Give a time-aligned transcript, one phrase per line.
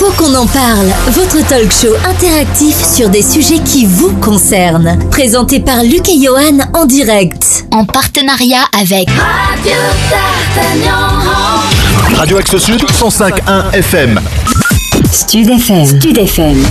[0.00, 4.98] Faut qu'on en parle, votre talk show interactif sur des sujets qui vous concernent.
[5.10, 7.66] Présenté par Luc et Johan en direct.
[7.70, 9.72] En partenariat avec Radio
[12.16, 14.18] Radio Axe Sud 105.1 FM.
[15.12, 15.86] Stud FM.
[15.86, 16.64] Stud FM.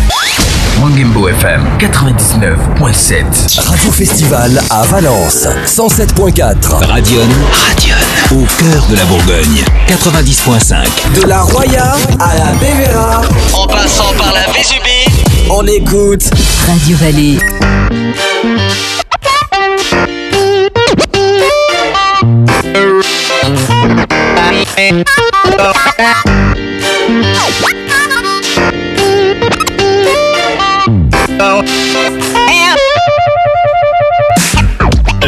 [0.80, 3.60] Mangembo FM 99.7.
[3.68, 6.86] Radio Festival à Valence 107.4.
[6.86, 7.22] Radion.
[7.52, 7.96] Radion.
[8.32, 11.20] Au cœur de la Bourgogne 90.5.
[11.20, 13.22] De la Roya à la Bévéra.
[13.54, 15.06] En passant par la Vésubie.
[15.50, 16.30] On écoute
[16.66, 17.40] Radio Vallée.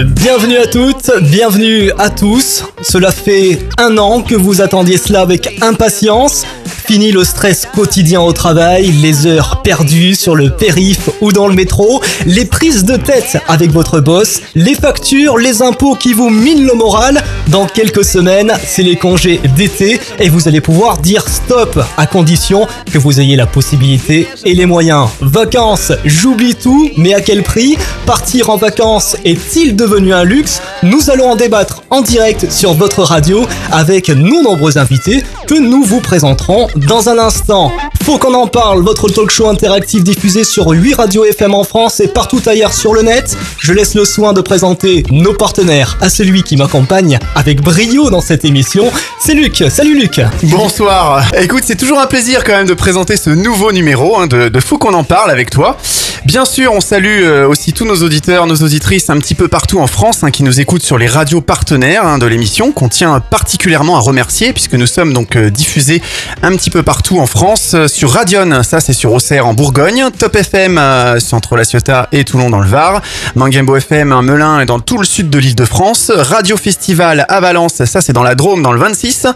[0.04, 2.66] Bienvenue à toutes, bienvenue à tous.
[2.82, 6.46] Cela fait un an que vous attendiez cela avec impatience.
[6.86, 11.54] Fini le stress quotidien au travail, les heures perdues sur le périph ou dans le
[11.54, 16.66] métro, les prises de tête avec votre boss, les factures, les impôts qui vous minent
[16.66, 17.22] le moral.
[17.48, 22.68] Dans quelques semaines, c'est les congés d'été et vous allez pouvoir dire stop à condition
[22.92, 25.08] que vous ayez la possibilité et les moyens.
[25.22, 27.78] Vacances, j'oublie tout, mais à quel prix?
[28.06, 30.62] Partir en vacances est-il devenu un luxe?
[30.84, 35.84] Nous allons en débattre en direct sur votre radio avec nos nombreux invités que nous
[35.84, 37.72] vous présenterons dans un instant.
[38.04, 42.00] Faut qu'on en parle, votre talk show interactif diffusé sur 8 radios FM en France
[42.00, 43.38] et partout ailleurs sur le net.
[43.60, 48.22] Je laisse le soin de présenter nos partenaires à celui qui m'accompagne avec brio dans
[48.22, 48.92] cette émission.
[49.20, 49.64] C'est Luc.
[49.70, 50.22] Salut Luc.
[50.44, 51.24] Bonsoir.
[51.40, 54.60] Écoute, c'est toujours un plaisir quand même de présenter ce nouveau numéro hein, de, de
[54.60, 55.78] Faut qu'on en parle avec toi.
[56.26, 59.80] Bien sûr, on salue euh, aussi tous nos auditeurs, nos auditrices un petit peu partout
[59.80, 63.20] en France hein, qui nous écoutent sur les radios partenaires hein, de l'émission qu'on tient
[63.20, 66.00] particulièrement à remercier puisque nous sommes donc euh, diffusés
[66.44, 70.06] un petit peu partout en France euh, sur Radion, ça c'est sur Auxerre en Bourgogne,
[70.18, 73.02] Top FM euh, c'est entre La Ciotat et Toulon dans le Var,
[73.36, 77.40] Mangembo FM Melun et dans tout le sud de l'île de France, Radio Festival à
[77.40, 79.28] Valence, ça c'est dans la Drôme dans le 26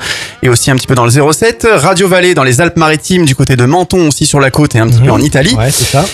[0.44, 3.56] et aussi un petit peu dans le 07, Radio Vallée dans les Alpes-Maritimes du côté
[3.56, 5.72] de Menton aussi sur la côte et un petit peu en Italie Ouais,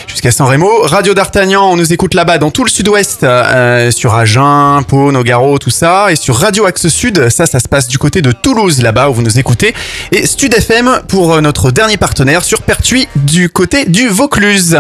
[0.08, 0.70] jusqu'à San Remo.
[0.84, 5.58] Radio d'Artagnan, on nous écoute là-bas dans tout le sud-ouest, euh, sur Agen, Pau, Nogaro,
[5.58, 6.12] tout ça.
[6.12, 9.14] Et sur Radio Axe Sud, ça, ça se passe du côté de Toulouse, là-bas où
[9.14, 9.74] vous nous écoutez.
[10.12, 14.78] Et Stud FM pour euh, notre dernier partenaire sur Pertuis du côté du Vaucluse.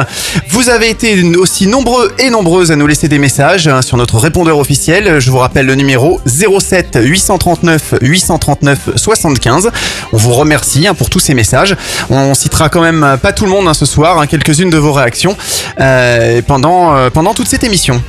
[0.50, 4.18] Vous avez été aussi nombreux et nombreuses à nous laisser des messages hein, sur notre
[4.18, 5.20] répondeur officiel.
[5.20, 9.72] Je vous rappelle le numéro 07 839 839 75.
[10.14, 11.76] On vous remercie hein, pour tous ces messages.
[12.09, 14.94] On citera quand même euh, pas tout le monde hein, ce soir, quelques-unes de vos
[14.94, 15.36] réactions
[15.80, 18.02] euh, pendant, pendant toute cette émission.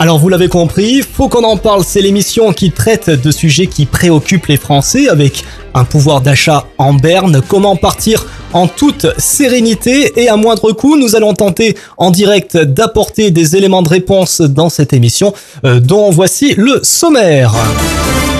[0.00, 3.84] Alors vous l'avez compris, faut qu'on en parle, c'est l'émission qui traite de sujets qui
[3.84, 5.42] préoccupent les Français avec
[5.74, 10.12] un pouvoir d'achat en berne, comment partir en toute sérénité?
[10.22, 10.96] Et à moindre coût.
[10.96, 16.10] Nous allons tenter en direct d'apporter des éléments de réponse dans cette émission euh, dont
[16.10, 17.52] voici le sommaire.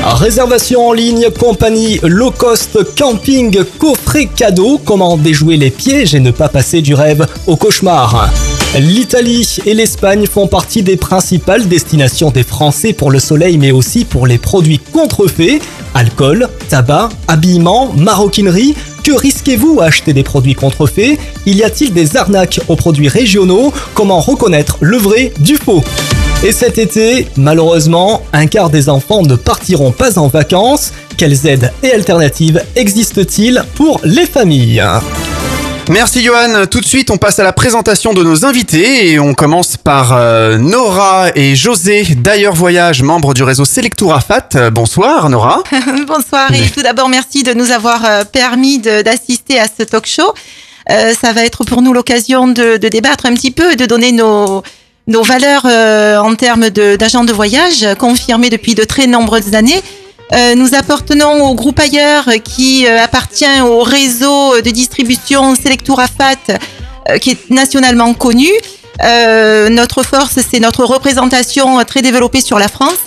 [0.04, 6.30] Réservation en ligne, compagnie low cost, camping, coffret cadeau, comment déjouer les pièges et ne
[6.30, 8.30] pas passer du rêve au cauchemar?
[8.76, 14.04] L'Italie et l'Espagne font partie des principales destinations des Français pour le soleil mais aussi
[14.04, 15.60] pour les produits contrefaits,
[15.94, 18.76] alcool, tabac, habillement, maroquinerie.
[19.02, 21.18] Que risquez-vous à acheter des produits contrefaits?
[21.46, 23.72] Y a-t-il des arnaques aux produits régionaux?
[23.94, 25.82] Comment reconnaître le vrai du faux?
[26.44, 30.92] Et cet été, malheureusement, un quart des enfants ne partiront pas en vacances.
[31.16, 34.84] Quelles aides et alternatives existent-ils pour les familles?
[35.90, 36.66] Merci Johan.
[36.70, 40.12] Tout de suite, on passe à la présentation de nos invités et on commence par
[40.12, 44.50] euh, Nora et José d'Ailleurs Voyage, membres du réseau Selectour Afat.
[44.54, 45.62] Euh, Bonsoir Nora.
[46.06, 50.06] Bonsoir et tout d'abord merci de nous avoir euh, permis de- d'assister à ce talk
[50.06, 50.34] show.
[50.90, 53.86] Euh, ça va être pour nous l'occasion de, de débattre un petit peu et de
[53.86, 54.62] donner nos,
[55.06, 59.54] nos valeurs euh, en termes de- d'agents de, voyage euh, confirmés depuis de très nombreuses
[59.54, 59.82] années.
[60.32, 66.36] Euh, nous appartenons au groupe Ailleurs qui euh, appartient au réseau de distribution Selectour Afat
[67.08, 68.48] euh, qui est nationalement connu.
[69.02, 73.06] Euh, notre force, c'est notre représentation très développée sur la France.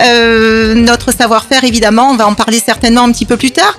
[0.00, 3.76] Euh, notre savoir-faire, évidemment, on va en parler certainement un petit peu plus tard.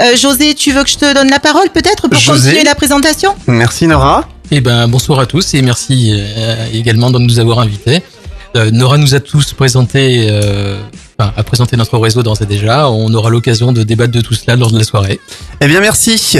[0.00, 2.40] Euh, José, tu veux que je te donne la parole peut-être pour José.
[2.50, 3.34] continuer la présentation?
[3.46, 4.28] Merci Nora.
[4.50, 8.02] Eh ben, bonsoir à tous et merci euh, également de nous avoir invités.
[8.56, 10.80] Euh, Nora nous a tous présenté, euh,
[11.18, 12.90] enfin, a présenté notre réseau d'ores et déjà.
[12.90, 15.20] On aura l'occasion de débattre de tout cela lors de la soirée.
[15.60, 16.38] Eh bien merci.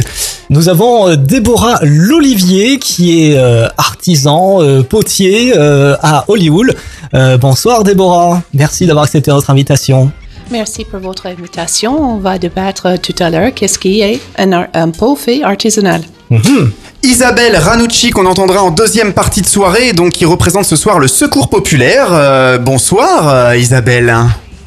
[0.51, 6.77] Nous avons euh, Déborah Lolivier qui est euh, artisan euh, potier euh, à Hollywood.
[7.15, 10.13] Euh, bonsoir Déborah, merci d'avoir accepté notre invitation.
[10.51, 12.15] Merci pour votre invitation.
[12.15, 16.03] On va débattre tout à l'heure qu'est-ce qui est un, pot fait artisanal?
[16.31, 16.73] Mhm.
[17.03, 21.07] Isabelle Ranucci qu'on entendra en deuxième partie de soirée, donc qui représente ce soir le
[21.07, 22.09] Secours Populaire.
[22.13, 24.15] Euh, bonsoir euh, Isabelle.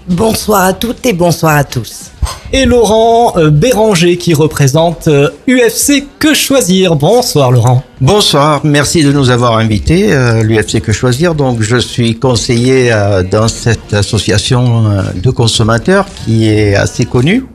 [0.07, 2.11] Bonsoir à toutes et bonsoir à tous.
[2.51, 6.95] Et Laurent euh, Béranger qui représente euh, UFC Que Choisir.
[6.95, 7.83] Bonsoir Laurent.
[8.01, 11.35] Bonsoir, merci de nous avoir invités, euh, l'UFC Que Choisir.
[11.35, 17.45] Donc, je suis conseiller euh, dans cette association euh, de consommateurs qui est assez connue.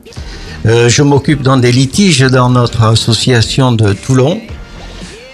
[0.65, 4.39] Euh, je m'occupe dans des litiges dans notre association de Toulon,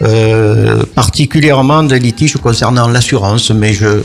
[0.01, 4.01] euh, particulièrement des litiges concernant l'assurance, mais je,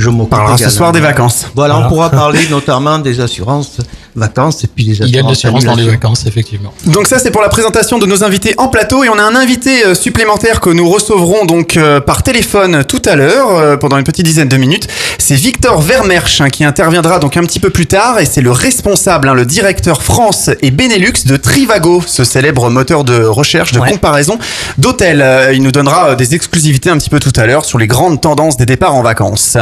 [0.00, 1.46] je m'occupe ce soir des vacances.
[1.54, 1.86] Voilà, Voilà.
[1.86, 3.78] on pourra parler notamment des assurances
[4.16, 6.72] vacances et puis assurances Il y a de l'assurance dans les vacances, effectivement.
[6.86, 9.34] Donc ça c'est pour la présentation de nos invités en plateau et on a un
[9.36, 13.98] invité euh, supplémentaire que nous recevrons donc euh, par téléphone tout à l'heure euh, pendant
[13.98, 14.88] une petite dizaine de minutes.
[15.18, 18.52] C'est Victor Vermersch hein, qui interviendra donc un petit peu plus tard et c'est le
[18.52, 23.80] responsable, hein, le directeur France et Benelux de Trivago, ce célèbre moteur de recherche de
[23.80, 23.90] Ouais.
[23.90, 24.38] comparaison
[24.78, 25.24] d'hôtels.
[25.54, 28.56] Il nous donnera des exclusivités un petit peu tout à l'heure sur les grandes tendances
[28.56, 29.56] des départs en vacances.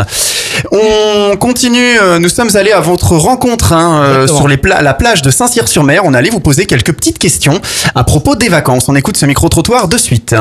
[0.72, 4.26] On continue, nous sommes allés à votre rencontre hein, euh.
[4.38, 6.02] Sur la plage de Saint-Cyr-sur-Mer.
[6.04, 7.60] On allait vous poser quelques petites questions
[7.94, 8.88] à propos des vacances.
[8.88, 10.34] On écoute ce micro-trottoir de suite.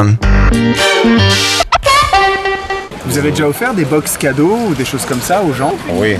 [3.10, 6.18] Vous avez déjà offert des box cadeaux ou des choses comme ça aux gens Oui.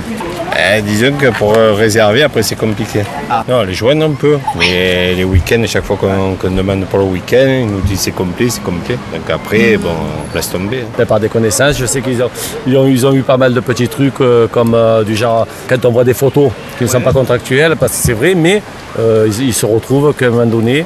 [0.56, 3.02] Eh, disons que pour euh, réserver, après, c'est compliqué.
[3.30, 3.44] Ah.
[3.48, 4.38] Non, les joindre un peu.
[4.58, 8.48] Mais les week-ends, chaque fois qu'on demande pour le week-end, ils nous disent c'est complet,
[8.48, 8.96] c'est complet.
[9.12, 10.84] Donc après, bon, on laisse tomber.
[10.98, 12.30] Mais par des connaissances, je sais qu'ils ont,
[12.66, 15.46] ils ont, ils ont eu pas mal de petits trucs euh, comme euh, du genre
[15.68, 18.62] quand on voit des photos qui ne sont pas contractuelles, parce que c'est vrai, mais
[18.98, 20.84] euh, ils, ils se retrouvent qu'à un moment donné,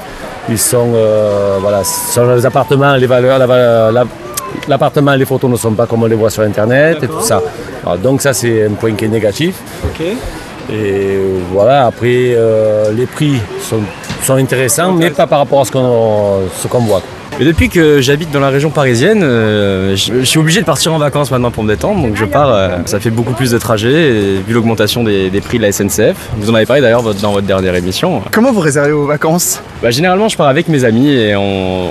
[0.48, 3.46] ils sont, euh, voilà, sur les appartements, les valeurs, la
[3.92, 4.04] la-
[4.68, 7.42] l'appartement, les photos ne sont pas comme on les voit sur Internet et tout ça.
[7.84, 9.54] Alors, donc ça, c'est un point qui est négatif.
[10.70, 11.18] Et
[11.52, 13.80] voilà, après, euh, les prix sont,
[14.22, 17.02] sont intéressants, mais pas par rapport à ce qu'on ce qu'on voit.
[17.40, 20.92] Et depuis que j'habite dans la région parisienne, euh, je, je suis obligé de partir
[20.94, 22.00] en vacances maintenant pour me détendre.
[22.02, 25.40] Donc je pars, euh, ça fait beaucoup plus de trajets, et vu l'augmentation des, des
[25.40, 26.14] prix de la SNCF.
[26.36, 28.22] Vous en avez parlé d'ailleurs votre- dans votre dernière émission.
[28.30, 29.60] Comment vous réservez vos vacances?
[29.82, 31.88] Bah, généralement, je pars avec mes amis et on,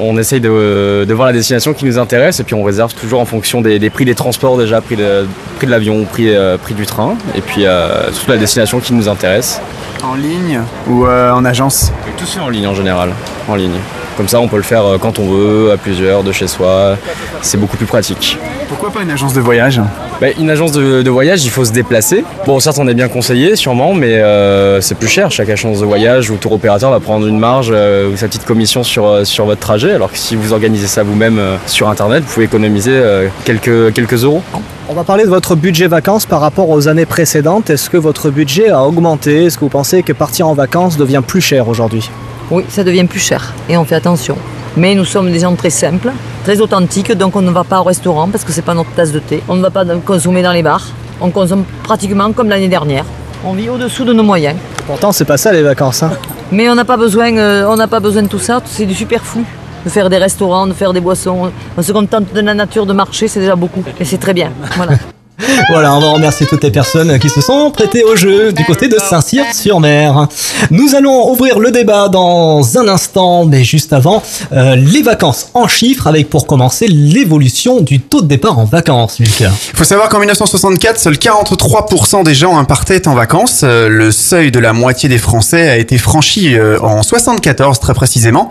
[0.00, 2.40] on essaye de, de voir la destination qui nous intéresse.
[2.40, 5.26] Et puis on réserve toujours en fonction des, des prix des transports déjà, prix de,
[5.56, 7.16] prix de l'avion, prix, euh, prix du train.
[7.36, 9.60] Et puis euh, surtout la destination qui nous intéresse.
[10.02, 11.92] En ligne ou euh, en agence?
[12.08, 13.10] Et tout se fait en ligne en général,
[13.48, 13.70] en ligne.
[14.16, 16.96] Comme ça, on peut le faire euh, quand on veut, à plusieurs, de chez soi.
[17.42, 18.38] C'est beaucoup plus pratique.
[18.68, 19.80] Pourquoi pas une agence de voyage?
[20.20, 22.24] Bah, une agence de, de voyage, il faut se déplacer.
[22.46, 25.30] Bon, certes, on est bien conseillé, sûrement, mais euh, c'est plus cher.
[25.30, 28.44] Chaque agence de voyage ou tour opérateur va prendre une marge euh, ou sa petite
[28.44, 29.92] commission sur, sur votre trajet.
[29.92, 33.92] Alors que si vous organisez ça vous-même euh, sur Internet, vous pouvez économiser euh, quelques,
[33.92, 34.42] quelques euros.
[34.88, 37.70] On va parler de votre budget vacances par rapport aux années précédentes.
[37.70, 39.46] Est-ce que votre budget a augmenté?
[39.46, 42.10] Est-ce que vous pensez que partir en vacances devient plus cher aujourd'hui?
[42.50, 44.36] Oui, ça devient plus cher et on fait attention.
[44.76, 46.10] Mais nous sommes des gens très simples,
[46.42, 49.12] très authentiques, donc on ne va pas au restaurant parce que c'est pas notre tasse
[49.12, 49.42] de thé.
[49.48, 50.86] On ne va pas consommer dans les bars.
[51.20, 53.04] On consomme pratiquement comme l'année dernière.
[53.44, 54.56] On vit au-dessous de nos moyens.
[54.86, 56.02] Pourtant, c'est pas ça les vacances.
[56.02, 56.10] Hein.
[56.50, 58.60] Mais on n'a pas besoin, euh, on n'a pas besoin de tout ça.
[58.64, 59.44] C'est du superflu.
[59.84, 61.50] De faire des restaurants, de faire des boissons.
[61.76, 63.84] On se contente de la nature, de marcher, c'est déjà beaucoup.
[64.00, 64.50] Et c'est très bien.
[64.76, 64.94] Voilà.
[65.70, 68.88] Voilà, on va remercier toutes les personnes qui se sont prêtées au jeu du côté
[68.88, 70.28] de Saint-Cyr-sur-Mer.
[70.70, 74.22] Nous allons ouvrir le débat dans un instant, mais juste avant,
[74.52, 79.18] euh, les vacances en chiffres avec pour commencer l'évolution du taux de départ en vacances,
[79.18, 79.50] Lucas.
[79.72, 83.62] Il faut savoir qu'en 1964, seuls 43% des gens partaient en vacances.
[83.64, 87.94] Euh, le seuil de la moitié des Français a été franchi euh, en 74 très
[87.94, 88.50] précisément.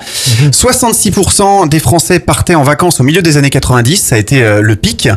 [0.51, 4.61] 66% des Français partaient en vacances au milieu des années 90, ça a été euh,
[4.61, 5.07] le pic.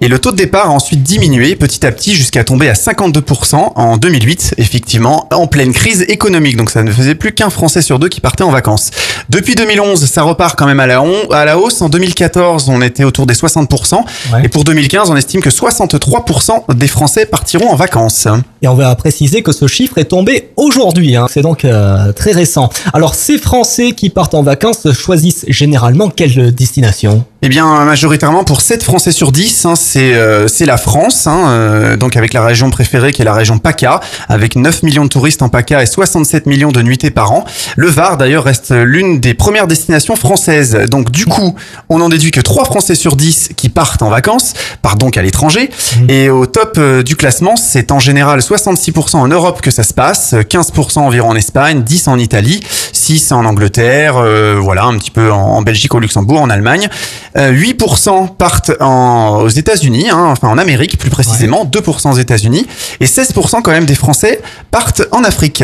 [0.00, 3.54] Et le taux de départ a ensuite diminué petit à petit jusqu'à tomber à 52%
[3.74, 6.58] en 2008, effectivement, en pleine crise économique.
[6.58, 8.90] Donc ça ne faisait plus qu'un Français sur deux qui partait en vacances.
[9.30, 11.80] Depuis 2011, ça repart quand même à la, on- à la hausse.
[11.80, 13.96] En 2014, on était autour des 60%.
[14.44, 18.28] Et pour 2015, on estime que 63% des Français partiront en vacances.
[18.60, 21.26] Et on va préciser que ce chiffre est tombé aujourd'hui, hein.
[21.32, 22.68] c'est donc euh, très récent.
[22.92, 27.24] Alors ces Français qui partent en vacances choisissent généralement quelle destination?
[27.42, 31.48] Eh bien, majoritairement pour 7 Français sur 10, hein, c'est euh, c'est la France, hein,
[31.48, 34.00] euh, donc avec la région préférée qui est la région PACA,
[34.30, 37.44] avec 9 millions de touristes en PACA et 67 millions de nuitées par an.
[37.76, 40.86] Le Var, d'ailleurs, reste l'une des premières destinations françaises.
[40.90, 41.54] Donc du coup,
[41.90, 45.22] on en déduit que 3 Français sur 10 qui partent en vacances partent donc à
[45.22, 45.68] l'étranger.
[46.08, 49.92] Et au top euh, du classement, c'est en général 66% en Europe que ça se
[49.92, 52.60] passe, 15% environ en Espagne, 10 en Italie,
[52.94, 56.88] 6 en Angleterre, euh, voilà, un petit peu en, en Belgique, au Luxembourg, en Allemagne.
[57.36, 62.66] Euh, 8% partent en, aux États-Unis, hein, enfin en Amérique plus précisément, 2% aux États-Unis,
[63.00, 64.40] et 16% quand même des Français
[64.70, 65.62] partent en Afrique.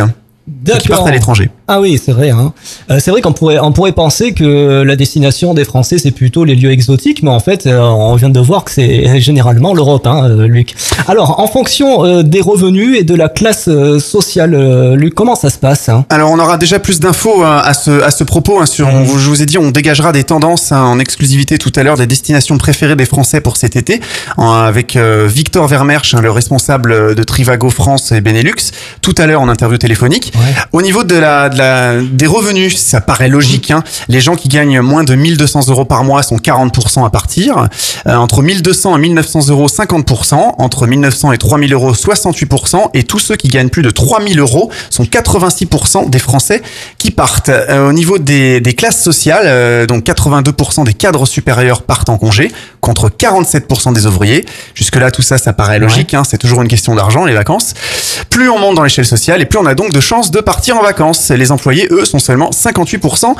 [0.79, 1.51] Qui partent à l'étranger.
[1.69, 2.31] Ah oui, c'est vrai.
[2.31, 2.53] Hein.
[2.91, 6.45] Euh, c'est vrai qu'on pourrait, on pourrait penser que la destination des Français, c'est plutôt
[6.45, 10.07] les lieux exotiques, mais en fait, euh, on vient de voir que c'est généralement l'Europe,
[10.07, 10.75] hein, euh, Luc.
[11.09, 15.35] Alors, en fonction euh, des revenus et de la classe euh, sociale, euh, Luc, comment
[15.37, 16.05] ça se passe hein?
[16.11, 18.61] Alors on aura déjà plus d'infos hein, à ce, à ce propos.
[18.61, 21.73] hein, sur, on- je vous ai dit, on dégagera des tendances hein, en exclusivité tout
[21.77, 24.01] à l'heure des destinations préférées des Français pour cet été,
[24.39, 29.41] avec euh, Victor Vermersch, hein, le responsable de Trivago France et Benelux, tout à l'heure
[29.41, 30.32] en interview téléphonique.
[30.73, 33.71] Au niveau de la, de la, des revenus, ça paraît logique.
[33.71, 37.69] Hein, les gens qui gagnent moins de 1200 euros par mois sont 40% à partir.
[38.07, 40.55] Euh, entre 1200 et 1900 euros, 50%.
[40.59, 42.91] Entre 1900 et 3000 euros, 68%.
[42.95, 46.63] Et tous ceux qui gagnent plus de 3000 euros sont 86% des Français
[46.99, 47.49] qui partent.
[47.49, 52.19] Euh, au niveau des, des classes sociales, euh, donc 82% des cadres supérieurs partent en
[52.19, 52.51] congé,
[52.83, 54.45] contre 47% des ouvriers.
[54.75, 56.13] Jusque-là, tout ça, ça paraît logique.
[56.13, 57.73] Hein, c'est toujours une question d'argent, les vacances.
[58.29, 60.77] Plus on monte dans l'échelle sociale, et plus on a donc de chances de partir
[60.77, 61.31] en vacances.
[61.31, 63.35] Les employés, eux, sont seulement 58%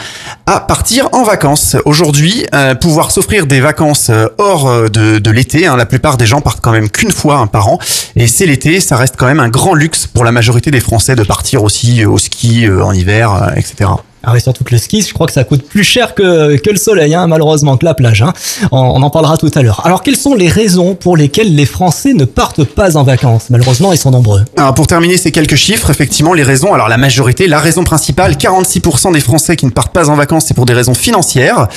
[0.47, 1.77] à partir en vacances.
[1.85, 6.17] Aujourd'hui, euh, pouvoir s'offrir des vacances euh, hors euh, de, de l'été, hein, la plupart
[6.17, 7.79] des gens partent quand même qu'une fois hein, par an.
[8.17, 11.17] Et c'est l'été, ça reste quand même un grand luxe pour la majorité des Français
[11.17, 13.91] de partir aussi au ski euh, en hiver, euh, etc.
[14.25, 16.71] Ah oui, surtout que le ski, je crois que ça coûte plus cher que, que
[16.71, 18.23] le soleil, hein, malheureusement, que la plage.
[18.23, 18.33] Hein.
[18.71, 19.83] On, en parlera tout à l'heure.
[19.85, 23.47] Alors, quelles sont les raisons pour lesquelles les Français ne partent pas en vacances?
[23.51, 24.45] Malheureusement, ils sont nombreux.
[24.57, 28.35] Alors pour terminer ces quelques chiffres, effectivement, les raisons, alors la majorité, la raison principale,
[28.35, 31.69] 46% des Français qui ne partent pas en vacances, c'est pour des raisons financières,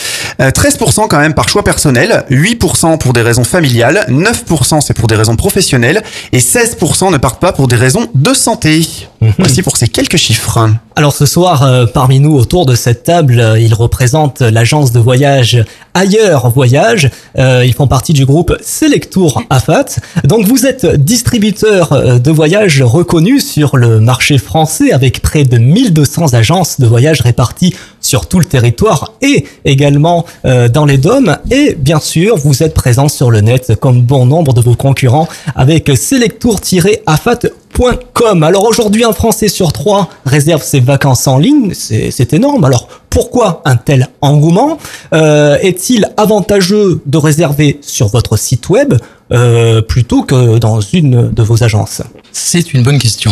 [0.42, 5.08] Euh, 13% quand même par choix personnel, 8% pour des raisons familiales, 9% c'est pour
[5.08, 8.86] des raisons professionnelles, et 16% ne partent pas pour des raisons de santé.
[9.38, 10.70] Voici pour ces quelques chiffres.
[10.96, 15.00] Alors ce soir, euh, parmi nous, autour de cette table, euh, ils représentent l'agence de
[15.00, 15.64] voyage
[15.96, 17.10] Ailleurs Voyage.
[17.38, 19.86] Euh, ils font partie du groupe Selectour AFAT.
[20.26, 25.58] Donc vous êtes distributeur euh, de voyages reconnu sur le marché français avec près de
[25.58, 31.36] 1200 agences de voyage réparties sur tout le territoire et également euh, dans les dômes.
[31.50, 35.28] Et bien sûr, vous êtes présent sur le net comme bon nombre de vos concurrents
[35.56, 38.44] avec selectour-afat.com.
[38.44, 41.74] Alors aujourd'hui, un Français sur trois réserve ses vacances en ligne.
[41.74, 42.64] C'est c'est énorme.
[42.64, 44.78] Alors pourquoi un tel engouement?
[45.14, 48.94] Euh, Est-il avantageux de réserver sur votre site web
[49.32, 52.04] euh, plutôt que dans une de vos agences?
[52.32, 53.32] C'est une bonne question.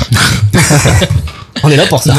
[1.62, 2.16] On est là pour ça.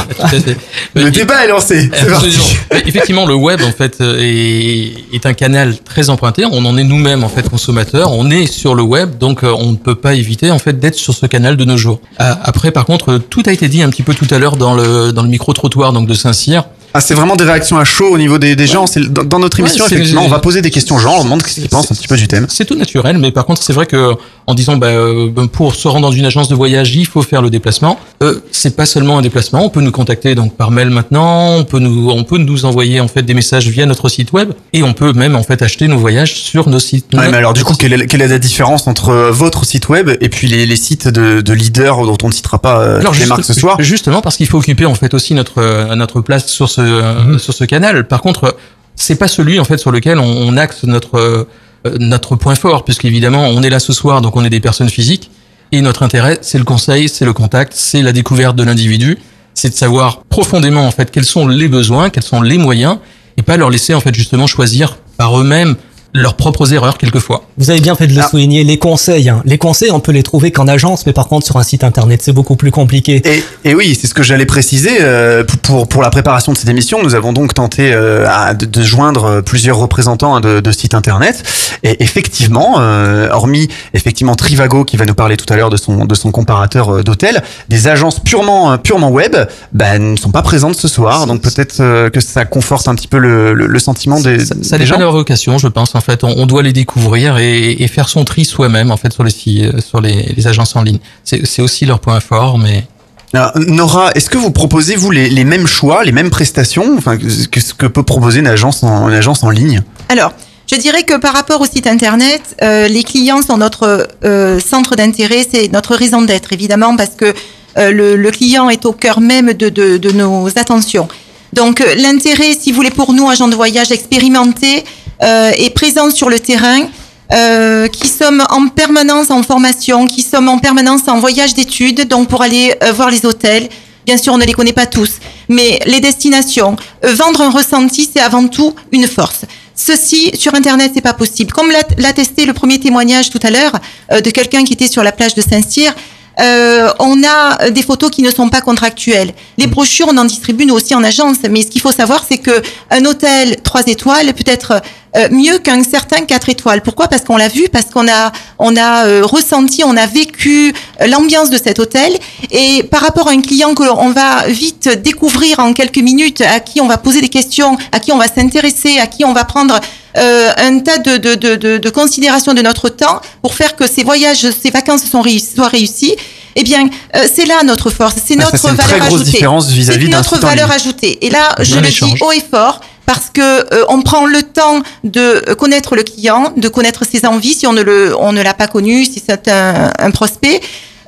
[0.94, 1.88] Le débat est lancé.
[1.88, 2.38] Parti.
[2.86, 6.44] Effectivement, le web en fait euh, est, est un canal très emprunté.
[6.50, 8.12] On en est nous-mêmes en fait consommateurs.
[8.12, 10.94] On est sur le web, donc euh, on ne peut pas éviter en fait d'être
[10.94, 12.00] sur ce canal de nos jours.
[12.20, 14.74] Euh, Après, par contre, tout a été dit un petit peu tout à l'heure dans
[14.74, 16.64] le dans le micro trottoir donc de Saint-Cyr.
[16.96, 18.86] Ah, c'est vraiment des réactions à chaud au niveau des, des gens.
[18.86, 21.42] C'est dans, dans notre émission, effectivement, on va poser des questions aux gens, on demande
[21.44, 22.46] ce qu'ils pensent un petit peu du thème.
[22.48, 24.12] C'est tout naturel, mais par contre, c'est vrai que
[24.46, 27.42] en disant bah, euh, pour se rendre dans une agence de voyage, il faut faire
[27.42, 27.98] le déplacement.
[28.22, 29.64] Euh, c'est pas seulement un déplacement.
[29.64, 31.56] On peut nous contacter donc par mail maintenant.
[31.56, 34.52] On peut nous on peut nous envoyer en fait des messages via notre site web
[34.72, 37.06] et on peut même en fait acheter nos voyages sur nos sites.
[37.12, 39.88] Ouais, mais alors du coup, quelle est, quelle est la différence entre euh, votre site
[39.88, 43.00] web et puis les, les sites de, de leaders dont on ne citera pas euh,
[43.00, 43.76] Alors, les juste- marques ce soir?
[43.80, 47.38] Justement parce qu'il faut occuper en fait aussi notre notre place sur ce Mhm.
[47.38, 48.06] sur ce canal.
[48.06, 48.56] Par contre,
[48.96, 52.84] c'est pas celui en fait sur lequel on, on axe notre euh, notre point fort,
[52.84, 55.30] puisqu'évidemment on est là ce soir, donc on est des personnes physiques
[55.70, 59.18] et notre intérêt c'est le conseil, c'est le contact, c'est la découverte de l'individu,
[59.52, 62.98] c'est de savoir profondément en fait quels sont les besoins, quels sont les moyens
[63.36, 65.76] et pas leur laisser en fait justement choisir par eux-mêmes
[66.14, 67.42] leurs propres erreurs quelquefois.
[67.58, 69.28] Vous avez bien fait de le souligner, les conseils.
[69.28, 69.42] hein.
[69.44, 72.20] Les conseils, on peut les trouver qu'en agence, mais par contre sur un site internet,
[72.22, 73.20] c'est beaucoup plus compliqué.
[73.24, 74.98] Et, et oui, c'est ce que j'allais préciser.
[75.00, 78.64] euh, pour- pour, la préparation de cette émission, nous avons donc tenté euh, à- de,
[78.64, 81.42] de joindre euh, plusieurs représentants hein, de, de sites internet.
[81.82, 86.04] Et effectivement, euh, hormis effectivement Trivago qui va nous parler tout à l'heure de son,
[86.04, 89.34] de son comparateur euh, d'hôtel, des agences purement, euh, purement web
[89.72, 91.26] bah, ne sont pas présentes ce soir.
[91.26, 94.54] Donc peut-être euh, que ça conforte un petit peu le, le, le sentiment des, Ça
[94.54, 94.96] des dépend gens.
[94.96, 95.94] de leur vocation, je pense.
[95.94, 99.12] En fait, on, on doit les découvrir et, et faire son tri soi-même, en fait,
[99.12, 101.00] sur les euh, sur les, les agences en ligne.
[101.24, 102.84] C'est aussi leur point fort, mais
[103.32, 107.16] Alors, Nora, est-ce que vous proposez vous les, les mêmes choix, les mêmes prestations, enfin
[107.16, 109.82] que, ce que peut proposer une agence en, une agence en ligne?
[110.08, 110.32] Alors,
[110.70, 114.94] je dirais que par rapport au site internet, euh, les clients sont notre euh, centre
[114.94, 117.34] d'intérêt, c'est notre raison d'être, évidemment, parce que
[117.76, 121.08] euh, le, le client est au cœur même de, de, de nos attentions.
[121.52, 124.82] Donc, l'intérêt, si vous voulez, pour nous, agents de voyage expérimentés euh,
[125.20, 126.88] et présents sur le terrain,
[127.32, 132.28] euh, qui sommes en permanence en formation, qui sommes en permanence en voyage d'études, donc
[132.28, 133.68] pour aller euh, voir les hôtels.
[134.04, 135.12] Bien sûr, on ne les connaît pas tous,
[135.48, 139.46] mais les destinations, euh, vendre un ressenti, c'est avant tout une force.
[139.74, 141.50] Ceci sur Internet, c'est pas possible.
[141.50, 143.72] Comme l'a testé le premier témoignage tout à l'heure
[144.12, 145.94] euh, de quelqu'un qui était sur la plage de Saint-Cyr,
[146.40, 149.32] euh, on a des photos qui ne sont pas contractuelles.
[149.58, 152.38] Les brochures, on en distribue nous aussi en agence, mais ce qu'il faut savoir, c'est
[152.38, 154.82] que un hôtel 3 étoiles peut être
[155.16, 156.82] euh, mieux qu'un certain 4 étoiles.
[156.82, 157.06] Pourquoi?
[157.06, 161.06] Parce qu'on l'a vu, parce qu'on a, on a euh, ressenti, on a vécu euh,
[161.06, 162.12] l'ambiance de cet hôtel.
[162.50, 166.58] Et par rapport à un client que l'on va vite découvrir en quelques minutes, à
[166.58, 169.44] qui on va poser des questions, à qui on va s'intéresser, à qui on va
[169.44, 169.78] prendre
[170.16, 173.86] euh, un tas de, de, de, de, de considérations de notre temps pour faire que
[173.86, 175.22] ces voyages, ces vacances sont
[175.54, 176.16] soient réussies.
[176.56, 178.98] Eh bien, euh, c'est là notre force, c'est Ah, ça, notre c'est une valeur très
[179.00, 179.30] grosse ajoutée.
[179.32, 181.24] différence vis-à-vis C'est d'un notre valeur ajoutée.
[181.26, 184.80] Et là, je le dis haut et fort parce que euh, on prend le temps
[185.02, 188.54] de connaître le client, de connaître ses envies si on ne le, on ne l'a
[188.54, 190.60] pas connu, si c'est un, un prospect.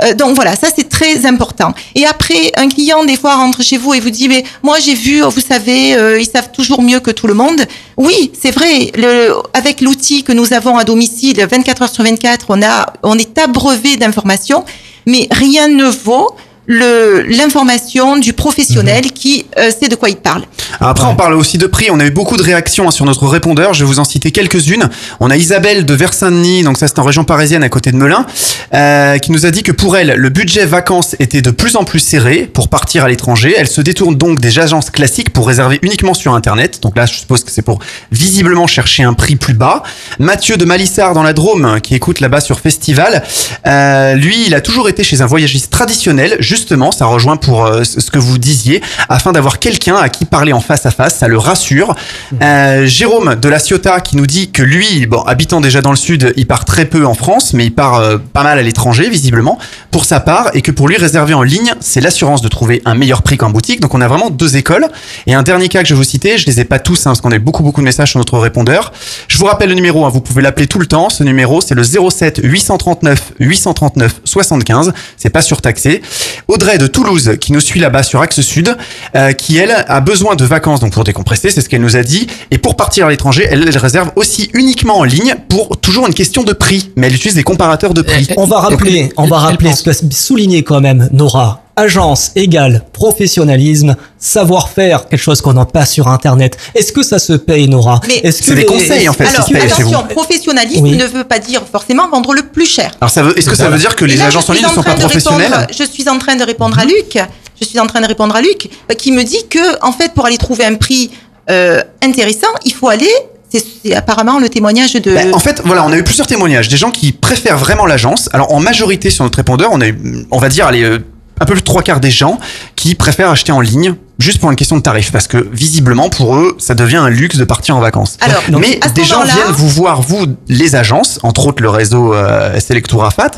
[0.02, 1.72] Euh, donc voilà, ça c'est très important.
[1.94, 4.94] Et après, un client des fois rentre chez vous et vous dit mais moi j'ai
[4.94, 7.64] vu, vous savez, euh, ils savent toujours mieux que tout le monde.
[7.96, 8.90] Oui, c'est vrai.
[8.94, 13.16] Le, avec l'outil que nous avons à domicile, 24 heures sur 24, on a, on
[13.18, 14.64] est abreuvé d'informations,
[15.06, 16.36] mais rien ne vaut
[16.68, 20.42] l'information du professionnel qui euh, sait de quoi il parle.
[20.80, 21.88] Alors Après, on parle aussi de prix.
[21.90, 23.72] On a eu beaucoup de réactions hein, sur notre répondeur.
[23.74, 24.88] Je vais vous en citer quelques-unes.
[25.20, 28.26] On a Isabelle de Versailles, donc ça c'est en région parisienne à côté de Melun,
[28.74, 31.84] euh, qui nous a dit que pour elle, le budget vacances était de plus en
[31.84, 33.54] plus serré pour partir à l'étranger.
[33.56, 36.80] Elle se détourne donc des agences classiques pour réserver uniquement sur Internet.
[36.82, 37.78] Donc là, je suppose que c'est pour
[38.10, 39.82] visiblement chercher un prix plus bas.
[40.18, 43.22] Mathieu de Malissard dans la Drôme, qui écoute là-bas sur Festival,
[43.66, 46.36] euh, lui, il a toujours été chez un voyagiste traditionnel.
[46.56, 50.54] Justement, ça rejoint pour euh, ce que vous disiez, afin d'avoir quelqu'un à qui parler
[50.54, 51.94] en face à face, ça le rassure.
[52.40, 55.96] Euh, Jérôme de la Ciotat qui nous dit que lui, bon, habitant déjà dans le
[55.96, 59.10] sud, il part très peu en France, mais il part euh, pas mal à l'étranger
[59.10, 59.58] visiblement
[59.90, 62.94] pour sa part, et que pour lui réserver en ligne, c'est l'assurance de trouver un
[62.94, 63.80] meilleur prix qu'en boutique.
[63.80, 64.88] Donc on a vraiment deux écoles.
[65.26, 67.10] Et un dernier cas que je vais vous citer, je les ai pas tous, hein,
[67.10, 68.94] parce qu'on a eu beaucoup beaucoup de messages sur notre répondeur.
[69.28, 71.10] Je vous rappelle le numéro, hein, vous pouvez l'appeler tout le temps.
[71.10, 74.94] Ce numéro, c'est le 07 839 839 75.
[75.18, 76.00] C'est pas surtaxé.
[76.48, 78.76] Audrey de Toulouse qui nous suit là-bas sur Axe Sud,
[79.14, 82.02] euh, qui elle a besoin de vacances donc pour décompresser, c'est ce qu'elle nous a
[82.02, 82.26] dit.
[82.50, 86.14] Et pour partir à l'étranger, elle, elle réserve aussi uniquement en ligne pour toujours une
[86.14, 88.28] question de prix, mais elle utilise des comparateurs de prix.
[88.36, 91.65] On va rappeler, on va rappeler ce que souligner quand même, Nora.
[91.78, 96.56] Agence égale professionnalisme, savoir-faire, quelque chose qu'on n'a pas sur Internet.
[96.74, 98.00] Est-ce que ça se paye, Nora?
[98.08, 100.96] Mais Est-ce que C'est des les- conseils, en fait, Alors se attention, professionnalisme Oui.
[100.96, 102.90] ne veut pas dire forcément vendre le plus cher.
[103.00, 104.62] Alors ça veut, est-ce que ça veut dire que les là, agences je en suis
[104.62, 107.18] ligne ne sont pas professionnelles répondre- Je suis en train de répondre à Luc.
[107.60, 110.12] Je suis en train de répondre à Luc, bah, qui me dit que en fait,
[110.14, 111.10] pour aller trouver un prix
[111.50, 113.10] euh, intéressant, il faut aller.
[113.52, 115.12] C'est c'est apparemment le témoignage de.
[115.14, 118.28] Ben, en fait, voilà, on a eu plusieurs témoignages, des gens qui préfèrent vraiment l'agence.
[118.32, 120.98] Alors, en majorité sur notre répondeur, on a eu, on va dire, allez, euh,
[121.40, 122.38] un peu plus de trois quarts des gens
[122.76, 126.36] qui préfèrent acheter en ligne juste pour une question de tarif, parce que visiblement pour
[126.36, 128.16] eux, ça devient un luxe de partir en vacances.
[128.20, 132.14] Alors, donc, mais des gens viennent vous voir, vous, les agences, entre autres le réseau
[132.14, 133.32] euh, Selectourafat,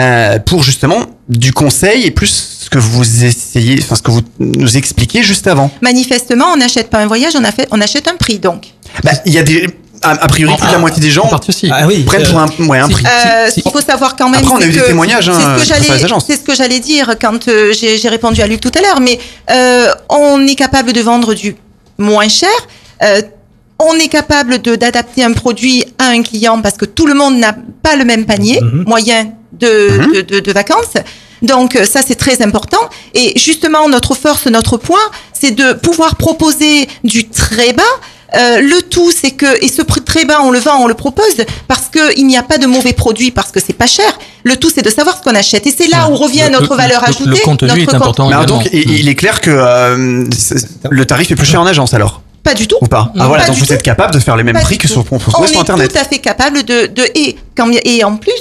[0.00, 4.22] euh, pour justement du conseil et plus ce que vous essayez, enfin ce que vous
[4.38, 5.70] nous expliquiez juste avant.
[5.82, 8.68] Manifestement, on n'achète pas un voyage, on, a fait, on achète un prix donc.
[9.02, 9.68] Bah, il y a des,
[10.04, 11.28] a, a priori, plus de la moitié des gens
[11.72, 13.04] Ah oui, prennent pour un, ouais, un prix.
[13.06, 14.40] Euh, ce qu'il faut savoir quand même.
[14.42, 16.24] Après, on a eu des témoignages, hein, c'est ce que j'allais- agences.
[16.26, 19.00] C'est ce que j'allais dire quand euh, j'ai répondu à Luc tout à l'heure.
[19.00, 19.18] Mais
[19.50, 21.56] euh, on est capable de vendre du
[21.98, 22.48] moins cher.
[23.02, 23.22] Euh,
[23.80, 27.36] on est capable de d'adapter un produit à un client parce que tout le monde
[27.38, 30.94] n'a pas le même panier moyen de, de, de- de vacances.
[31.42, 32.78] Donc euh, ça c'est très important.
[33.14, 37.82] Et justement notre force, notre point, c'est de pouvoir proposer du très bas.
[38.36, 40.94] Euh, le tout, c'est que et ce prix très bas, on le vend, on le
[40.94, 41.36] propose
[41.68, 44.18] parce que il n'y a pas de mauvais produits parce que c'est pas cher.
[44.42, 46.70] Le tout, c'est de savoir ce qu'on achète et c'est là où revient Le- notre
[46.72, 47.30] le- valeur le- ajoutée.
[47.30, 50.24] le contenu notre est important alors donc, il, il est clair que euh,
[50.90, 52.20] le tarif est plus cher en agence alors?
[52.42, 52.76] Pas du tout.
[52.82, 53.06] Ou pas?
[53.14, 53.72] Ah Non, voilà, pas donc vous tout.
[53.72, 55.90] êtes capable de faire les mêmes Pas prix que sur, On trouver sur est Internet.
[55.92, 58.32] tout à fait capable de, de et, quand, et en plus,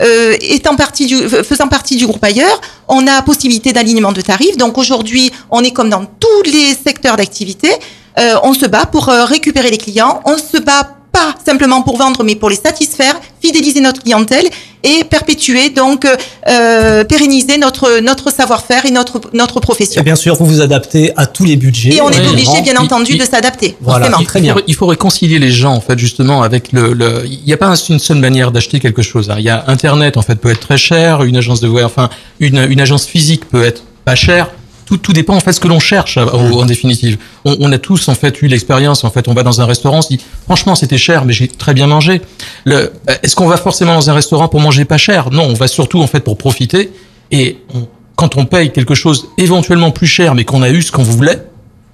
[0.00, 2.58] euh, étant partie du, faisant partie du groupe ailleurs,
[2.88, 4.56] on a possibilité d'alignement de tarifs.
[4.56, 7.68] Donc aujourd'hui, on est comme dans tous les secteurs d'activité.
[8.18, 10.20] Euh, on se bat pour euh, récupérer les clients.
[10.24, 14.46] On se bat pas simplement pour vendre, mais pour les satisfaire, fidéliser notre clientèle
[14.84, 16.14] et perpétuer donc euh,
[16.48, 20.02] euh, pérenniser notre notre savoir-faire et notre notre Et profession.
[20.02, 21.94] bien sûr, vous vous adaptez à tous les budgets.
[21.96, 23.76] Et on est obligé, bien entendu, il- de s'adapter.
[23.80, 24.06] Voilà.
[24.06, 24.24] forcément.
[24.24, 24.54] Très il bien.
[24.54, 26.92] faut, il faut réconcilier les gens en fait justement avec le.
[26.92, 29.30] le- il n'y a pas une seule manière d'acheter quelque chose.
[29.30, 29.36] hein.
[29.38, 32.08] Il y a Internet en fait peut être très cher, une agence de voyage, enfin
[32.38, 34.48] une, une agence physique peut être pas chère.
[34.90, 37.16] Tout, tout dépend en fait ce que l'on cherche euh, en, définitive.
[37.44, 39.04] On, on a tous en fait eu l'expérience.
[39.04, 41.46] En fait, on va dans un restaurant, on se dit franchement c'était cher, mais j'ai
[41.46, 42.20] très bien mangé.
[42.66, 42.88] Euh,
[43.22, 45.30] Est-ce qu'on va forcément dans un restaurant pour manger pas cher?
[45.30, 46.90] Non, on va surtout en fait pour profiter.
[47.30, 50.90] Et on- quand on paye quelque chose éventuellement plus cher, mais qu'on a eu ce
[50.90, 51.40] qu'on voulait,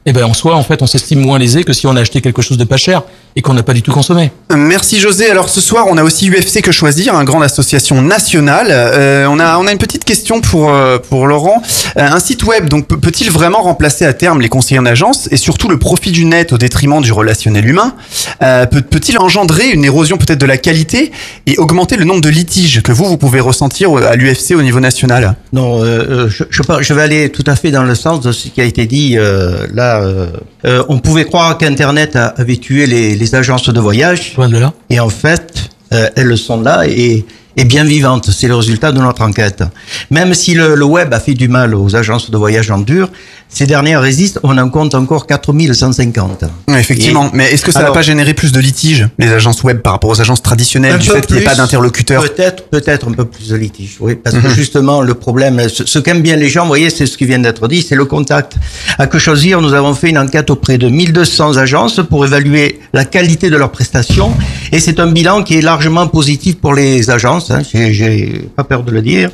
[0.06, 2.20] eh ben en soi, en fait, on s'estime moins lésé que si on a acheté
[2.20, 3.02] quelque chose de pas cher.
[3.38, 4.30] et qu'on n'a pas du tout consommé.
[4.56, 5.28] Merci José.
[5.30, 8.68] Alors ce soir, on a aussi UFC que choisir, un grande association nationale.
[8.70, 11.60] Euh, on a on a une petite question pour euh, pour Laurent.
[11.98, 15.28] Euh, un site web donc peut- peut-il vraiment remplacer à terme les conseillers en agence
[15.32, 17.94] et surtout le profit du net au détriment du relationnel humain?
[18.42, 21.12] Euh, peut- Peut-il engendrer une érosion peut-être de la qualité
[21.46, 24.80] et augmenter le nombre de litiges que vous vous pouvez ressentir à l'UFC au niveau
[24.80, 25.36] national?
[25.52, 25.86] Non, euh,
[26.24, 28.62] euh, je, je, je vais aller tout à fait dans le sens de ce qui
[28.62, 29.95] a été dit euh, là.
[30.00, 30.26] Euh,
[30.64, 34.34] euh, on pouvait croire qu'Internet avait tué les, les agences de voyage.
[34.36, 34.72] Loin de là.
[34.90, 37.24] Et en fait, euh, elles sont là et,
[37.56, 38.30] et bien vivantes.
[38.30, 39.62] C'est le résultat de notre enquête.
[40.10, 43.08] Même si le, le web a fait du mal aux agences de voyage en dur,
[43.48, 44.38] ces dernières résistent.
[44.42, 46.44] On en compte encore 4150.
[46.68, 49.62] Ouais, Effectivement, Et- mais est-ce que ça Alors, pas générer plus de litiges, les agences
[49.62, 53.08] web, par rapport aux agences traditionnelles, du fait qu'il n'y ait pas d'interlocuteur Peut-être, peut-être
[53.08, 54.54] un peu plus de litige, oui, parce que Mhm.
[54.54, 57.38] justement le problème, ce, ce qu'aiment bien les gens, vous voyez, c'est ce qui vient
[57.38, 58.54] d'être dit, c'est le contact.
[58.98, 63.04] À que choisir, nous avons fait une enquête auprès de 1200 agences pour évaluer la
[63.04, 64.32] qualité de leurs prestations,
[64.72, 67.50] et c'est un bilan qui est largement positif pour les agences.
[67.50, 69.30] Hein, j'ai pas peur de le dire.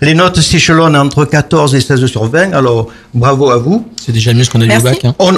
[0.00, 2.52] Les notes s'échelonnent entre 14 et 16 sur 20.
[2.52, 3.86] Alors bravo à vous.
[4.04, 5.04] C'est déjà mieux ce qu'on a eu au bac.
[5.04, 5.14] hein.
[5.18, 5.32] On-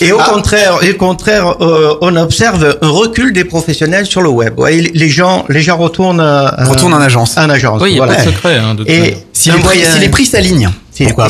[0.00, 4.28] et au contraire, et au contraire, euh, on observe un recul des professionnels sur le
[4.28, 4.58] web.
[4.58, 7.36] Ouais, les- gens, les gens retournent, euh, Retournent en agence.
[7.36, 7.80] En agence.
[7.82, 8.14] Oui, il y a voilà.
[8.14, 9.16] pas de secret, hein, de Et.
[9.32, 10.70] Si les, prix, moyen- si les prix s'alignent,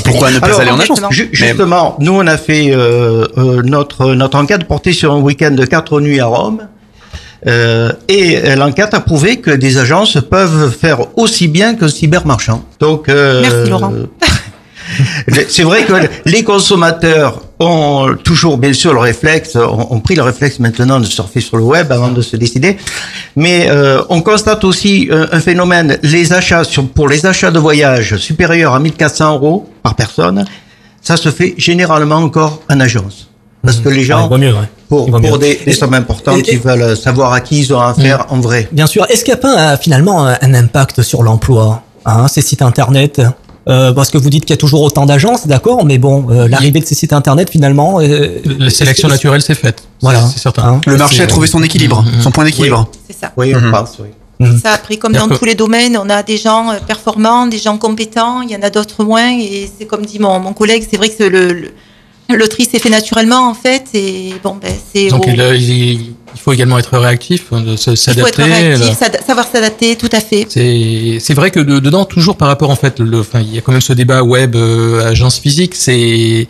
[0.05, 4.15] pourquoi, ne pas Alors, aller en agence Justement, nous on a fait euh, euh, notre
[4.15, 6.61] notre enquête portée sur un week-end de quatre nuits à Rome.
[7.47, 12.65] Euh, et l'enquête a prouvé que des agences peuvent faire aussi bien qu'un cybermarchand.
[12.81, 13.93] Donc, euh, Merci, Laurent.
[15.49, 15.93] c'est vrai que
[16.25, 21.07] les consommateurs ont toujours, bien sûr, le réflexe, ont, ont pris le réflexe maintenant de
[21.07, 22.77] surfer sur le web avant de se décider.
[23.35, 27.59] Mais euh, on constate aussi euh, un phénomène, les achats sur, pour les achats de
[27.59, 30.45] voyage supérieurs à 1400 euros par personne,
[31.03, 33.29] ça se fait généralement encore en agence.
[33.63, 34.69] Parce que les Ouais, gens, mieux, ouais.
[34.89, 35.39] pour, mieux.
[35.39, 38.39] des, des sommes importantes, Et- et- ils veulent savoir à qui ils ont affaire en
[38.39, 38.69] vrai.
[38.71, 39.07] Bien sûr.
[39.11, 42.63] Est-ce qu'il n'y a pas euh, finalement un un impact sur l'emploi, hein, ces sites
[42.63, 43.21] internet?
[43.69, 46.47] Euh, parce que vous dites qu'il y a toujours autant d'agences, d'accord, mais bon, euh,
[46.47, 47.99] l'arrivée de ces sites internet finalement.
[48.01, 49.83] euh, La sélection naturelle s'est faite.
[50.01, 50.21] Voilà.
[50.33, 50.63] C'est certain.
[50.75, 50.81] Hein.
[50.87, 52.89] Le marché a trouvé son équilibre, son point d'équilibre.
[53.09, 53.33] C'est ça.
[53.37, 53.71] Oui, on Mhm.
[53.73, 54.09] pense, oui.
[54.39, 54.61] Mhm.
[54.63, 57.59] Ça, après, comme C'est-à-dire dans tous les domaines, on a des gens euh, performants, des
[57.59, 59.31] gens compétents, il y en a d'autres moins.
[59.37, 61.71] Et c'est comme dit mon, mon collègue, c'est vrai que le, le,
[62.35, 63.85] le tri s'est fait naturellement, en fait.
[63.95, 65.09] Et bon, ben, c'est.
[65.09, 66.01] Donc au- il, il-
[66.35, 68.43] il faut également être réactif, hein, de se- il faut être s'adapter.
[68.43, 68.95] réactif, là.
[68.95, 70.47] s'ad- savoir s'adapter, tout à fait.
[70.51, 73.59] C'est c'est vrai que de- dedans toujours par rapport en fait le enfin il y
[73.59, 76.47] a quand même ce débat web euh, agence physique c'est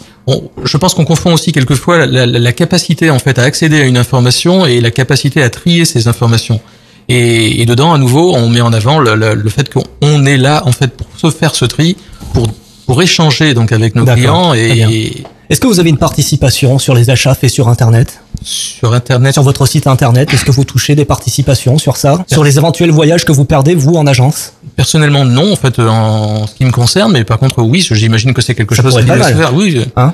[0.64, 3.84] je pense qu'on confond aussi quelquefois la, la- la capacité en fait à accéder à
[3.84, 6.60] une information et la capacité à trier ces informations
[7.08, 10.26] et, et dedans à nouveau on met en avant le, le- le fait qu'on on
[10.26, 11.96] est là en fait pour se faire ce tri
[12.34, 12.48] pour
[12.86, 17.08] pour échanger donc avec nos clients et, Est-ce que vous avez une participation sur les
[17.08, 18.20] achats faits sur internet?
[18.42, 19.32] Sur internet.
[19.32, 22.24] Sur votre site internet, est-ce que vous touchez des participations sur ça?
[22.26, 24.54] Sur les éventuels voyages que vous perdez, vous, en agence?
[24.74, 28.42] Personnellement non en fait en ce qui me concerne mais par contre oui j'imagine que
[28.42, 29.86] c'est quelque Ça chose qui doit se faire oui.
[29.96, 30.12] Hein?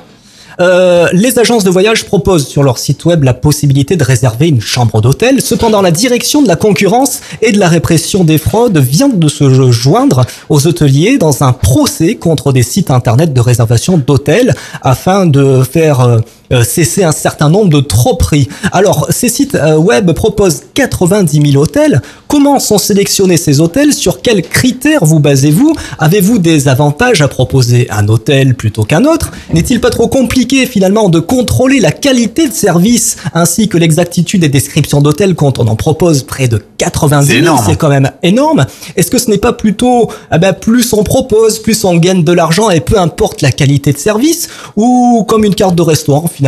[0.59, 4.61] Euh, les agences de voyage proposent sur leur site web la possibilité de réserver une
[4.61, 5.41] chambre d'hôtel.
[5.41, 9.71] Cependant, la direction de la concurrence et de la répression des fraudes vient de se
[9.71, 15.63] joindre aux hôteliers dans un procès contre des sites internet de réservation d'hôtels afin de
[15.63, 16.19] faire euh,
[16.63, 18.47] cesser un certain nombre de trop prix.
[18.71, 22.01] Alors, ces sites euh, web proposent 90 000 hôtels.
[22.27, 23.93] Comment sont sélectionnés ces hôtels?
[23.93, 25.75] Sur quels critères vous basez-vous?
[25.99, 29.31] Avez-vous des avantages à proposer un hôtel plutôt qu'un autre?
[29.53, 34.49] N'est-il pas trop compliqué finalement de contrôler la qualité de service ainsi que l'exactitude des
[34.49, 37.65] descriptions d'hôtels quand on en propose près de 90 C'est 000 énorme.
[37.67, 38.65] C'est quand même énorme.
[38.95, 42.31] Est-ce que ce n'est pas plutôt ah ben, plus on propose, plus on gagne de
[42.31, 44.49] l'argent et peu importe la qualité de service?
[44.75, 46.42] Ou comme une carte de restaurant finalement,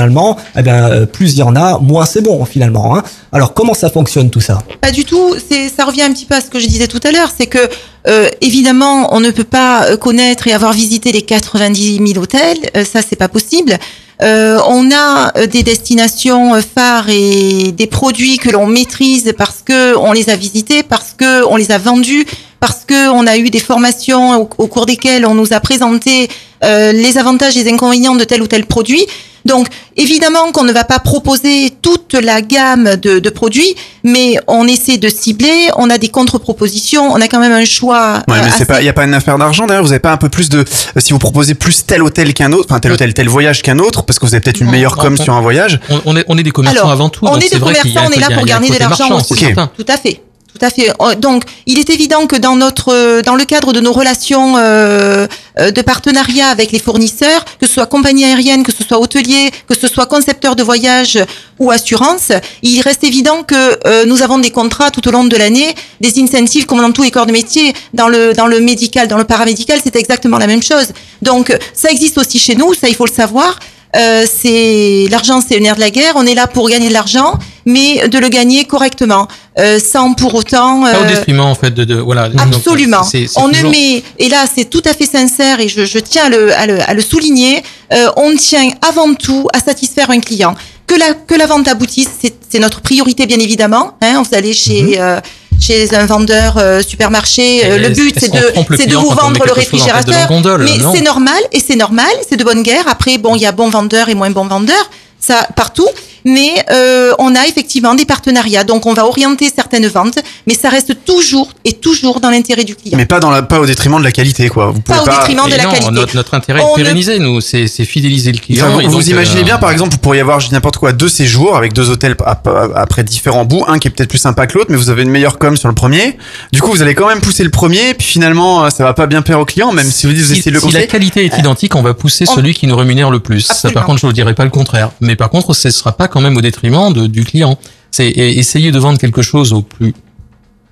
[0.58, 2.96] eh ben, euh, plus il y en a, moins c'est bon finalement.
[2.96, 3.04] hein.
[3.32, 4.60] Alors comment ça fonctionne tout ça?
[4.82, 5.36] Pas du tout.
[5.76, 7.30] Ça revient un petit peu à ce que je disais tout à l'heure.
[7.36, 7.60] C'est que,
[8.08, 12.58] euh, évidemment, on ne peut pas euh, connaître et avoir visité les 90 000 hôtels.
[12.78, 13.78] Euh, ça, c'est pas possible.
[14.22, 20.30] On a des destinations phares et des produits que l'on maîtrise parce que on les
[20.30, 22.26] a visités, parce que on les a vendus,
[22.66, 26.28] parce que on a eu des formations au, au cours desquelles on nous a présenté
[26.64, 29.06] euh, les avantages et les inconvénients de tel ou tel produit.
[29.46, 34.68] Donc, évidemment qu'on ne va pas proposer toute la gamme de, de produits, mais on
[34.68, 38.24] essaie de cibler, on a des contre-propositions, on a quand même un choix.
[38.28, 39.84] Ouais, euh, mais c'est assez- pas, il y a pas une affaire d'argent d'ailleurs.
[39.84, 40.64] Vous avez pas un peu plus de, euh,
[40.98, 44.02] si vous proposez plus tel hôtel qu'un autre, enfin tel hôtel, tel voyage qu'un autre,
[44.02, 45.80] parce que vous avez peut-être une meilleure com sur un voyage.
[45.92, 48.08] on, on est on est des commerçants Alors, avant tout on donc est des commerçants,
[48.08, 49.36] on est là pour il gagner de l'argent aussi.
[49.36, 49.70] c'est certain.
[49.78, 50.22] Tout à fait.
[50.58, 50.90] Tout à fait.
[51.00, 54.56] Oh, Donc, il est évident que dans notre, euh, dans le cadre de nos relations
[54.56, 55.28] euh,
[55.60, 59.52] euh, de partenariat avec les fournisseurs, que ce soit compagnie aérienne, que ce soit hôtelier,
[59.68, 61.20] que ce soit concepteur de voyage
[61.60, 62.32] ou assurance,
[62.64, 66.22] il reste évident que euh, nous avons des contrats tout au long de l'année, des
[66.22, 67.74] incentives comme dans tous les corps de métier.
[67.94, 70.88] Dans le dans le médical, dans le paramédical, c'est exactement la même chose.
[71.22, 73.60] Donc, ça existe aussi chez nous, ça il faut le savoir.
[73.96, 76.14] Euh, c'est l'argent, c'est le nerf de la guerre.
[76.16, 79.28] On est là pour gagner de l'argent, mais de le gagner correctement,
[79.60, 80.82] euh, sans pour autant.
[80.82, 82.30] Pas au euh, détriment en fait de, de voilà.
[82.30, 83.02] donc, Absolument.
[83.38, 86.30] on ne met, et là c'est tout à fait sincère et je, je tiens à
[86.30, 90.56] le, à le, à le souligner, euh, on tient avant tout à satisfaire un client.
[90.88, 92.10] Que la, que la vente aboutisse,
[92.50, 93.94] c'est notre priorité bien évidemment.
[94.02, 95.22] Hein, vous allez chez, Mhm.
[95.60, 99.56] Chez un vendeur euh, supermarché, euh, le but c'est de, c'est vous vendre le en
[99.56, 100.28] réfrigérateur.
[100.28, 102.86] gondole mais c'est normal et c'est normal, c'est de bonne guerre.
[102.88, 104.90] Après, bon, il y a bons vendeurs et moins bons vendeurs,
[105.20, 105.88] ça partout.
[106.26, 110.70] Mais euh, on a effectivement des partenariats, donc on va orienter certaines ventes, mais ça
[110.70, 112.98] reste toujours et toujours dans l'intérêt du client.
[112.98, 114.72] Mais pas dans la, pas au détriment de la qualité, quoi.
[114.72, 115.92] Vous Pas au détriment de la qualité.
[115.92, 118.66] Notre, notre intérêt On est ne- pérennisé, nous, c'est c'est fidéliser le client.
[118.76, 121.10] Enfin, vous imaginez euh, bien, par exemple, vous pourriez avoir, je dis n'importe quoi, deux
[121.10, 124.48] séjours avec deux hôtels ap- ap- après différents bouts, un qui est peut-être plus sympa
[124.48, 126.18] que l'autre, mais vous avez une meilleure com sur le premier.
[126.52, 129.06] Du coup, vous allez quand même pousser le premier, puis finalement, euh, ça va pas
[129.06, 130.72] bien plaire au client, même si vous dites vous Si, essayez de le si la
[130.72, 130.88] conseiller.
[130.88, 133.42] qualité est identique, on va pousser On- celui qui nous rémunère le plus.
[133.42, 134.90] Ça, par contre, je ne dirais pas le contraire.
[135.02, 137.58] Mais par contre, ce sera pas quand même au détriment de- du client.
[137.92, 139.94] C'est essayer de vendre quelque chose au plus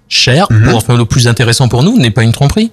[0.07, 0.69] cher, Mhm.
[0.69, 2.71] ou enfin le plus intéressant pour nous, n'est pas une tromperie.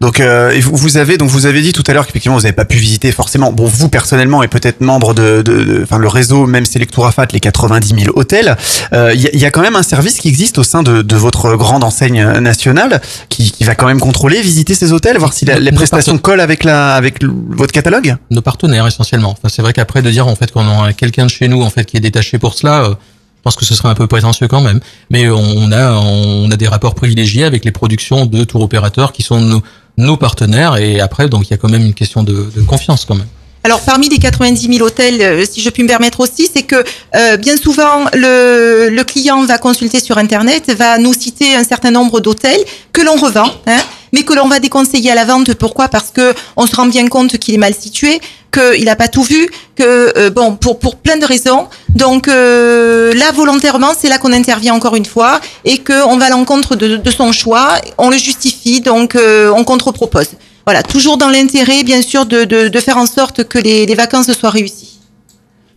[0.00, 2.64] Donc, euh, vous, avez, donc vous avez dit tout à l'heure qu'effectivement vous n'avez pas
[2.64, 6.46] pu visiter forcément, bon vous personnellement et peut-être membre de, de, de- enfin le réseau
[6.46, 8.56] même Selectourafat, les 90 000 hôtels,
[8.92, 10.84] euh, il y, a- il y a quand même un service qui existe au sein
[10.84, 15.18] de, de votre grande enseigne nationale qui, qui va quand même contrôler, visiter ces hôtels,
[15.18, 18.14] voir si la- les prestations collent avec la, avec votre catalogue?
[18.30, 19.30] Nos partenaires essentiellement.
[19.32, 21.70] Enfin, c'est vrai qu'après de dire en fait qu'on a quelqu'un de chez nous en
[21.70, 22.84] fait qui est détaché pour cela.
[22.84, 22.94] euh,
[23.38, 24.80] je pense que ce serait un peu prétentieux quand même,
[25.10, 29.22] mais on a on a des rapports privilégiés avec les productions de tour opérateurs qui
[29.22, 29.62] sont nos,
[29.98, 33.04] nos partenaires et après donc il y a quand même une question de, de confiance
[33.04, 33.26] quand même.
[33.64, 36.82] Alors parmi les 90 000 hôtels, euh, si je puis me permettre aussi, c'est que
[37.16, 41.90] euh, bien souvent le, le client va consulter sur Internet, va nous citer un certain
[41.90, 42.60] nombre d'hôtels
[42.92, 43.80] que l'on revend, hein,
[44.12, 45.54] mais que l'on va déconseiller à la vente.
[45.54, 45.88] Pourquoi?
[45.88, 48.20] Parce que on se rend bien compte qu'il est mal situé,
[48.52, 51.68] qu'il n'a pas tout vu, que euh, bon pour pour plein de raisons.
[51.90, 56.26] Donc euh, là volontairement, c'est là qu'on intervient encore une fois et que on va
[56.26, 60.28] à l'encontre de, son choix, on le justifie, donc euh, on contre-propose.
[60.66, 63.94] Voilà, toujours dans l'intérêt, bien sûr, de, de, de faire en sorte que les, les
[63.94, 64.97] vacances soient réussies.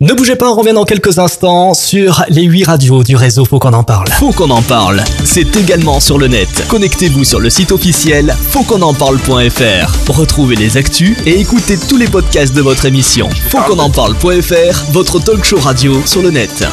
[0.02, 3.60] Ne bougez pas, on revient dans quelques instants sur les 8 radios du réseau Faut
[3.60, 4.08] qu'on en parle.
[4.08, 5.04] Faut qu'on en parle.
[5.22, 6.66] C'est également sur le net.
[6.66, 10.12] Connectez-vous sur le site officiel fautquonenparle.fr.
[10.12, 13.30] Retrouvez les actus et écoutez tous les podcasts de votre émission.
[13.50, 16.66] Fautquonenparle.fr, votre talk show radio sur le net.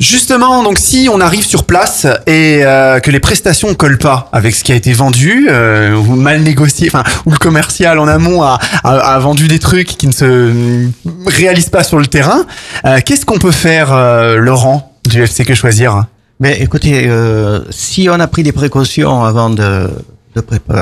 [0.00, 4.54] Justement, donc si on arrive sur place et euh, que les prestations collent pas avec
[4.54, 8.42] ce qui a été vendu euh, ou mal négocié, enfin ou le commercial en amont
[8.42, 10.88] a, a, a vendu des trucs qui ne se euh,
[11.26, 12.44] réalisent pas sur le terrain,
[12.84, 16.04] euh, qu'est-ce qu'on peut faire, euh, Laurent du FC Que Choisir?
[16.40, 19.88] Mais écoutez, euh, si on a pris des précautions avant de,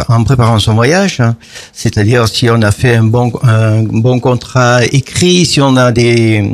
[0.09, 1.37] en préparant son voyage, hein,
[1.73, 6.51] c'est-à-dire si on a fait un bon, un bon contrat écrit, si on a des,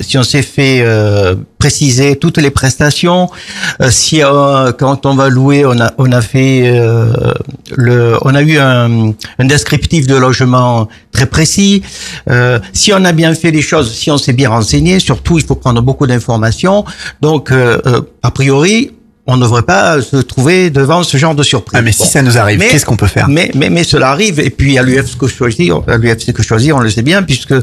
[0.00, 3.28] si on s'est fait euh, préciser toutes les prestations,
[3.80, 7.12] euh, si euh, quand on va louer, on a, on a fait euh,
[7.76, 11.82] le, on a eu un, un descriptif de logement très précis.
[12.30, 15.44] Euh, si on a bien fait les choses, si on s'est bien renseigné, surtout il
[15.44, 16.84] faut prendre beaucoup d'informations.
[17.20, 17.52] Donc
[18.22, 18.92] a priori,
[19.30, 21.78] on ne devrait pas se trouver devant ce genre de surprise.
[21.78, 23.28] Ah mais si ça nous arrive, qu'est-ce qu'on peut faire?
[23.28, 26.76] mais, mais, mais cela arrive, et puis à l'UFC que choisir, à l'UFC que choisir,
[26.76, 27.54] on le sait bien, puisque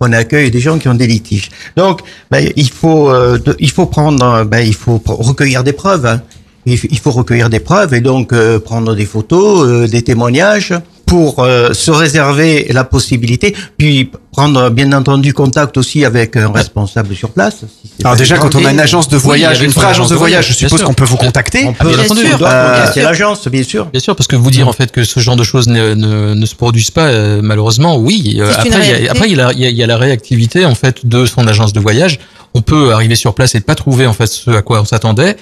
[0.00, 1.50] on accueille des gens qui ont des litiges.
[1.76, 6.06] Donc, ben, il faut, euh, de- il faut prendre, ben, il faut recueillir des preuves.
[6.06, 6.22] hein.
[6.68, 10.72] Il, il faut recueillir des preuves et donc euh, prendre des photos, euh, des témoignages
[11.06, 17.14] pour euh, se réserver la possibilité, puis prendre bien entendu contact aussi avec un responsable
[17.14, 17.58] sur place.
[17.60, 20.16] si c'est Alors déjà, quand on a une agence de voyage, une vraie agence de
[20.16, 21.64] voyage, je suppose qu'on peut vous contacter.
[21.64, 23.86] On peut, Euh, contacter l'agence, bien sûr.
[23.86, 26.34] Bien sûr, parce que vous dire en fait que ce genre de choses ne, ne,
[26.34, 28.38] ne se produisent pas, euh, malheureusement, oui.
[28.40, 29.82] Euh, C'est après, il y a, après, il y, a, il y a- il y
[29.82, 32.18] a la réactivité en fait de son agence de voyage.
[32.54, 35.36] On peut arriver sur place et pas trouver en fait ce à quoi on s'attendait.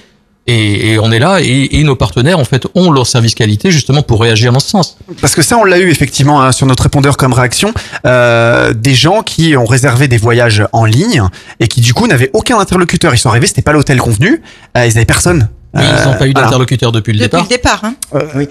[0.47, 3.71] Et, et on est là et, et nos partenaires en fait ont leur service qualité
[3.71, 4.95] justement pour réagir dans ce sens.
[5.19, 7.73] Parce que ça, on l'a eu effectivement hein, sur notre répondeur comme réaction,
[8.05, 11.23] euh, des gens qui ont réservé des voyages en ligne
[11.59, 13.15] et qui du coup n'avaient aucun interlocuteur.
[13.15, 14.43] Ils sont arrivés, c'était pas l'hôtel convenu,
[14.77, 15.49] euh, ils n'avaient personne.
[15.73, 16.43] Ils n'ont pas eu voilà.
[16.47, 17.43] d'interlocuteur depuis le Depuis départ.
[17.43, 17.81] le départ.
[17.83, 17.95] Hein.
[18.13, 18.47] Euh, oui.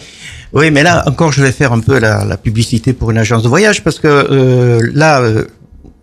[0.52, 3.42] oui, mais là encore, je vais faire un peu la, la publicité pour une agence
[3.44, 5.44] de voyage parce que euh, là, euh,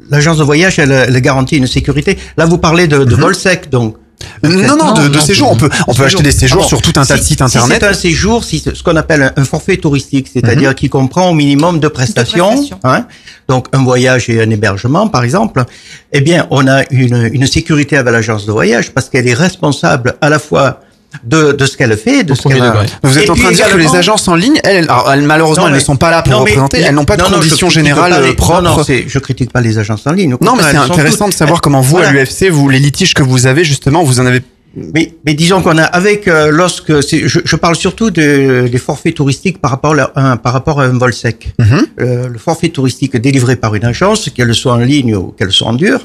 [0.09, 2.17] l'agence de voyage, elle, elle garantit une sécurité.
[2.37, 3.21] Là, vous parlez de, de Mhm.
[3.21, 3.97] vol sec, donc.
[4.43, 5.51] Non, non, de, de séjour.
[5.51, 7.43] On peut, on peut acheter des séjours sur tout un tas de Si- sites si
[7.43, 7.77] internet.
[7.81, 10.75] c'est un séjour, si ce qu'on appelle un, un forfait touristique, c'est-à-dire Mhm.
[10.75, 13.05] qui comprend au minimum deux prestations, hein,
[13.47, 15.63] donc un voyage et un hébergement par exemple,
[16.11, 20.15] eh bien on a une, une sécurité avec l'agence de voyage parce qu'elle est responsable
[20.21, 20.79] à la fois
[21.23, 22.63] de, de ce qu'elle fait, de ce qu'elle
[23.03, 25.21] Vous êtes Et en train de dire que les agences en ligne, elles, alors, elles,
[25.23, 26.79] malheureusement, Non, elles ne sont pas là pour non, mais- représenter.
[26.79, 28.61] Elles n'ont pas de non, conditions générales les- propres.
[28.61, 30.35] Non, je critique pas les agences en ligne.
[30.41, 33.23] Non, mais c'est intéressant toutes- de savoir comment vous, à l'UFC, vous, les litiges que
[33.23, 34.41] vous avez, justement, vous en avez.
[34.73, 38.77] Mais, mais disons qu'on a avec euh, lorsque c'est- je, je parle surtout de, des
[38.77, 41.53] forfaits touristiques par rapport à un, par rapport à un vol sec.
[41.99, 45.67] Euh, le forfait touristique délivré par une agence, qu'elle soit en ligne ou qu'elle soit
[45.67, 45.99] en dur,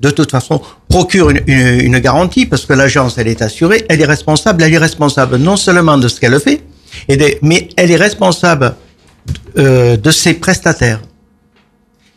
[0.00, 4.00] de toute façon procure une, une, une garantie parce que l'agence elle est assurée, elle
[4.00, 6.62] est responsable, elle est responsable non seulement de ce qu'elle fait,
[7.08, 8.74] et mais elle est responsable
[9.58, 11.00] euh, de ses prestataires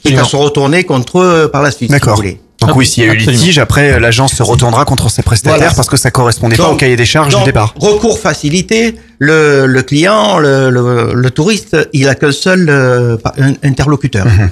[0.03, 1.91] qui va se retourner contre eux par la suite.
[1.91, 2.41] si vous voulez.
[2.59, 3.39] Donc oui, s'il y a eu Absolument.
[3.43, 5.73] litige, après, l'agence se retournera contre ses prestataires Voilà.
[5.75, 7.75] parce que ça correspondait pas au cahier des charges donc, du départ.
[7.79, 13.53] Recours facilité, le, le client, le, le, le touriste, il a qu'un seul euh, un-
[13.63, 14.25] interlocuteur.
[14.25, 14.49] Mhm.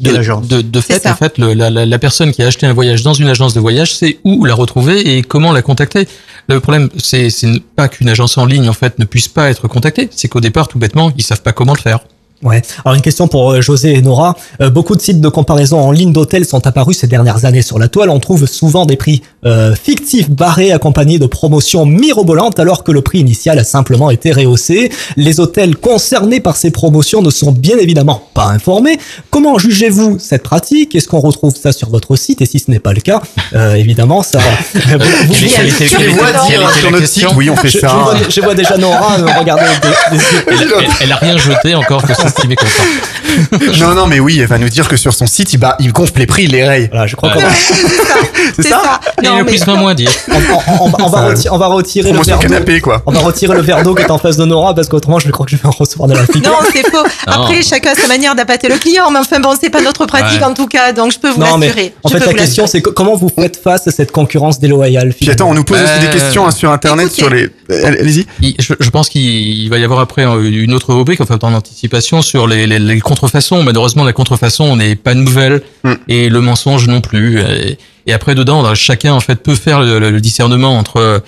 [0.00, 0.46] De De, l'agence.
[0.46, 3.02] de, de fait, en fait, le- la, la, la personne qui a acheté un voyage
[3.02, 6.06] dans une agence de voyage sait où la retrouver et comment la contacter.
[6.50, 9.68] Le problème, c'est c'est pas qu'une agence en ligne en fait ne puisse pas être
[9.68, 12.00] contactée, c'est qu'au départ, tout bêtement, ils savent pas comment le faire.
[12.42, 12.62] Ouais.
[12.84, 14.36] Alors une question pour euh, José et Nora.
[14.60, 17.78] Euh, beaucoup de sites de comparaison en ligne d'hôtels sont apparus ces dernières années sur
[17.78, 18.10] la toile.
[18.10, 23.02] On trouve souvent des prix euh, fictifs barrés accompagnés de promotions mirobolantes alors que le
[23.02, 24.90] prix initial a simplement été rehaussé.
[25.16, 28.98] Les hôtels concernés par ces promotions ne sont bien évidemment pas informés.
[29.30, 30.94] Comment jugez-vous cette pratique?
[30.96, 32.42] Est-ce qu'on retrouve ça sur votre site?
[32.42, 33.22] Et si ce n'est pas le cas,
[33.54, 34.40] euh, évidemment, ça...
[34.74, 34.80] vous,
[35.28, 36.24] vous-
[36.58, 37.88] la sur notre question site, oui, on fait je, ça.
[37.88, 40.44] je vois, je vois déjà Nora me regarder des, des yeux.
[40.48, 43.68] Elle, elle- elle a rien jeté encore que son stream est content.
[43.80, 45.92] Non, non, mais oui, elle va nous dire que sur son site, il, bah, il
[45.92, 46.88] gonfle les prix, il les raye.
[46.90, 47.34] Voilà, je crois Ouais.
[47.36, 47.48] qu'on va,
[48.56, 49.00] C'est ça,
[49.44, 50.26] Le 20 moins 10.
[50.28, 52.42] on, on- on- on va, Ça, reti- on va retirer le verre d'eau.
[52.42, 53.02] canapé, quoi.
[53.06, 55.30] On va retirer le verre d'eau qui est en face de Nora parce qu'autrement je
[55.30, 56.50] crois que je vais en recevoir de la figure.
[56.50, 57.02] Non, c'est faux.
[57.26, 57.32] Non.
[57.44, 60.40] Après, chacun a sa manière d'appâter le client, mais enfin bon, c'est pas notre pratique
[60.40, 60.44] Ouais.
[60.46, 61.94] en tout cas, donc je peux vous mais l'assurer.
[62.04, 65.48] en fait la question c'est comment vous faites face à cette concurrence déloyale Puis attends,
[65.50, 67.48] on nous pose aussi des Euh, questions hein, sur Internet, sur les.
[67.70, 68.26] Allez- Allez-y.
[68.58, 72.22] Je, je pense qu'il va y avoir après euh, une autre rubrique, enfin en anticipation,
[72.22, 73.62] sur les, les, les contrefaçons.
[73.62, 75.94] Malheureusement, la contrefaçon n'est pas nouvelle Hmm.
[76.08, 77.40] et le mensonge non plus.
[77.40, 81.22] Et, et après, dedans, bah, chacun en fait peut faire le, le- le discernement entre.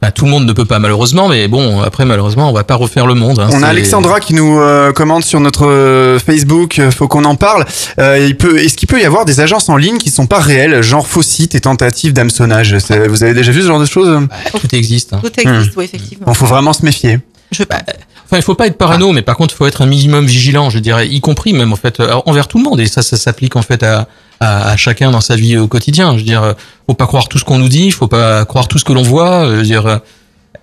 [0.00, 2.74] bah, tout le monde ne peut pas malheureusement, mais bon, après malheureusement, on va pas
[2.74, 3.38] refaire le monde.
[3.38, 3.48] hein.
[3.52, 7.36] On a Alexandra qui nous euh, commente sur notre euh, Facebook, euh, faut qu'on en
[7.36, 7.64] parle.
[8.00, 10.40] Euh, il peut, est-ce qu'il peut y avoir des agences en ligne qui sont pas
[10.40, 12.74] réelles, genre faux sites et tentatives d'hameçonnage?
[13.08, 14.26] Vous avez déjà vu ce genre de choses?
[14.60, 15.12] Tout existe.
[15.12, 15.20] hein.
[15.22, 16.26] Tout existe, oui, effectivement.
[16.26, 17.20] Bon, faut vraiment se méfier.
[17.52, 17.78] Je pense.
[18.24, 20.68] Enfin, il faut pas être parano, mais par contre, il faut être un minimum vigilant,
[20.70, 22.80] je dirais, y compris même en fait euh, envers tout le monde.
[22.80, 24.08] Et ça, ça s'applique en fait à,
[24.42, 26.12] à, à chacun dans sa vie au quotidien.
[26.12, 26.52] Je veux dire, euh,
[26.86, 29.02] faut pas croire tout ce qu'on nous dit, faut pas croire tout ce que l'on
[29.02, 29.44] voit.
[29.46, 29.96] euh, Je veux dire, euh,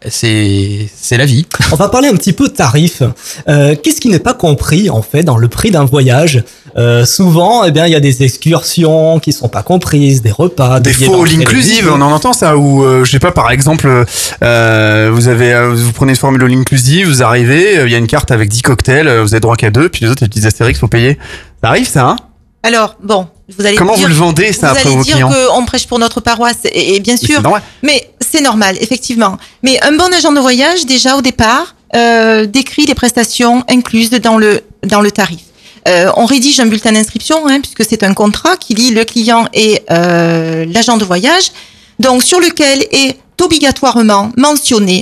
[0.08, 1.46] c'est c'est la vie.
[1.72, 3.04] On va parler un petit peu tarif.
[3.50, 6.44] Euh, Qu'est-ce qui n'est pas compris en fait dans le prix d'un voyage
[6.78, 10.80] Euh, Souvent, eh bien, il y a des excursions qui sont pas comprises, des repas,
[10.80, 14.06] Des billets faux all-inclusive, on en entend ça, ou euh, je sais pas, par exemple,
[14.44, 17.98] euh, vous avez, euh, vous prenez une formule all-inclusive, vous arrivez, euh, il y a
[17.98, 20.46] une carte avec 10 cocktails, vous avez droit qu'à deux, puis les autres, les petits
[20.46, 21.18] astérix, faut payer.
[21.64, 22.16] Ça arrive ça, hein?
[22.64, 25.14] Alors, bon, vous allez Comment dire, vous le vendez, ça, vous après allez vos dire
[25.16, 27.28] clients qu'on prêche pour notre paroisse, et, et bien sûr.
[27.38, 27.62] c'est normal.
[27.84, 29.38] Mais c'est normal, effectivement.
[29.64, 34.38] Mais un bon agent de voyage, déjà au départ, euh, décrit les prestations incluses dans
[34.38, 35.40] le dans le tarif.
[35.88, 39.48] Euh, on rédige un bulletin d'inscription, hein, puisque c'est un contrat qui lie le client
[39.54, 41.52] et euh, l'agent de voyage,
[42.00, 45.02] donc sur lequel est obligatoirement mentionné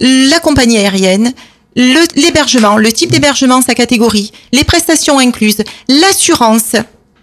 [0.00, 1.32] la compagnie aérienne,
[1.76, 6.72] le- l'hébergement, le type d'hébergement, sa catégorie, les prestations incluses, l'assurance,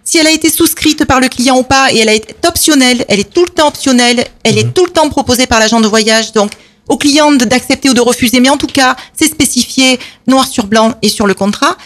[0.04, 3.04] si elle a été souscrite par le client ou pas, et elle a été optionnelle,
[3.08, 5.86] elle est tout le temps optionnelle, elle est tout le temps proposée par l'agent de
[5.88, 6.52] voyage, donc
[6.88, 10.92] au client d'accepter ou de refuser, mais en tout cas, c'est spécifié noir sur blanc
[11.00, 11.76] et sur le contrat.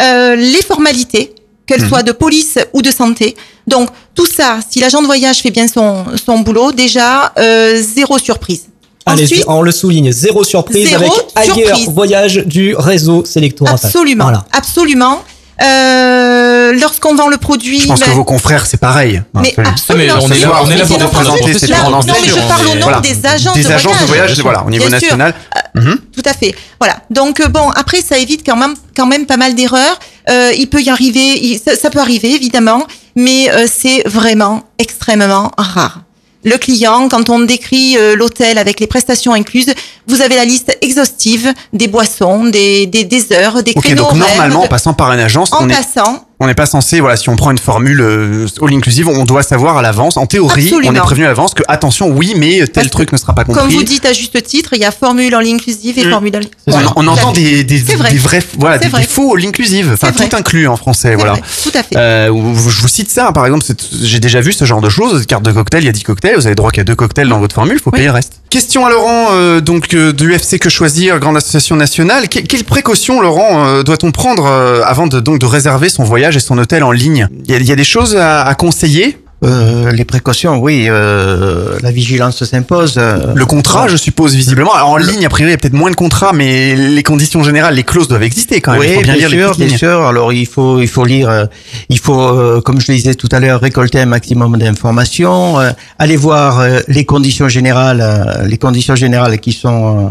[0.00, 1.34] Euh, les formalités,
[1.66, 1.88] qu'elles Mhm.
[1.88, 3.34] soient de police ou de santé.
[3.66, 8.18] Donc tout ça, si l'agent de voyage fait bien son, son boulot, déjà, euh, zéro
[8.18, 8.66] surprise.
[9.04, 11.88] Allez, Ensuite, on le souligne, zéro surprise Zéro avec ailleurs surprise.
[11.88, 13.80] voyage du réseau Selectoratal.
[13.84, 14.44] absolument, Voilà.
[14.52, 15.22] absolument.
[15.62, 19.22] Euh, Lorsqu'on vend le produit, Je pense que ben, vos confrères, c'est pareil.
[19.34, 20.14] Mais absolument.
[20.16, 22.34] Ah, mais on est là- on est là pour représenter Là, grandes Non, mais je
[22.48, 23.00] parle au nom Voilà.
[23.00, 24.38] des agences Des de agences de voyage.
[24.40, 25.16] voilà, au niveau Bien sûr.
[25.16, 25.34] national.
[25.74, 25.98] Mhm.
[26.14, 26.54] Tout à fait.
[26.80, 26.96] Voilà.
[27.10, 29.98] Donc euh, bon, après ça évite quand même quand même pas mal d'erreurs.
[30.28, 32.84] Euh, il peut y arriver, il- ça, ça peut arriver évidemment,
[33.14, 36.00] mais euh, c'est vraiment extrêmement rare.
[36.46, 39.74] Le client, quand on décrit euh, l'hôtel avec les prestations incluses,
[40.06, 44.14] vous avez la liste exhaustive des boissons, des, des, des heures, des Ok, créneaux donc
[44.14, 45.74] normalement, en passant par une agence, en on est.
[45.74, 49.24] passant, On n'est pas censé, voilà, si on prend une formule euh, all inclusive, on
[49.24, 50.18] doit savoir à l'avance.
[50.18, 53.34] En théorie, on est prévenu à l'avance que attention, oui, mais tel truc ne sera
[53.34, 53.58] pas compris.
[53.62, 56.10] Comme vous dites à juste titre, il y a formule en inclusive et Mm.
[56.10, 58.10] formule en On, Voilà, on entend des, des, vrai.
[58.10, 59.00] des vrais, voilà, des, vrai.
[59.00, 60.28] des faux all inclusive, enfin vrai.
[60.28, 61.32] tout inclus en français, voilà.
[61.32, 61.96] vrai, tout à fait.
[61.96, 63.64] Euh, je vous cite ça, par exemple,
[64.02, 65.24] j'ai déjà vu ce genre de choses.
[65.24, 67.38] Carte de cocktail, il y a 10 cocktails, vous avez droit qu'à deux cocktails dans
[67.38, 68.34] votre formule, faut payer le reste.
[68.50, 72.28] Question à Laurent, euh, donc euh, de UFC Que Choisir, grande association nationale.
[72.28, 76.25] Que- quelles précautions, Laurent, euh, doit-on prendre euh, avant de donc de réserver son voyage
[76.34, 78.54] et son hôtel en ligne Il y a, il y a des choses à, à
[78.54, 79.18] conseiller?
[79.44, 82.94] Euh, les précautions, oui, euh, la vigilance s'impose.
[82.96, 84.72] euh, Le contrat, je suppose, visiblement.
[84.72, 87.42] Alors en ligne, a priori, il y a peut-être moins de contrats, mais les conditions
[87.42, 88.80] générales, les clauses doivent exister quand même.
[88.80, 90.06] Oui, il faut bien, bien, lire les sûr, petites bien sûr.
[90.06, 91.44] Alors il faut, il faut lire, euh,
[91.90, 95.58] il faut, comme je le disais tout à l'heure, récolter un maximum d'informations,
[95.98, 98.02] aller voir les conditions générales,
[98.48, 100.08] les conditions générales qui sont,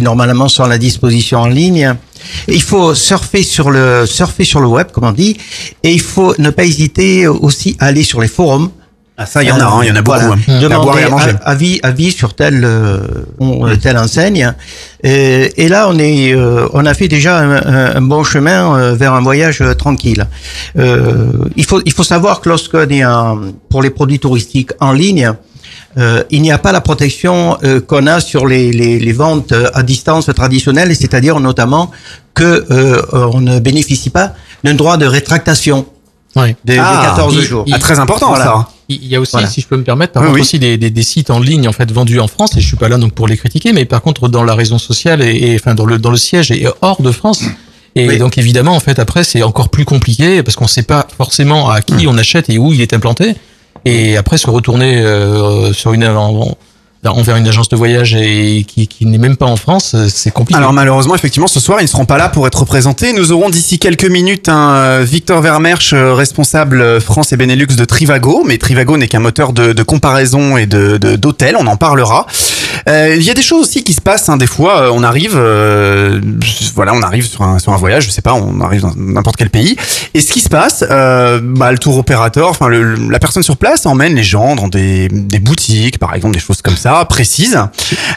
[0.00, 1.94] qui normalement sont à la disposition en ligne.
[2.48, 5.36] Et il faut surfer sur le, surfer sur le web, comme on dit,
[5.82, 8.70] et il faut ne pas hésiter aussi à aller sur les forums.
[9.22, 10.38] Ah, ça, il y en a, hein, il y en a beaucoup, hein.
[10.48, 11.32] À Demander boire et à manger.
[11.44, 13.00] avis, avis sur telle, euh,
[13.42, 14.54] euh, telle enseigne.
[15.04, 19.12] Et, et là, on est, euh, on a fait déjà un, bon chemin euh, vers
[19.12, 20.26] un voyage tranquille.
[20.78, 21.26] Euh,
[21.56, 23.38] il faut, il faut savoir que lorsqu'on est en-
[23.68, 25.34] pour les produits touristiques en ligne,
[25.98, 29.52] euh, il n'y a pas la protection euh, qu'on a sur les, les, les ventes
[29.52, 31.90] euh, à distance traditionnelles, et c'est-à-dire notamment
[32.34, 35.86] que euh, on ne bénéficie pas d'un droit de rétractation
[36.36, 36.54] Oui.
[36.64, 37.64] de, de 14 jours.
[37.72, 38.44] Ah, très important, Voilà.
[38.44, 38.68] ça.
[38.88, 39.48] Il y a aussi, Voilà.
[39.48, 40.40] si je peux me permettre, par Oui, contre oui.
[40.42, 42.76] aussi des, des, des sites en ligne en fait vendus en France et je suis
[42.76, 45.54] pas là donc pour les critiquer, mais par contre dans la raison sociale et, et,
[45.56, 47.42] enfin dans le dans le siège et hors de France.
[47.96, 51.70] Et donc évidemment en fait après c'est encore plus compliqué parce qu'on sait pas forcément
[51.70, 53.34] à qui on achète et où il est implanté.
[53.84, 56.04] Et après se retourner euh, sur une
[57.08, 60.58] envers une agence de voyage et qui, n'est même pas en France, euh, c'est compliqué.
[60.58, 63.12] Alors malheureusement, effectivement, ce soir, ils ne seront pas là pour être représentés.
[63.14, 67.84] Nous aurons d'ici quelques minutes un euh, Victor Vermersch, euh, responsable France et Benelux de
[67.84, 68.44] Trivago.
[68.44, 71.56] Mais Trivago n'est qu'un moteur de, comparaison et de d'hôtel.
[71.58, 72.26] On en parlera.
[72.86, 74.28] Il y a des choses aussi qui se passent.
[74.28, 76.20] Hein, des fois, on arrive, euh,
[76.74, 78.04] voilà, on arrive sur un, voyage.
[78.04, 79.76] Je sais pas, on arrive dans n'importe quel pays.
[80.12, 84.14] Et ce qui se passe, bah, le tour opérateur, enfin la personne sur place emmène
[84.14, 85.08] les gens dans des
[85.40, 87.58] boutiques, par exemple, des choses comme ça, précises.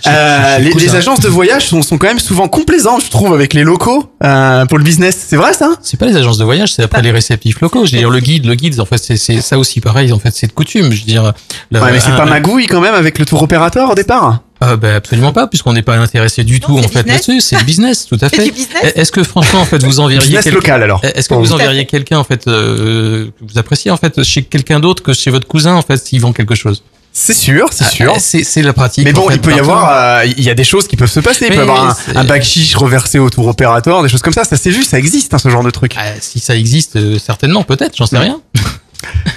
[0.07, 3.53] Euh, les, les agences de voyage sont, sont quand même souvent complaisantes, je trouve, avec
[3.53, 5.17] les locaux euh, pour le business.
[5.27, 5.71] C'est vrai ça?
[5.81, 7.85] C'est pas les agences de voyage, c'est après les réceptifs locaux.
[7.85, 10.11] Je veux dire, le guide, le guide, en fait, c'est c'est ça aussi pareil.
[10.11, 10.91] En fait, c'est de coutume.
[10.91, 11.33] Je veux dire,
[11.71, 14.41] le- Ouais, mais c'est pas magouille quand même avec le tour opérateur au départ?
[14.65, 17.41] Ah ben absolument pas, puisqu'on n'est pas intéressé du tout en fait là-dessus.
[17.41, 18.49] C'est le business, tout à fait.
[18.95, 21.01] Est-ce que franchement en fait vous enverriez local, alors.
[21.03, 21.53] Est-ce que vous vous.
[21.53, 25.31] enverriez quelqu'un en fait euh, que vous appréciez en fait chez quelqu'un d'autre que chez
[25.31, 26.81] votre cousin en fait s'il vend quelque chose?
[27.15, 28.11] C'est sûr, c'est sûr.
[28.15, 29.05] Ah, C'est c'est la pratique.
[29.05, 30.97] Mais bon, en fait, il peut y avoir, euh, il y a des choses qui
[30.97, 31.45] peuvent se passer.
[31.45, 34.23] Il peut y Mais avoir un, un bac chiche reversé au tour opérateur, des choses
[34.23, 34.43] comme ça.
[34.43, 35.93] Ça c'est vu, ça existe, hein, ce genre de truc.
[35.95, 38.41] Ah, si ça existe, euh, certainement, peut-être, j'en sais rien.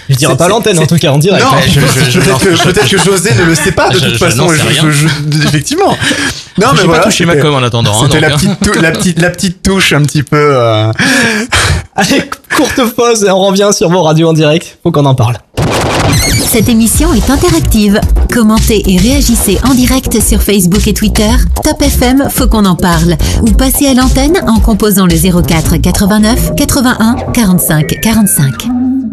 [0.08, 1.44] Je dirai pas l'antenne en tout cas en direct.
[1.44, 3.98] Non, Ouais, je- je- je- peut-être que, peut-être que José ne le sait pas de
[3.98, 4.48] Je- toute je façon.
[5.44, 5.88] effectivement.
[6.58, 7.02] Non, J'ai mais pas voilà.
[7.02, 9.30] touché ma c'était- com en attendant, hein, C'était la donc, petite, tou- la petite, la
[9.30, 10.54] petite touche un petit peu.
[11.96, 12.22] Allez,
[12.54, 14.78] courte pause et on revient sur vos radios en direct.
[14.82, 15.38] Faut qu'on en parle.
[16.46, 18.00] Cette émission est interactive.
[18.32, 21.30] Commentez et réagissez en direct sur Facebook et Twitter.
[21.64, 23.16] Top FM, faut qu'on en parle.
[23.42, 29.05] Ou passez à l'antenne en composant le 04 89 81 45 45.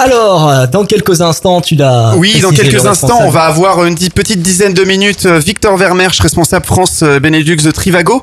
[0.00, 2.14] Alors, euh, dans quelques instants, tu l'as.
[2.16, 5.26] Oui, dans quelques instants, on va avoir une petite dizaine de minutes.
[5.26, 8.22] euh, Victor Vermersch, responsable France euh, Benelux de Trivago.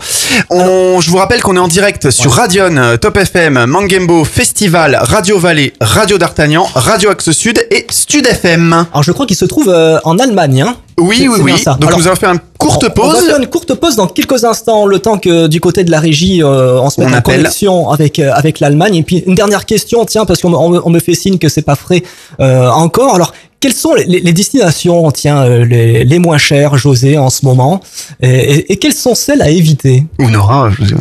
[0.50, 5.38] On, je vous rappelle qu'on est en direct sur Radion, Top FM, Mangembo, Festival, Radio
[5.38, 8.72] Vallée, Radio d'Artagnan, Radio Axe Sud et Stud FM.
[8.94, 10.62] Alors, je crois qu'il se trouve euh, en Allemagne.
[10.62, 11.58] Hein Oui, oui, oui.
[11.58, 11.74] ça.
[11.74, 13.26] Donc Alors, nous allons faire une courte On va pause.
[13.26, 16.42] faire une courte pause dans quelques instants, le temps que du côté de la régie,
[16.42, 17.38] euh, on se mette On en appelle.
[17.38, 18.96] connexion avec euh, avec l'Allemagne.
[18.96, 21.38] Et puis une dernière question, tiens, parce qu'on me- on me- on me fait signe
[21.38, 22.02] que c'est pas frais
[22.40, 23.16] euh, encore.
[23.16, 27.30] Alors, quelles sont les, les- les destinations, tiens, euh, les, les moins chères, José, en
[27.30, 27.82] ce moment,
[28.22, 30.06] et, et- et quelles sont celles à éviter?
[30.20, 30.98] Ou Nora, je veux dire.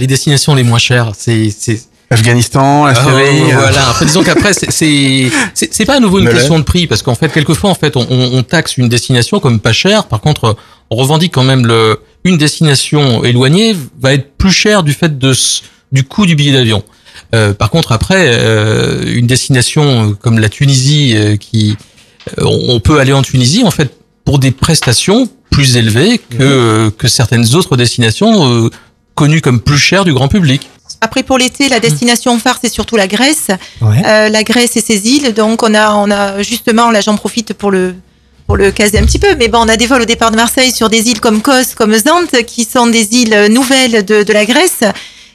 [0.00, 1.78] Les destinations les moins chères, c'est c'est
[2.10, 3.52] Afghanistan, la Ah, Syrie.
[3.52, 3.88] euh, voilà.
[3.88, 4.70] Après, disons qu'après, c'est-
[5.54, 8.06] c'est pas à nouveau une question de prix parce qu'en fait, quelquefois, en fait, on,
[8.08, 10.04] on on taxe une destination comme pas chère.
[10.06, 10.56] Par contre,
[10.90, 15.32] on revendique quand même le une destination éloignée va être plus chère du fait de
[15.92, 16.82] du coût du billet d'avion.
[17.34, 21.76] Euh, par contre, après, euh, une destination comme la Tunisie, euh, qui
[22.38, 23.90] euh, on peut aller en Tunisie en fait
[24.24, 28.70] pour des prestations plus élevées que que certaines autres destinations euh,
[29.14, 30.68] connues comme plus chères du grand public.
[31.00, 33.48] Après pour l'été, la destination phare c'est surtout la Grèce.
[33.80, 34.02] Ouais.
[34.06, 35.34] Euh, la Grèce et ses îles.
[35.34, 37.94] Donc on a, on a justement, là j'en profite pour le
[38.46, 40.36] pour le caser un petit peu, mais bon, on a des vols au départ de
[40.36, 44.32] Marseille sur des îles comme Kos, comme Zante, qui sont des îles nouvelles de, de
[44.32, 44.82] la Grèce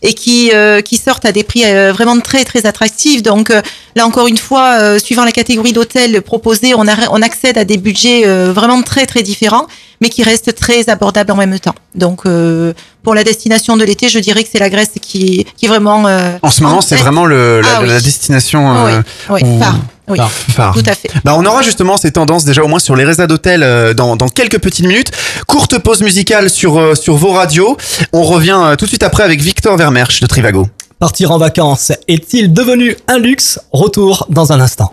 [0.02, 3.22] et qui euh, qui sortent à des prix euh, vraiment très très attractifs.
[3.22, 3.62] Donc euh,
[3.98, 7.66] là encore une fois, euh, suivant la catégorie d'hôtels proposés, on, a- on accède à
[7.66, 9.68] des budgets euh, vraiment très très différents,
[10.00, 11.76] mais qui restent très abordables en même temps.
[11.94, 12.74] Donc euh,
[13.04, 16.08] pour la destination de l'été, je dirais que c'est la Grèce qui qui est vraiment
[16.08, 17.88] euh, En ce moment, c'est vraiment le, la, Ah oui.
[17.88, 18.86] la destination.
[18.86, 19.76] Oui, euh, oui, où- phare.
[20.08, 20.18] Oui,
[20.50, 20.74] phare.
[20.74, 21.10] tout à fait.
[21.24, 24.16] Bah, on aura justement ces tendances déjà au moins sur les réseaux d'hôtels euh, dans,
[24.18, 25.12] dans quelques petites minutes.
[25.48, 27.78] Courte pause musicale sur, euh, sur vos radios.
[28.12, 30.68] On revient tout de suite après avec Victor Vermersch de Trivago.
[31.00, 33.60] Partir en vacances est-il devenu un luxe?
[33.72, 34.92] Retour dans un instant.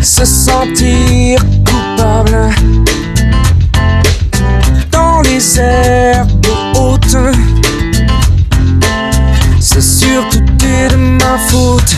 [0.00, 2.50] Se sentir coupable
[4.92, 7.16] dans les herbes hautes.
[9.60, 11.96] C'est surtout de ma faute.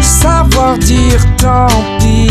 [0.00, 1.68] Savoir dire tant
[2.00, 2.30] pis,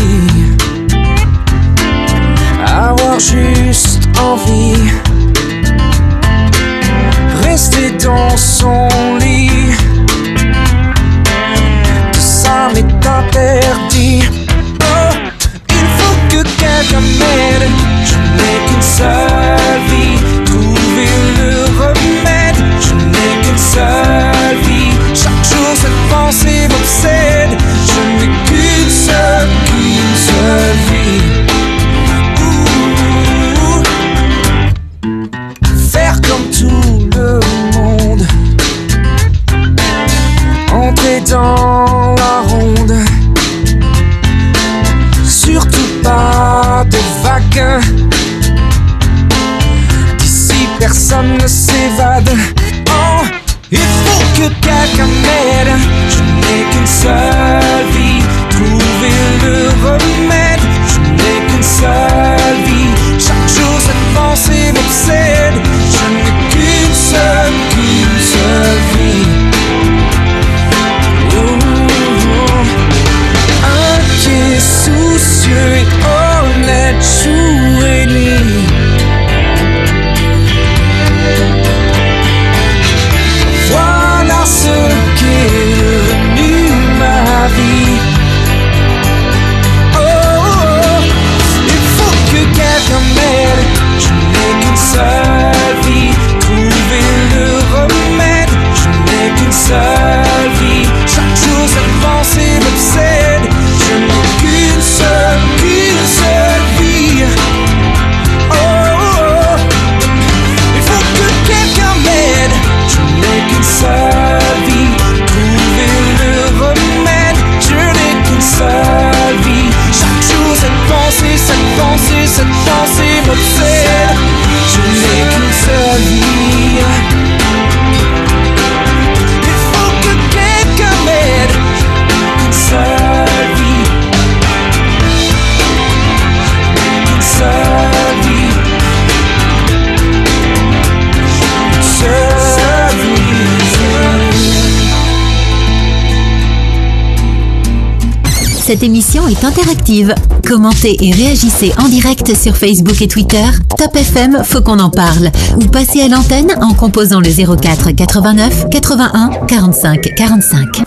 [148.66, 150.12] Cette émission est interactive.
[150.44, 153.44] Commentez et réagissez en direct sur Facebook et Twitter.
[153.78, 155.30] Top FM, faut qu'on en parle.
[155.60, 160.82] Ou passez à l'antenne en composant le 04 89 81 45 45.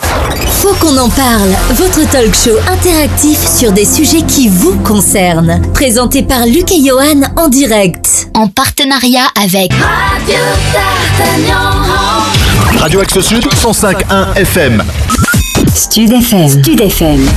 [0.46, 5.62] Faut qu'on en parle, votre talk show interactif sur des sujets qui vous concernent.
[5.74, 8.28] Présenté par Luc et Johan en direct.
[8.34, 10.36] En partenariat avec Radio
[12.78, 14.84] Radio Axe Sud 105.1 FM.
[15.74, 16.50] Stud FM.
[16.50, 17.30] Stud FM.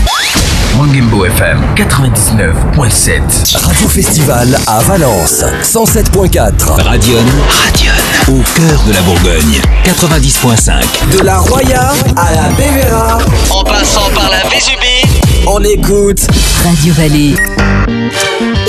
[0.77, 3.57] Mangimbo FM 99.7.
[3.63, 6.83] Radio Festival à Valence 107.4.
[6.83, 7.19] Radion.
[7.49, 7.93] Radion.
[8.29, 9.61] Au cœur de la Bourgogne.
[9.85, 11.19] 90.5.
[11.19, 13.19] De la Roya à la Bévéra.
[13.51, 16.27] En passant par la Vésubie, On écoute
[16.65, 17.35] Radio Vallée.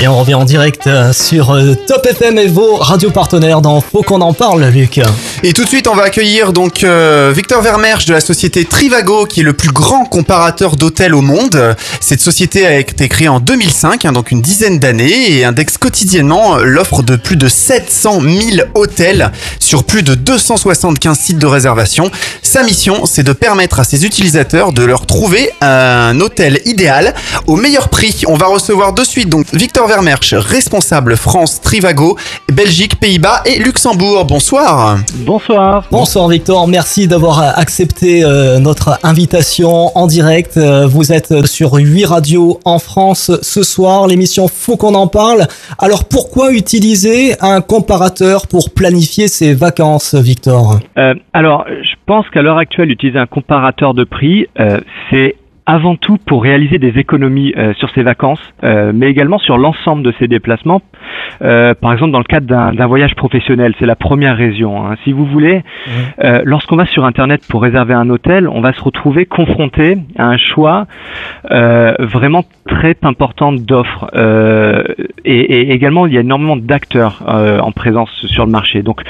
[0.04, 3.80] Et on revient en direct euh, sur euh, Top FM et vos radios partenaires dans
[3.80, 5.00] Faut qu'on en parle, Luc.
[5.44, 9.26] Et tout de suite, on va accueillir donc euh, Victor Vermersch de la société Trivago,
[9.26, 11.78] qui est le plus grand comparateur d'hôtels au monde.
[12.02, 16.58] Cette société a été créée en 2005, hein, donc une dizaine d'années, et indexe quotidiennement
[16.58, 22.12] l'offre de plus de 700 000 hôtels sur plus de 275 sites de réservation.
[22.42, 27.16] Sa mission, c'est de permettre à ses utilisateurs de leur trouver un hôtel idéal
[27.48, 28.24] au meilleur prix.
[28.28, 32.18] On va recevoir recevoir de suite donc Victor Vermersch, responsable France, Trivago,
[32.52, 34.26] Belgique, Pays-Bas et Luxembourg.
[34.26, 34.98] Bonsoir.
[35.20, 35.86] Bonsoir.
[35.90, 40.58] Bonsoir Victor, merci d'avoir accepté euh, notre invitation en direct.
[40.58, 45.48] Euh, vous êtes sur 8 radios en France ce soir, l'émission Faut qu'on en parle.
[45.80, 50.80] Alors pourquoi utiliser un comparateur pour planifier ses vacances, Victor?
[50.98, 54.80] Euh, alors, je pense qu'à l'heure actuelle, utiliser un comparateur de prix, euh,
[55.10, 55.36] c'est
[55.66, 60.04] avant tout pour réaliser des économies euh, sur ses vacances, euh, mais également sur l'ensemble
[60.04, 60.82] de ses déplacements.
[61.42, 64.86] Euh, par exemple, dans le cadre d'un voyage professionnel, c'est la première raison.
[64.86, 64.96] hein.
[65.04, 65.64] Si vous voulez,
[66.24, 70.28] euh, lorsqu'on va sur Internet pour réserver un hôtel, on va se retrouver confronté à
[70.28, 70.86] un choix
[71.52, 74.10] euh, vraiment très important d'offres.
[74.16, 74.84] Euh,
[75.26, 78.82] et, et également, il y a énormément d'acteurs euh, en présence sur le marché.
[78.82, 79.02] Donc,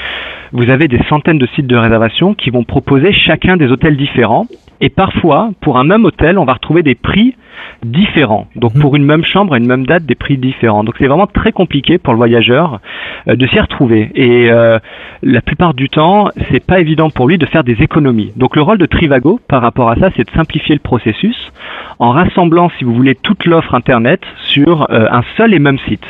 [0.52, 4.46] vous avez des centaines de sites de réservation qui vont proposer chacun des hôtels différents.
[4.84, 7.34] Et parfois, pour un même hôtel, on va retrouver des prix
[7.86, 8.48] différents.
[8.54, 10.84] Donc pour une même chambre, à une même date, des prix différents.
[10.84, 12.80] Donc c'est vraiment très compliqué pour le voyageur
[13.26, 14.10] euh, de s'y retrouver.
[14.14, 14.78] Et euh,
[15.22, 18.34] la plupart du temps, c'est pas évident pour lui de faire des économies.
[18.36, 21.50] Donc le rôle de Trivago par rapport à ça, c'est de simplifier le processus
[21.98, 26.04] en rassemblant, si vous voulez, toute l'offre Internet sur euh, un seul et même site.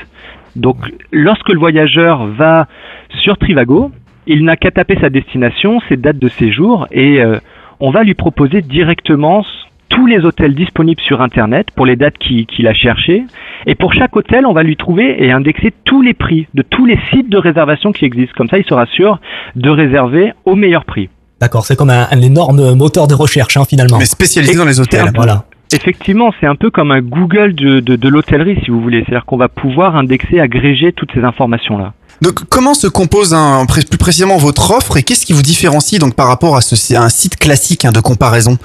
[0.56, 0.78] Donc
[1.12, 2.66] lorsque le voyageur va
[3.10, 3.92] sur Trivago,
[4.26, 7.38] il n'a qu'à taper sa destination, ses dates de séjour et euh,
[7.80, 9.44] on va lui proposer directement
[9.88, 13.24] tous les hôtels disponibles sur Internet pour les dates qui- qu'il a cherchées.
[13.66, 16.84] Et pour chaque hôtel, on va lui trouver et indexer tous les prix de tous
[16.86, 18.34] les sites de réservation qui existent.
[18.36, 19.20] Comme ça, il sera sûr
[19.56, 21.08] de réserver au meilleur prix.
[21.40, 23.98] D'accord, c'est comme un, un énorme moteur de recherche hein, finalement.
[23.98, 25.10] Mais spécialisé dans les hôtels.
[25.14, 25.44] Voilà.
[25.72, 29.00] Effectivement, c'est un peu comme un Google de, de, de l'hôtellerie, si vous voulez.
[29.04, 31.92] C'est-à-dire qu'on va pouvoir indexer, agréger toutes ces informations-là.
[32.24, 36.14] Donc comment se compose un, plus précisément votre offre et qu'est-ce qui vous différencie donc
[36.14, 38.56] par rapport à, ce, à un site classique hein, de comparaison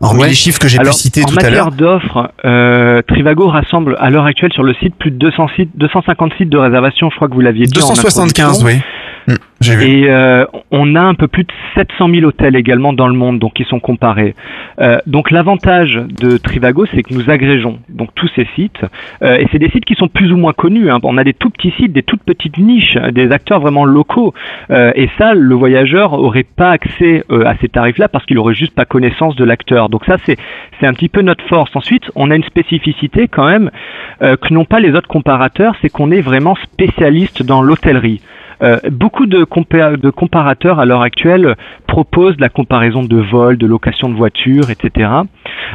[0.00, 0.28] Hormis Ouais.
[0.28, 1.72] les chiffres que j'ai pu citer en tout à matière l'heure.
[1.72, 6.32] d'offres, euh, Trivago rassemble à l'heure actuelle sur le site plus de 200 sites, 250
[6.38, 7.10] sites de réservation.
[7.10, 7.76] Je crois que vous l'aviez dit.
[7.78, 8.66] en 275, introduction.
[8.66, 8.80] oui.
[9.60, 9.82] Vu.
[9.82, 13.38] Et euh, on a un peu plus de 700 000 hôtels également dans le monde,
[13.38, 14.34] donc qui sont comparés.
[14.80, 18.80] Euh, donc l'avantage de Trivago, c'est que nous agrégeons donc tous ces sites,
[19.22, 20.90] euh, et c'est des sites qui sont plus ou moins connus.
[20.90, 20.98] hein.
[21.02, 24.32] On a des tout petits sites, des toutes petites niches, des acteurs vraiment locaux,
[24.70, 28.54] Euh, et ça, le voyageur aurait pas accès euh, à ces tarifs-là parce qu'il aurait
[28.54, 29.88] juste pas connaissance de l'acteur.
[29.88, 30.36] Donc ça, c'est
[30.78, 31.74] c'est un petit peu notre force.
[31.74, 33.70] Ensuite, on a une spécificité quand même
[34.22, 38.20] euh, que n'ont pas les autres comparateurs, c'est qu'on est vraiment spécialiste dans l'hôtellerie.
[38.62, 39.46] Euh, beaucoup de,
[39.96, 41.56] de comparateurs à l'heure actuelle
[41.86, 45.10] proposent la comparaison de vols, de location de voitures, etc.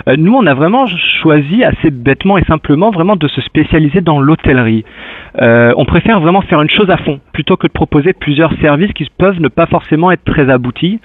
[0.07, 0.86] Euh, nous, on a vraiment
[1.21, 4.86] choisi assez bêtement et simplement vraiment de se spécialiser dans l'hôtellerie.
[5.41, 8.93] Euh, on préfère vraiment faire une chose à fond plutôt que de proposer plusieurs services
[8.93, 10.99] qui peuvent ne pas forcément être très aboutis.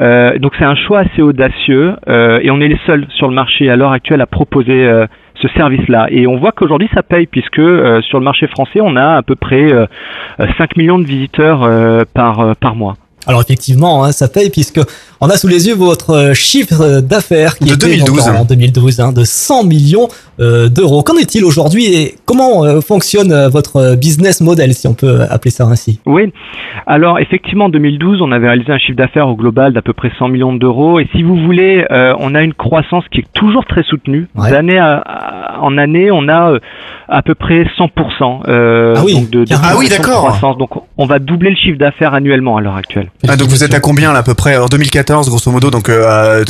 [0.00, 3.34] Euh, donc c'est un choix assez audacieux euh, et on est les seuls sur le
[3.34, 5.04] marché à l'heure actuelle à proposer
[5.34, 6.06] ce service-là.
[6.10, 7.60] Et on voit qu'aujourd'hui ça paye puisque
[8.02, 9.86] sur le marché français on a à peu près euh,
[10.40, 11.60] euh, 5 millions de visiteurs
[12.14, 12.94] par mois.
[13.26, 14.80] Alors effectivement, hein, ça paye puisque
[15.20, 18.28] on a sous les yeux votre euh, chiffre d'affaires qui De était donc 2012.
[18.28, 20.08] en 2012 hein, de 100 millions
[20.40, 21.02] euh, d'euros.
[21.02, 25.64] Qu'en est-il aujourd'hui et comment euh, fonctionne votre business model, si on peut appeler ça
[25.64, 26.00] ainsi?
[26.06, 26.32] Oui,
[26.86, 30.10] alors effectivement en 2012 on avait réalisé un chiffre d'affaires au global d'à peu près
[30.18, 33.64] 100 millions d'euros et si vous voulez euh, on a une croissance qui est toujours
[33.64, 34.28] très soutenue.
[34.36, 34.80] D'année
[35.60, 36.58] en année on a euh,
[37.08, 39.54] à peu près 100% euh, Ah oui, donc de, de.
[39.54, 40.58] Ah oui, de croissance.
[40.58, 43.10] Donc on va doubler le chiffre d'affaires annuellement à l'heure actuelle.
[43.26, 44.56] Ah, donc vous êtes à combien là à peu près?
[44.56, 46.44] En 2014 grosso modo donc euh, à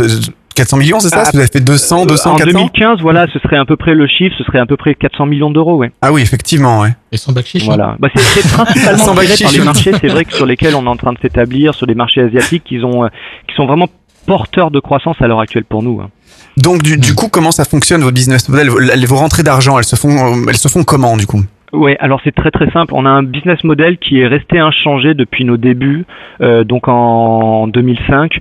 [0.55, 1.23] 400 millions c'est ça?
[1.27, 3.95] Ah, Vous avez fait 200, 200, en 400 2015, voilà, ce serait à peu près
[3.95, 5.93] le chiffre, ce serait à peu près 400 millions d'euros, ouais.
[6.03, 6.95] Ah oui effectivement ouais.
[7.13, 7.65] Et sans bac chiche.
[7.65, 7.97] Voilà.
[8.01, 10.89] Bah, c'est c'est principalement Sans par les marchés, c'est vrai que sur lesquels on est
[10.89, 13.09] en train de s'établir, sur les marchés asiatiques, qui, ont, euh,
[13.49, 13.89] qui sont vraiment
[14.27, 16.01] porteurs de croissance à l'heure actuelle pour nous.
[16.01, 16.11] hein.
[16.57, 19.85] Donc du, du coup comment ça fonctionne votre business model vos, vos rentrées d'argent elles
[19.85, 21.43] se font euh, elles se font comment du coup?
[21.75, 22.95] Oui, alors c'est très très simple.
[22.95, 26.05] On a un business model qui est resté inchangé depuis nos débuts,
[26.41, 28.39] euh, donc en 2005.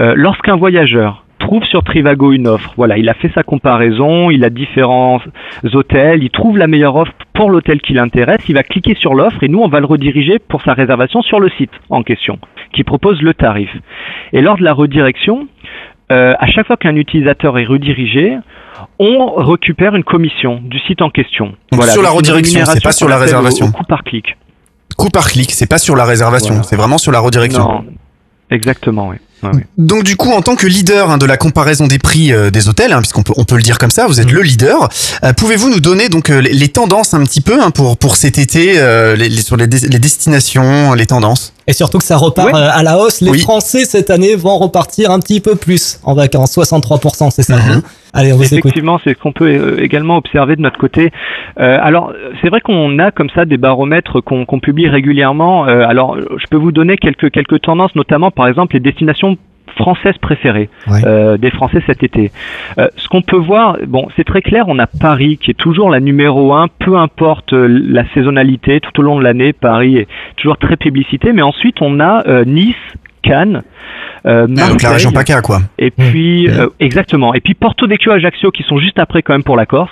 [0.00, 4.44] Euh, Lorsqu'un voyageur trouve sur Trivago une offre, voilà, il a fait sa comparaison, il
[4.44, 5.20] a différents
[5.64, 9.42] hôtels, il trouve la meilleure offre pour l'hôtel qui l'intéresse, il va cliquer sur l'offre
[9.42, 12.38] et nous on va le rediriger pour sa réservation sur le site en question,
[12.72, 13.70] qui propose le tarif.
[14.32, 15.46] Et lors de la redirection,
[16.12, 18.36] euh, à chaque fois qu'un utilisateur est redirigé,
[18.98, 21.54] on récupère une commission du site en question.
[21.72, 23.66] Donc sur la redirection, c'est pas sur la au- réservation.
[23.66, 24.36] au coût par clic.
[24.96, 26.62] Coup par clic c'est pas sur la réservation Voilà.
[26.68, 27.60] c'est vraiment sur la redirection.
[27.62, 27.84] Non,
[28.50, 29.16] exactement, oui.
[29.78, 32.68] Donc du coup, en tant que leader hein, de la comparaison des prix euh, des
[32.68, 34.88] hôtels, hein, puisqu'on peut, on peut le dire comme ça, vous êtes le leader.
[35.24, 38.16] euh, Pouvez-vous nous donner donc euh, les, les tendances un petit peu hein, pour pour
[38.16, 41.52] cet été, euh, les, les- sur les, les destinations, les tendances?
[41.68, 43.20] Et surtout que ça repart euh, à la hausse.
[43.20, 43.40] Les Oui.
[43.40, 47.56] Français cette année vont repartir un petit peu plus en vacances, 63%, c'est ça.
[47.56, 47.82] hein?
[48.12, 48.40] Allez, on.
[48.40, 51.10] Effectivement, c'est ce qu'on peut euh, également observer de notre côté.
[51.60, 55.66] Euh, alors, c'est vrai qu'on a comme ça des baromètres qu'on qu'on publie régulièrement.
[55.66, 59.35] Euh, alors, je peux vous donner quelques quelques tendances, notamment par exemple les destinations
[59.76, 62.32] françaises préférées euh, des Français cet été.
[62.78, 65.90] Euh, ce qu'on peut voir, bon, c'est très clair, on a Paris qui est toujours
[65.90, 70.08] la numéro un, peu importe euh, la saisonnalité, tout au long de l'année, Paris est
[70.36, 72.74] toujours très publicité, mais ensuite on a euh, Nice,
[73.28, 73.62] Cannes,
[74.26, 75.58] euh, Ah, Donc la région PACA, quoi.
[75.78, 77.34] et puis euh, exactement.
[77.34, 79.90] Et puis Porto Vecchio, Ajaccio qui sont juste après quand même pour la Corse.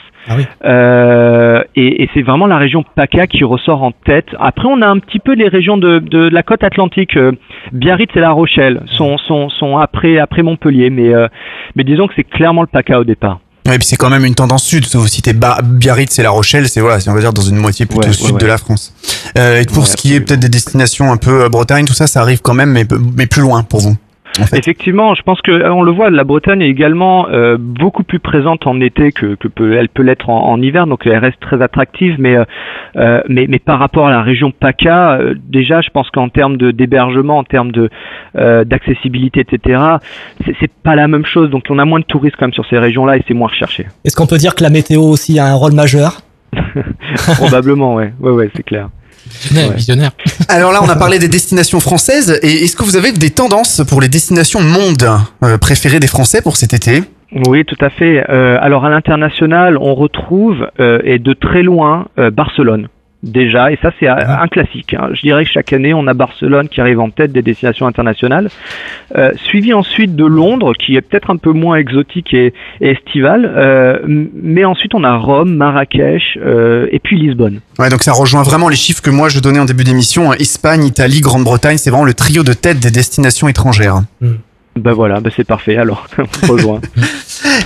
[0.65, 4.29] Euh, et et c'est vraiment la région PACA qui ressort en tête.
[4.39, 7.17] Après, on a un petit peu les régions de, de la côte atlantique.
[7.17, 7.33] euh,
[7.73, 10.91] Biarritz et La Rochelle sont, sont, sont après, après Montpellier.
[10.91, 11.29] Mais, euh,
[11.77, 13.41] mais disons que c'est clairement le PACA au départ.
[13.67, 14.87] Et puis c'est quand même une tendance sud.
[14.93, 17.57] Vous citez Ba- Biarritz et La Rochelle, c'est voilà, c'est on va dire dans une
[17.57, 18.93] moitié plutôt Ouais, sud ouais, de la France.
[19.39, 22.07] Euh, et pour ce qui est peut-être des destinations un peu euh, Bretagne, tout ça,
[22.07, 22.87] ça arrive quand même, mais
[23.17, 23.97] mais plus loin pour vous.
[24.41, 28.19] Effectivement, je pense que euh, on le voit, la Bretagne est également euh, beaucoup plus
[28.19, 31.41] présente en été que, que peut, elle peut l'être en, en hiver, donc elle reste
[31.41, 32.17] très attractive.
[32.19, 32.45] Mais euh,
[32.97, 36.57] euh, mais, mais par rapport à la région PACA, euh, déjà, je pense qu'en termes
[36.57, 37.91] de d'hébergement, en termes de
[38.37, 39.81] euh, d'accessibilité, etc.,
[40.45, 41.51] c'est c'est pas la même chose.
[41.51, 43.87] Donc on a moins de touristes quand même sur ces régions-là et c'est moins recherché.
[44.05, 46.21] Est-ce qu'on peut dire que la météo aussi a un rôle majeur?
[47.37, 48.89] Probablement, ouais, ouais, ouais, c'est clair.
[49.77, 50.13] Visionnaire.
[50.49, 52.39] Alors là, on a parlé des destinations françaises.
[52.43, 55.09] Et est-ce que vous avez des tendances pour les destinations monde
[55.43, 57.03] euh, préférées des Français pour cet été?
[57.49, 58.25] Oui, tout à fait.
[58.31, 62.89] Euh, alors à l'international, on retrouve euh, et de très loin euh, Barcelone.
[63.25, 64.95] Déjà, et ça c'est un un classique.
[64.95, 65.09] hein.
[65.15, 68.49] Je dirais que chaque année, on a Barcelone qui arrive en tête des destinations internationales,
[69.17, 72.53] euh, suivi ensuite de Londres, qui est peut-être un peu moins exotique et,
[72.83, 77.61] et estivale, euh, mais ensuite on a Rome, Marrakech euh, et puis Lisbonne.
[77.79, 80.31] Ouais, donc ça rejoint vraiment les chiffres que moi je donnais en début d'émission.
[80.33, 80.37] hein.
[80.39, 84.03] Espagne, Italie, Grande-Bretagne, c'est vraiment le trio de tête des destinations étrangères.
[84.77, 85.77] Ben voilà, ben c'est parfait.
[85.77, 86.07] Alors,
[86.43, 86.81] on rejoint.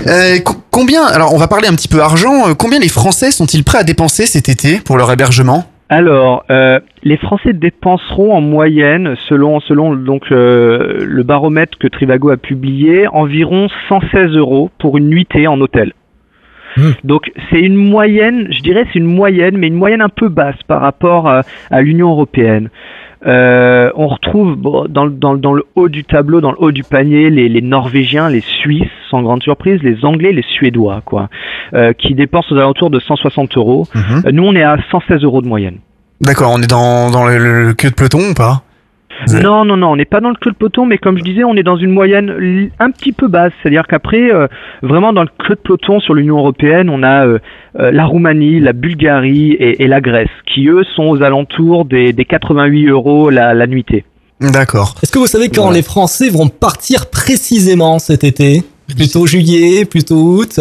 [0.07, 2.49] Euh, co- combien Alors, on va parler un petit peu argent.
[2.49, 5.65] Euh, Combien les Français sont-ils prêts à dépenser cet été pour leur hébergement?
[5.89, 12.31] Alors, euh, les Français dépenseront en moyenne, selon selon donc euh, le baromètre que Trivago
[12.31, 15.93] a publié, environ 116 euros pour une nuitée en hôtel.
[17.03, 20.63] Donc c'est une moyenne, je dirais c'est une moyenne, mais une moyenne un peu basse
[20.69, 22.69] par rapport à, à l'Union européenne.
[23.27, 26.61] Euh, on retrouve bon, dans, le- dans, le- dans le haut du tableau, dans le
[26.61, 31.03] haut du panier, les, les Norvégiens, les Suisses, sans grande surprise, les Anglais, les Suédois,
[31.05, 31.29] quoi,
[31.75, 33.87] euh, qui dépensent aux alentours de 160 euros.
[34.27, 35.79] Euh, Nous, on est à 116 euros de moyenne.
[36.21, 38.63] D'accord, on est dans, dans le, le queue de peloton ou pas?
[39.43, 41.45] Non, non, non, on n'est pas dans le creux de peloton, mais comme je disais,
[41.45, 43.53] on est dans une moyenne un petit peu basse.
[43.63, 44.47] C'est-à-dire qu'après, euh,
[44.83, 47.39] vraiment dans le creux de peloton sur l'Union européenne, on a euh,
[47.79, 52.13] euh, la Roumanie, la Bulgarie et, et la Grèce, qui eux sont aux alentours des,
[52.13, 54.05] des 88 euros la, la nuitée.
[54.41, 54.95] D'accord.
[55.03, 58.63] Est-ce que vous savez quand les Français vont partir précisément cet été?
[58.97, 60.61] Plutôt juillet, plutôt août?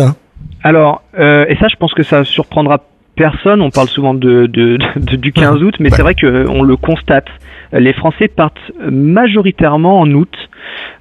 [0.64, 2.80] Alors, euh, et ça, je pense que ça surprendra
[3.18, 3.62] personne.
[3.62, 7.28] On parle souvent de, de- de- du 15 août, mais c'est vrai qu'on le constate.
[7.74, 10.34] Les Français partent majoritairement en août.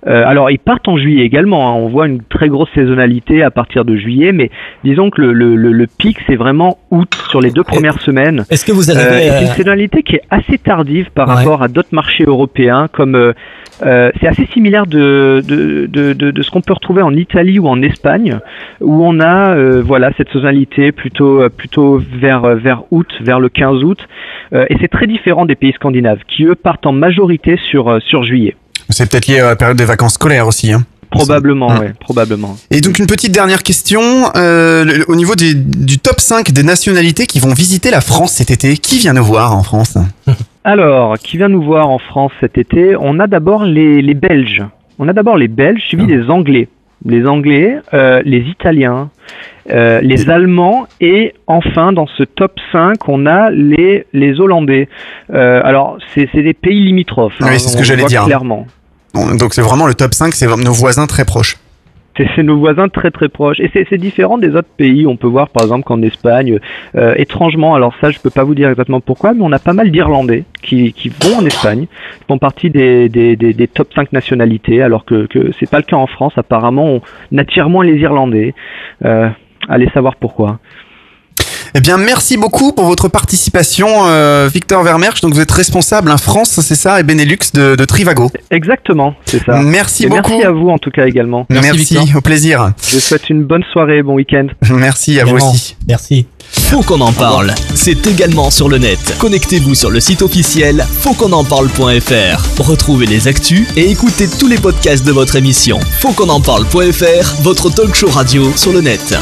[0.06, 1.68] Euh, alors, ils partent en juillet également.
[1.70, 1.74] hein.
[1.74, 4.50] On voit une très grosse saisonnalité à partir de juillet, mais
[4.84, 8.44] disons que le, le, le- le pic, c'est vraiment août sur les deux premières semaines.
[8.50, 11.34] Est-ce que vous avez, Euh, c'est euh, une saisonnalité qui est assez tardive par Ouais.
[11.34, 13.32] rapport à d'autres marchés européens, comme euh,
[13.84, 17.58] euh, c'est assez similaire de, de, de, de, de ce qu'on peut retrouver en Italie
[17.58, 18.38] ou en Espagne,
[18.80, 23.82] où on a euh, voilà cette saisonnalité plutôt plutôt vers vers août, vers le 15
[23.84, 23.98] août,
[24.52, 28.22] Euh, et c'est très différent des pays scandinaves qui eux partent en majorité sur sur
[28.22, 28.54] juillet.
[28.90, 30.72] C'est peut-être lié à la période des vacances scolaires aussi.
[30.72, 30.84] Hein.
[31.10, 32.56] Probablement, ouais, probablement.
[32.70, 34.02] Et donc une petite dernière question,
[34.36, 38.50] euh, au niveau des, du top 5 des nationalités qui vont visiter la France cet
[38.50, 39.96] été, qui vient nous voir en France?
[40.64, 42.96] Alors, qui vient nous voir en France cet été?
[42.96, 44.64] On a d'abord les, les Belges.
[44.98, 46.68] On a d'abord les Belges suivis des Anglais.
[47.04, 49.10] Les Anglais, euh, les Italiens,
[49.70, 54.88] euh, les Allemands et enfin dans ce top 5 on a les, les Hollandais.
[55.32, 57.34] Euh, alors c'est des pays limitrophes.
[57.40, 58.24] Oui, hein, c'est ce que j'allais dire.
[58.24, 58.66] Clairement.
[59.38, 61.56] Donc c'est vraiment le top 5, c'est nos voisins très proches.
[62.16, 65.06] C'est nos voisins très très proches et c'est différent des autres pays.
[65.06, 66.58] On peut voir par exemple qu'en Espagne,
[66.94, 69.72] euh, étrangement, alors ça je peux pas vous dire exactement pourquoi, mais on a pas
[69.72, 70.92] mal d'Irlandais qui,
[71.22, 71.86] vont en Espagne,
[72.26, 75.84] font partie des, des, des, des top 5 nationalités, alors que, que c'est pas le
[75.84, 76.32] cas en France.
[76.36, 77.00] Apparemment,
[77.32, 78.54] on attire moins les Irlandais.
[79.04, 79.28] Euh,
[79.68, 80.58] allez savoir pourquoi.
[81.78, 85.20] Eh bien, merci beaucoup pour votre participation, euh, Victor Vermersch.
[85.20, 88.30] Donc, vous êtes responsable en France, c'est ça, et Benelux de, de Trivago.
[88.50, 89.60] Exactement, c'est ça.
[89.60, 90.30] Merci Et beaucoup.
[90.30, 91.44] Merci à vous en tout cas également.
[91.50, 92.72] Merci, au plaisir.
[92.82, 94.46] Je vous souhaite une bonne soirée, bon week-end.
[94.70, 95.76] Merci à vous aussi.
[95.86, 96.26] Merci.
[96.48, 97.54] Faut qu'on en parle.
[97.74, 99.14] C'est également sur le net.
[99.18, 102.62] Connectez-vous sur le site officiel fautquonenparle.fr.
[102.62, 105.78] Retrouvez les actus et écoutez tous les podcasts de votre émission.
[106.00, 109.14] Faut qu'on en parle.fr, votre talk show radio sur le net.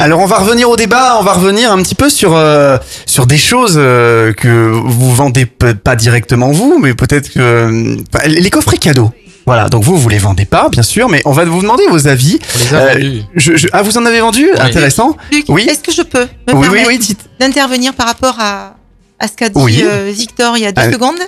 [0.00, 3.26] Alors on va revenir au débat, on va revenir un petit peu sur euh, sur
[3.26, 7.96] des choses euh, que vous vendez pas directement vous, mais peut-être que euh,
[8.26, 9.10] les coffrets cadeaux.
[9.44, 12.06] Voilà, donc vous vous les vendez pas, bien sûr, mais on va vous demander vos
[12.06, 12.38] avis.
[12.54, 13.22] On les a Euh, vendus.
[13.34, 15.16] je- je- ah, vous en avez vendu Intéressant.
[15.32, 15.66] Luc, Oui.
[15.68, 17.20] est-ce que je peux me Oui, oui, permettre oui, dites.
[17.40, 18.74] d'intervenir par rapport à,
[19.18, 19.82] à ce qu'a dit Oui.
[19.82, 20.92] euh, Victor il y a deux Ah.
[20.92, 21.18] secondes?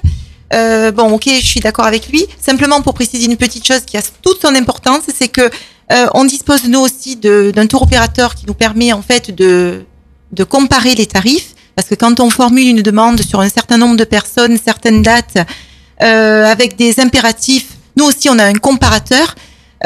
[0.53, 2.27] Euh, Bon, ok, je suis d'accord avec lui.
[2.41, 5.49] Simplement pour préciser une petite chose qui a toute son importance, c'est que
[5.93, 9.85] euh, on dispose nous aussi de- d'un tour opérateur qui nous permet en fait de
[10.33, 13.97] de comparer les tarifs, parce que quand on formule une demande sur un certain nombre
[13.97, 15.39] de personnes, certaines dates,
[16.03, 17.67] euh, avec des impératifs,
[17.97, 19.35] nous aussi on a un comparateur.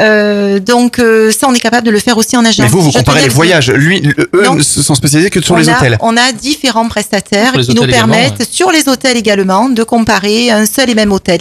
[0.01, 2.59] Euh, donc euh, ça, on est capable de le faire aussi en agence.
[2.59, 3.71] Mais vous, vous Je comparez les voyages.
[3.71, 4.03] Lui,
[4.35, 4.55] eux Non.
[4.55, 5.97] ne se sont spécialisés que sur on les a, hôtels.
[6.01, 8.45] On a différents prestataires qui nous permettent, ouais.
[8.49, 11.39] sur les hôtels également, de comparer un seul et même hôtel.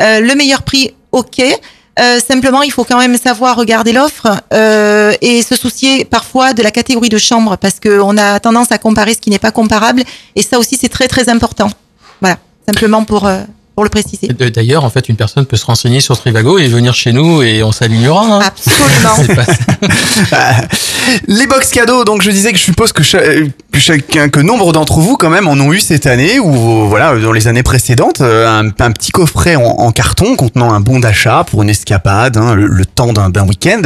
[0.00, 1.40] Euh, le meilleur prix, ok.
[2.00, 6.62] Euh, simplement, il faut quand même savoir regarder l'offre euh, et se soucier parfois de
[6.62, 10.02] la catégorie de chambre parce qu'on a tendance à comparer ce qui n'est pas comparable
[10.34, 11.68] et ça aussi c'est très très important.
[12.22, 13.42] Voilà, simplement pour euh,
[13.74, 14.28] pour le préciser.
[14.28, 17.62] D'ailleurs, en fait, une personne peut se renseigner sur Trivago et venir chez nous et
[17.62, 18.24] on s'alignera.
[18.26, 18.40] hein.
[18.44, 19.44] Absolument.
[21.28, 23.18] Les box cadeaux, donc je disais que je suppose que, cha-
[23.72, 27.16] que chacun, que nombre d'entre vous quand même en ont eu cette année ou voilà
[27.18, 31.00] dans les années précédentes euh, un, un petit coffret en, en carton contenant un bon
[31.00, 33.82] d'achat pour une escapade, hein, le, le temps d'un d'un week-end,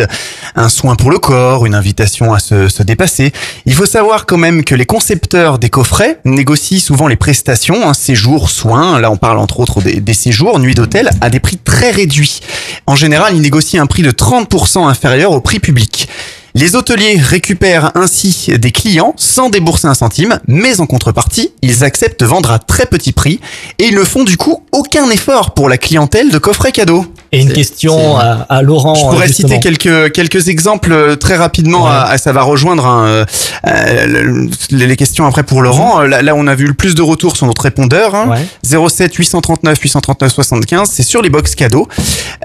[0.57, 3.33] un soin pour le corps, une invitation à se, se dépasser.
[3.65, 7.95] Il faut savoir quand même que les concepteurs des coffrets négocient souvent les prestations, un
[7.95, 8.99] séjour, soins.
[9.01, 12.41] Là, on parle entre autres des, séjours, nuits d'hôtel, à des prix très réduits.
[12.87, 16.09] En général, ils négocient un prix de 30% inférieur au prix public.
[16.55, 22.21] Les hôteliers récupèrent ainsi des clients sans débourser un centime, mais en contrepartie, ils acceptent
[22.21, 23.41] de vendre à très petit prix
[23.79, 27.05] et ils ne font du coup aucun effort pour la clientèle de coffrets cadeaux.
[27.33, 28.95] Et une question à, à Laurent.
[28.95, 29.49] Je pourrais justement.
[29.49, 31.87] citer quelques quelques exemples euh, très rapidement.
[31.87, 33.25] à- à- ça va rejoindre un, euh,
[33.67, 36.01] euh, le- les questions après pour Laurent.
[36.03, 38.15] Euh, Là, là, on a vu le plus de retours sur notre répondeur.
[38.15, 38.27] Hein.
[38.63, 40.89] 07 839 839 75.
[40.93, 41.89] C'est sur les box cadeaux.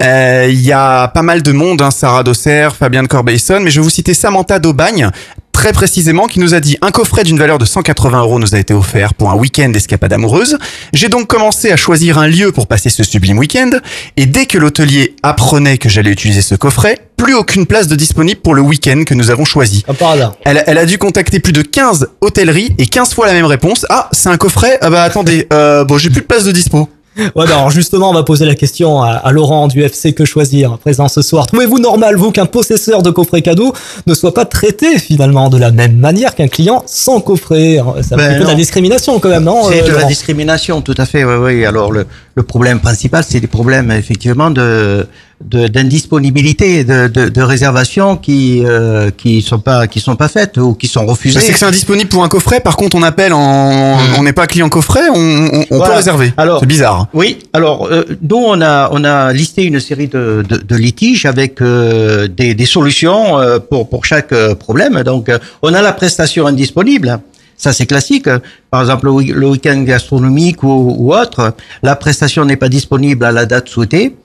[0.00, 1.80] Euh, Il y a pas mal de monde.
[1.82, 5.10] Hein, Sarah Dosser, Fabienne Corbeil-Son, mais je vais vous citer Samantha d'Aubagne.
[5.52, 8.58] Très précisément, qui nous a dit un coffret d'une valeur de 180 euros nous a
[8.58, 10.58] été offert pour un week-end d'escapade amoureuse.
[10.92, 13.70] J'ai donc commencé à choisir un lieu pour passer ce sublime week-end,
[14.16, 18.40] et dès que l'hôtelier apprenait que j'allais utiliser ce coffret, plus aucune place de disponible
[18.40, 19.84] pour le week-end que nous avons choisi.
[19.84, 20.34] Comme par hasard.
[20.44, 23.86] Elle, elle a dû contacter plus de 15 hôtelleries et 15 fois la même réponse.
[23.90, 24.78] Ah, c'est un coffret?
[24.80, 26.88] Ah bah attendez, euh, bon j'ai plus de place de dispo.
[27.16, 30.24] Ouais, bah alors justement, on va poser la question à, à Laurent du FC Que
[30.24, 31.46] Choisir, présent ce soir.
[31.46, 33.74] Trouvez-vous normal, vous, qu'un possesseur de coffret cadeau
[34.06, 37.78] ne soit pas traité finalement de la même manière qu'un client sans coffret?
[38.00, 40.04] C'est un Ben petit peu de la discrimination quand même, non C'est euh, de la
[40.04, 41.22] discrimination, tout à fait.
[41.24, 41.66] Oui, oui.
[41.66, 45.06] Alors le, le problème principal, c'est des problèmes effectivement de-
[45.44, 50.74] d'indisponibilité, de, de, de réservations qui euh, qui sont pas qui sont pas faites ou
[50.74, 51.40] qui sont refusées.
[51.40, 53.98] Je sais que c'est indisponible pour un coffret, par contre on appelle en...
[54.18, 56.32] On n'est pas client coffret, on, on, on peut réserver.
[56.36, 57.08] Alors, c'est bizarre.
[57.12, 61.26] Oui, alors euh, nous on a on a listé une série de, de, de litiges
[61.26, 65.02] avec euh, des, des solutions euh, pour pour chaque euh, problème.
[65.02, 67.20] Donc euh, on a la prestation indisponible.
[67.56, 68.28] Ça c'est classique.
[68.70, 73.46] Par exemple le week-end gastronomique ou, ou autre, la prestation n'est pas disponible à la
[73.46, 74.16] date souhaitée.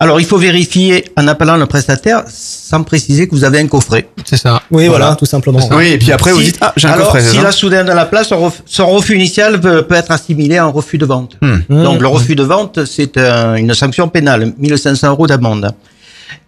[0.00, 4.08] Alors il faut vérifier en appelant le prestataire sans préciser que vous avez un coffret.
[4.24, 4.62] C'est ça.
[4.70, 5.58] Oui, voilà, tout simplement.
[5.72, 7.20] Oui, et puis après vous Si- dites, ah j'ai un alors, coffret.
[7.22, 9.96] c'est si ça là soudain dans la place, son ref- son refus initial peut, peut
[9.96, 11.36] être assimilé à un refus de vente.
[11.42, 11.58] Hmm.
[11.68, 15.70] Donc le refus de vente, c'est un- une sanction pénale, 1500 euros d'amende.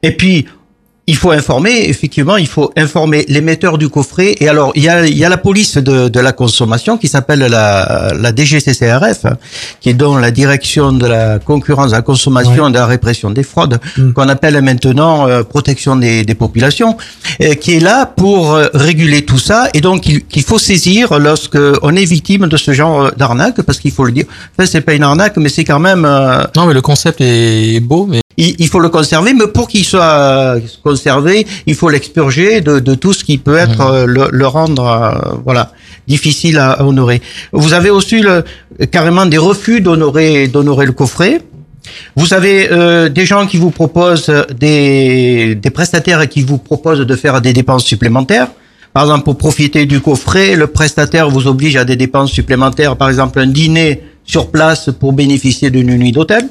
[0.02, 0.46] Et puis,
[1.12, 4.30] il faut informer, effectivement, il faut informer l'émetteur du coffret.
[4.42, 7.08] Et alors, il y a, il y a la police de, de la consommation qui
[7.14, 9.20] s'appelle la, la DGCCRF,
[9.80, 13.28] qui est dans la direction de la concurrence, de la consommation et de la répression
[13.38, 13.78] des fraudes,
[14.14, 16.96] qu'on appelle maintenant euh, protection des, des populations,
[17.42, 19.68] euh, qui est là pour euh, réguler tout ça.
[19.74, 23.78] Et donc, il, qu'il faut saisir lorsque on est victime de ce genre d'arnaque, parce
[23.80, 24.26] qu'il faut le dire.
[24.52, 26.04] Enfin, c'est pas une arnaque, mais c'est quand même.
[26.04, 29.66] euh, Non, mais le concept est beau, mais il, il faut le conserver, mais pour
[29.70, 31.34] qu'il soit conservé,
[31.70, 35.36] il faut l'expurger de, de tout ce qui peut être euh, le, le rendre euh,
[35.44, 35.64] voilà
[36.14, 37.20] difficile à, à honorer.
[37.52, 38.36] Vous avez aussi le,
[38.96, 41.34] carrément des refus d'honorer d'honorer le coffret.
[42.20, 44.32] Vous avez euh, des gens qui vous proposent
[44.64, 48.48] des, des prestataires qui vous proposent de faire des dépenses supplémentaires
[48.92, 53.08] Par exemple, pour profiter du coffret, le prestataire vous oblige à des dépenses supplémentaires, par
[53.12, 56.44] exemple un dîner sur place pour bénéficier d'une nuit d'hôtel.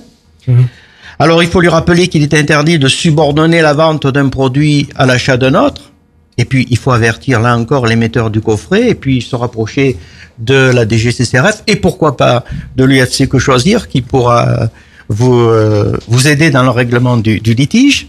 [1.21, 5.05] Alors, il faut lui rappeler qu'il est interdit de subordonner la vente d'un produit à
[5.05, 5.91] l'achat d'un autre.
[6.37, 9.97] Et puis, il faut avertir là encore l'émetteur du coffret et puis se rapprocher
[10.37, 12.45] de la DGCCRF et pourquoi pas
[12.77, 14.69] de l'UFC Que Choisir qui pourra
[15.09, 18.07] vous, euh, vous aider dans le règlement du, du litige.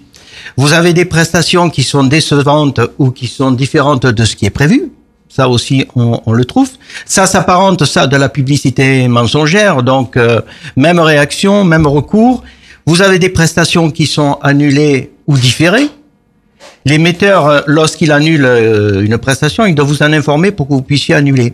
[0.57, 4.51] Vous avez des prestations qui sont décevantes ou qui sont différentes de ce qui est
[4.51, 4.93] prévu.
[5.29, 6.71] Ça aussi, on, on le trouve.
[7.07, 9.83] Ça s'apparente ça de la publicité mensongère.
[9.83, 10.41] Donc, euh,
[10.77, 12.45] même réaction, même recours.
[12.91, 15.87] Vous avez des prestations qui sont annulées ou différées.
[16.85, 20.83] L'émetteur, euh, lorsqu'il annule euh, une prestation, il doit vous en informer pour que vous
[20.83, 21.53] puissiez annuler.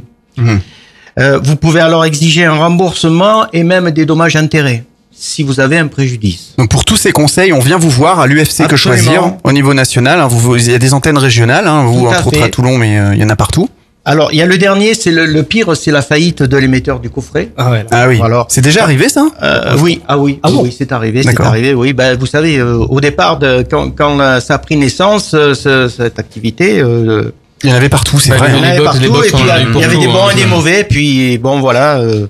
[1.18, 5.76] Euh, vous pouvez alors exiger un remboursement et même des dommages intérêts si vous avez
[5.76, 6.55] un préjudice.
[6.57, 8.76] Donc pour tous ces conseils, on vient vous voir à l'UFC Que.
[8.76, 10.20] Choisir au niveau national.
[10.20, 10.28] hein.
[10.28, 12.99] Vous, vous- il y a des antennes régionales, hein, vous entre autres à Toulon, mais
[12.99, 13.68] euh, il y en a partout.
[14.09, 17.00] Alors, il y a le dernier, c'est le, le pire, c'est la faillite de l'émetteur
[17.00, 17.50] du coffret.
[17.57, 17.84] Ah ouais.
[17.90, 18.20] Ah oui.
[18.22, 21.40] Alors, C'est déjà arrivé ça Euh, oui, ah oui, Ah bon oui, c'est arrivé, c'est
[21.40, 21.74] arrivé.
[21.74, 25.32] Oui, ben vous savez, euh, au départ, de, quand, quand euh, ça a pris naissance,
[25.34, 27.32] euh, ce- cette activité, euh,
[27.64, 28.52] Il y en avait partout, c'est Bah, vrai.
[28.52, 29.42] il y en avait partout, et puis
[29.74, 30.30] il y avait des bons hein.
[30.32, 31.98] et des mauvais, puis bon, voilà.
[31.98, 32.26] euh,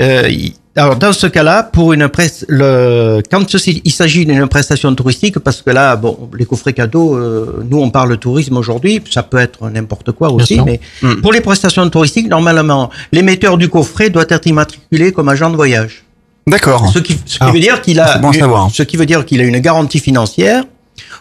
[0.00, 0.28] euh,
[0.80, 5.38] alors dans ce cas-là, pour une presse, le, quand ceci- il s'agit d'une prestation touristique,
[5.38, 9.38] parce que là, bon, les coffrets cadeaux, euh, nous on parle tourisme aujourd'hui, ça peut
[9.38, 11.20] être n'importe quoi aussi, mais Mm.
[11.22, 16.04] pour les prestations touristiques, normalement, l'émetteur du coffret doit être immatriculé comme agent de voyage.
[16.46, 16.90] D'accord.
[16.92, 18.70] Ce qui, ce qui Ah, veut dire qu'il a, bon une- savoir.
[18.72, 20.64] ce qui veut dire qu'il a une garantie financière.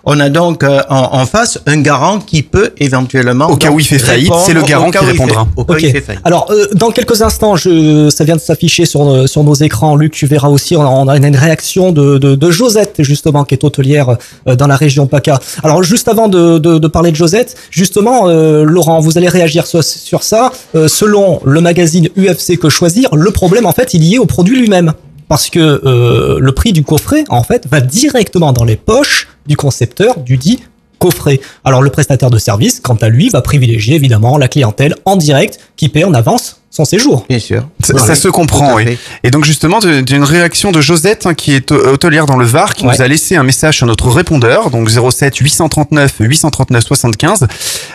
[0.05, 3.79] On a donc euh, en, en face un garant qui peut éventuellement Au cas où
[3.79, 5.47] il fait faillite, c'est le garant qui fait- répondra.
[5.57, 5.81] au cas où Ok.
[5.83, 6.21] il fait faillite.
[6.25, 9.95] Alors, euh, dans quelques instants, je, ça vient de s'afficher sur, nos- sur nos écrans.
[9.95, 13.43] Luc, tu verras aussi, on a, on a une réaction de, de, de Josette, justement,
[13.43, 14.17] qui est hôtelière
[14.47, 15.39] euh, dans la région PACA.
[15.63, 19.67] Alors, juste avant de, de, de parler de Josette, justement, euh, Laurent, vous allez réagir
[19.67, 20.51] sur, sur ça.
[20.75, 24.25] Euh, selon le magazine UFC Que Choisir, le problème, en fait, il y est au
[24.25, 24.93] produit lui-même.
[25.29, 29.55] Parce que euh, le prix du coffret, en fait, va directement dans les poches du
[29.55, 30.59] concepteur du dit
[30.97, 31.39] coffret.
[31.63, 35.59] Alors le prestataire de service, quant à lui, va privilégier évidemment la clientèle en direct
[35.77, 37.25] qui paie en avance son séjour.
[37.27, 37.67] Bien sûr.
[37.83, 38.97] Ça, Oui, ça se comprend, oui.
[39.23, 42.85] Et donc justement, d'une réaction de Josette, hein, qui est hôtelière dans le Var, qui
[42.85, 42.93] Ouais.
[42.95, 47.47] nous a laissé un message sur notre répondeur, donc 07 839 839 75.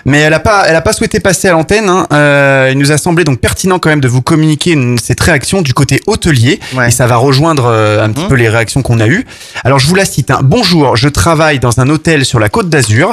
[0.04, 1.88] Mais elle a pas, elle a pas souhaité passer à l'antenne.
[1.88, 2.06] hein.
[2.12, 5.62] Euh, il nous a semblé donc pertinent quand même de vous communiquer une- cette réaction
[5.62, 6.88] du côté hôtelier, Ouais.
[6.88, 8.28] et ça va rejoindre euh, un petit Mhm.
[8.28, 9.24] peu les réactions qu'on a eues.
[9.62, 10.30] Alors je vous la cite.
[10.30, 10.40] hein.
[10.42, 13.12] Bonjour, je travaille dans un hôtel sur la Côte d'Azur.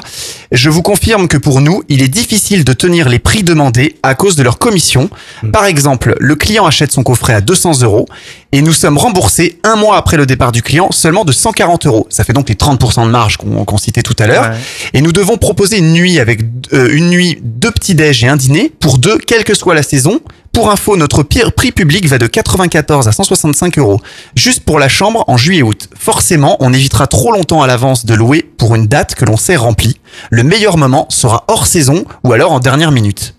[0.51, 4.15] Je vous confirme que pour nous, il est difficile de tenir les prix demandés à
[4.15, 5.09] cause de leur commission.
[5.51, 8.07] Par exemple, le client achète son coffret à 200 euros
[8.51, 12.07] et nous sommes remboursés un mois après le départ du client seulement de 140 euros.
[12.09, 14.43] Ça fait donc les 30% de marge qu'on citait tout à l'heure.
[14.43, 14.57] Ouais.
[14.93, 16.41] Et nous devons proposer une nuit avec
[16.73, 19.83] euh, une nuit, deux petits déj et un dîner pour deux, quelle que soit la
[19.83, 20.19] saison.
[20.53, 24.01] Pour info, notre pire prix public va de 94 à 165 euros,
[24.35, 25.87] juste pour la chambre en juillet-août.
[25.97, 29.55] Forcément, on évitera trop longtemps à l'avance de louer pour une date que l'on sait
[29.55, 29.97] remplie.
[30.29, 33.33] Le meilleur moment sera hors saison ou alors en dernière minute.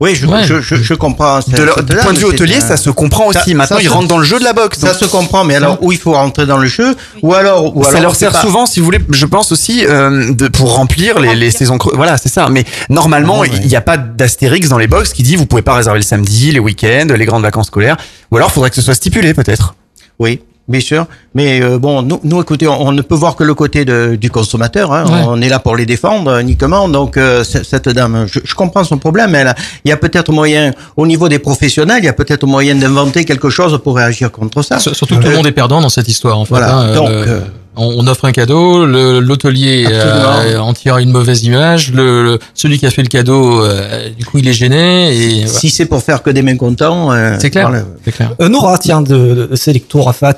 [0.00, 0.44] Oui, je, Ouais.
[0.44, 1.40] je, je, je comprends.
[1.40, 3.54] De leur- du point de vue hôtelier, ça se comprend Ça- aussi.
[3.54, 4.78] Maintenant, ça ils se- rentrent dans le jeu de la boxe.
[4.78, 7.76] Ça donc- se comprend, mais alors où il faut rentrer dans le jeu, ou alors,
[7.76, 10.32] ou ça alors leur c'est sert pas- souvent, si vous voulez, je pense aussi, euh,
[10.32, 11.94] de, pour remplir les, les saisons creuses.
[11.96, 12.48] Voilà, c'est ça.
[12.48, 13.50] Mais normalement, Ah, ouais.
[13.62, 16.04] il n'y a pas d'astérix dans les box qui dit vous pouvez pas réserver le
[16.04, 17.96] samedi, les week-ends, les grandes vacances scolaires.
[18.30, 19.74] Ou alors, faudrait que ce soit stipulé, peut-être.
[20.20, 21.06] Oui, bien sûr.
[21.34, 24.16] Mais euh, bon, nous, nous écoutez, on, on ne peut voir que le côté de-
[24.20, 24.92] du consommateur.
[24.92, 25.04] Hein.
[25.06, 25.24] Ouais.
[25.26, 26.88] On est là pour les défendre euh, uniquement.
[26.88, 29.30] Donc euh, cette dame, je, je comprends son problème.
[29.30, 29.54] Mais elle a-
[29.84, 33.24] il y a peut-être moyen, au niveau des professionnels, il y a peut-être moyen d'inventer
[33.24, 34.78] quelque chose pour réagir contre ça.
[34.78, 36.38] Surtout que tout le Euh, monde est perdant dans cette histoire.
[36.38, 36.94] En fait, Voilà, hein.
[36.94, 37.40] donc, euh,
[37.76, 42.38] on, on offre un cadeau, le- l'hôtelier euh, en tire une mauvaise image, le, le-
[42.54, 45.14] celui qui a fait le cadeau, euh, du coup, il est gêné.
[45.16, 45.58] Et voilà.
[45.60, 47.68] Si c'est pour faire que des mécontents, euh, c'est clair.
[47.68, 47.84] voilà.
[48.04, 48.32] C'est clair.
[48.40, 50.36] Euh, Nora, tiens, de, de Selecto Rafat,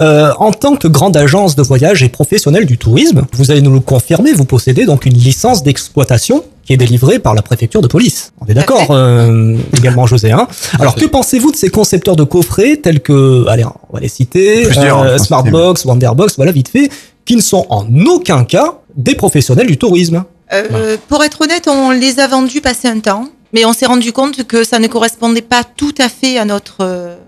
[0.00, 3.72] euh, en tant que grande agence de voyage et professionnelle du tourisme, vous allez nous
[3.72, 7.86] le confirmer, vous possédez donc une licence d'exploitation qui est délivrée par la préfecture de
[7.86, 8.32] police.
[8.40, 10.32] On est d'accord, euh, également José.
[10.32, 10.48] Hein
[10.80, 14.66] Alors, que pensez-vous de ces concepteurs de coffrets tels que, allez, on va les citer,
[14.66, 16.88] euh, hein, Smartbox, Wonderbox, voilà, vite fait,
[17.26, 21.90] qui ne sont en aucun cas des professionnels du tourisme Euh, pour être honnête, on
[21.90, 25.42] les a vendus passé un temps, mais on s'est rendu compte que ça ne correspondait
[25.42, 26.82] pas tout à fait à notre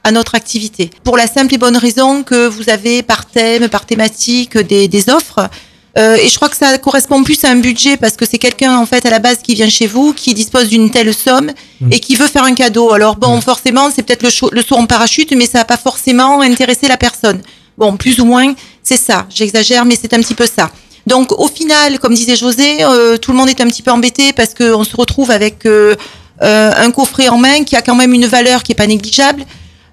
[0.04, 0.90] à notre activité.
[1.04, 5.08] Pour la simple et bonne raison que vous avez par thème, par thématique des, des
[5.08, 5.48] offres.
[5.96, 8.76] Euh, et je crois que ça correspond plus à un budget parce que c'est quelqu'un
[8.76, 11.52] en fait à la base qui vient chez vous, qui dispose d'une telle somme
[11.90, 12.92] et qui veut faire un cadeau.
[12.92, 16.88] Alors bon, forcément, c'est peut-être le, saut en parachute, mais ça va pas forcément intéresser
[16.88, 17.40] la personne.
[17.78, 19.26] Bon, plus ou moins, c'est ça.
[19.32, 20.70] J'exagère, mais c'est un petit peu ça.
[21.06, 24.32] Donc au final, comme disait José, euh, tout le monde est un petit peu embêté
[24.32, 25.94] parce qu'on se retrouve avec euh,
[26.42, 29.44] euh, un coffret en main qui a quand même une valeur qui est pas négligeable.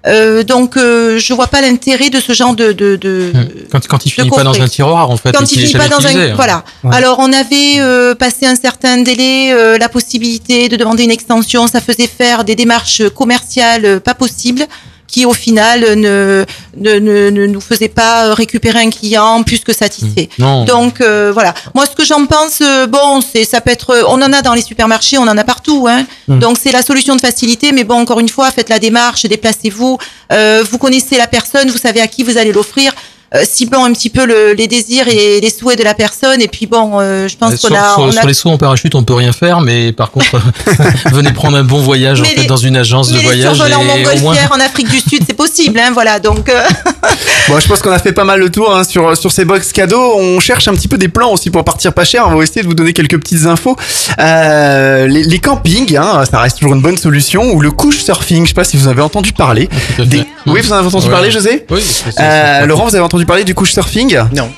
[0.04, 3.32] Euh, donc euh, je vois pas l'intérêt de ce genre de, de, de
[3.70, 5.30] Quand, quand il de finit pas dans un tiroir, en fait.
[5.32, 6.34] Quand il est finit pas dans utilisé, un hein.
[6.34, 6.64] voilà.
[6.82, 6.94] Ouais.
[6.94, 11.68] Alors on avait euh, passé un certain délai, euh, la possibilité de demander une extension,
[11.68, 14.66] ça faisait faire des démarches commerciales euh, pas possibles
[15.12, 16.44] qui au final ne
[16.76, 20.30] ne, ne, ne nous faisaient pas récupérer un client plus que satisfait.
[20.38, 20.64] Non.
[20.64, 21.54] Donc euh, voilà.
[21.74, 24.54] Moi ce que j'en pense, euh, bon, c'est ça peut être, on en a dans
[24.54, 25.86] les supermarchés, on en a partout.
[25.88, 26.06] Hein.
[26.26, 26.36] Hmm.
[26.36, 26.38] Mm.
[26.40, 29.98] Donc c'est la solution de facilité, mais bon encore une fois, faites la démarche, déplacez-vous,
[30.32, 32.92] euh, vous connaissez la personne, vous savez à qui vous allez l'offrir.
[33.34, 36.48] Euh, ciblons un petit peu le- les désirs et les souhaits de la personne et
[36.48, 38.94] puis bon euh, je pense qu'on a, sur- on a sur les sauts en parachute,
[38.94, 40.38] on peut rien faire, mais par contre,
[41.12, 43.70] venez prendre un bon voyage en fait dans une agence de les voyage en et
[43.70, 43.84] moins.
[43.96, 46.60] montgolfière en Afrique du Sud c'est possible hein, voilà donc euh,
[47.48, 49.72] Bon, je pense qu'on a fait pas mal le tour hein, sur sur ces box
[49.72, 50.14] cadeaux.
[50.16, 52.24] On cherche un petit peu des plans aussi pour partir pas cher.
[52.28, 53.76] On va essayer de vous donner quelques petites infos.
[54.20, 57.52] Euh, les, les campings, hein, ça reste toujours une bonne solution.
[57.52, 58.44] Ou le couch surfing.
[58.44, 59.68] Je sais pas si vous avez entendu parler.
[59.98, 61.10] Des- Oui, vous en avez entendu Ouais.
[61.12, 61.82] parler, José Oui,
[62.20, 64.50] Euh, Laurent, vous avez entendu parler du couch surfing Non.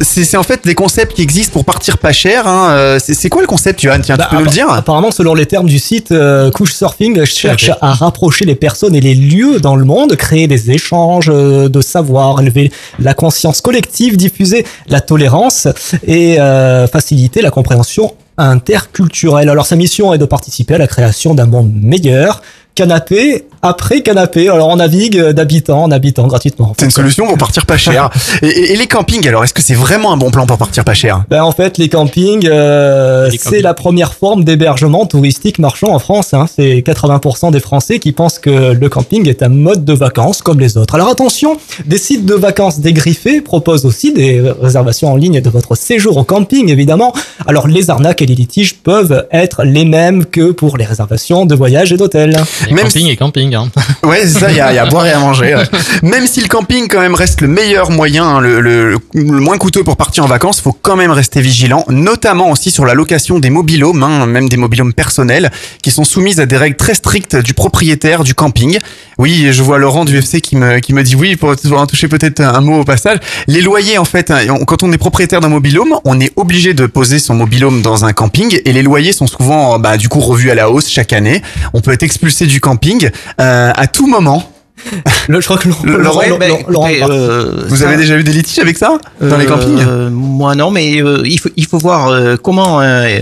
[0.00, 2.46] C'est en fait des concepts qui existent pour partir pas cher.
[2.48, 2.70] Hein.
[2.72, 5.34] Euh, C'est quoi le concept, Johan Tiens, Bah, tu peux nous le dire Apparemment, selon
[5.34, 9.76] les termes du site, euh, Couchsurfing cherche à rapprocher les personnes et les lieux dans
[9.76, 15.68] le monde, créer des échanges euh, de savoir, élever la conscience collective, diffuser la tolérance
[16.06, 19.48] et euh, faciliter la compréhension interculturelle.
[19.48, 22.42] Alors sa mission est de participer à la création d'un monde meilleur.
[22.74, 24.48] Canapé après canapé.
[24.48, 26.74] Alors on navigue d'habitant en habitant gratuitement.
[26.78, 28.10] C'est une solution pour partir pas cher.
[28.42, 30.84] Et, et- et les campings, alors, est-ce que c'est vraiment un bon plan pour partir
[30.84, 31.24] pas cher?
[31.30, 36.34] Ben en fait, les campings, euh, c'est la première forme d'hébergement touristique marchand en France.
[36.34, 36.46] Hein.
[36.54, 40.58] C'est 80% des Français qui pensent que le camping est un mode de vacances comme
[40.60, 40.94] les autres.
[40.96, 41.56] Alors attention,
[41.86, 46.24] des sites de vacances dégriffés proposent aussi des réservations en ligne de votre séjour au
[46.24, 47.14] camping, évidemment.
[47.46, 51.54] Alors les arnaques et les litiges peuvent être les mêmes que pour les réservations de
[51.54, 52.36] voyages et d'hôtels.
[52.68, 53.54] Et camping et camping.
[53.54, 53.68] Hein.
[54.04, 55.54] Ouais, c'est ça, il y a, il y a à boire et à manger.
[55.54, 55.64] ouais.
[56.02, 59.56] Même si le camping quand même reste le meilleur moyen, hein, le, le- le moins
[59.56, 63.38] coûteux pour partir en vacances, faut quand même rester vigilant, notamment aussi sur la location
[63.38, 65.50] des mobilhomes, hein, même des mobilhomes personnels,
[65.82, 68.78] qui sont soumises à des règles très strictes du propriétaire du camping.
[69.18, 72.08] Oui, je vois Laurent du FC qui me, qui me dit oui, pour en toucher
[72.08, 73.18] peut-être un mot au passage.
[73.46, 76.86] Les loyers, en fait, hein, quand on est propriétaire d'un mobilhome, on est obligé de
[76.86, 80.50] poser son mobilhome dans un camping et les loyers sont souvent, bah, du coup, revus
[80.50, 81.42] à la hausse chaque année.
[81.72, 84.50] On peut être expulsé du camping euh, à tout moment.
[85.28, 88.16] Le, je crois que Le- Laurent, Ouais, Laurent- Laurent- écoutez, euh, vous ça- avez déjà
[88.18, 89.78] eu des litiges avec ça dans les Euh, campings?
[89.88, 93.20] euh, Moi non, mais euh, il, faut, il faut voir euh, comment, euh,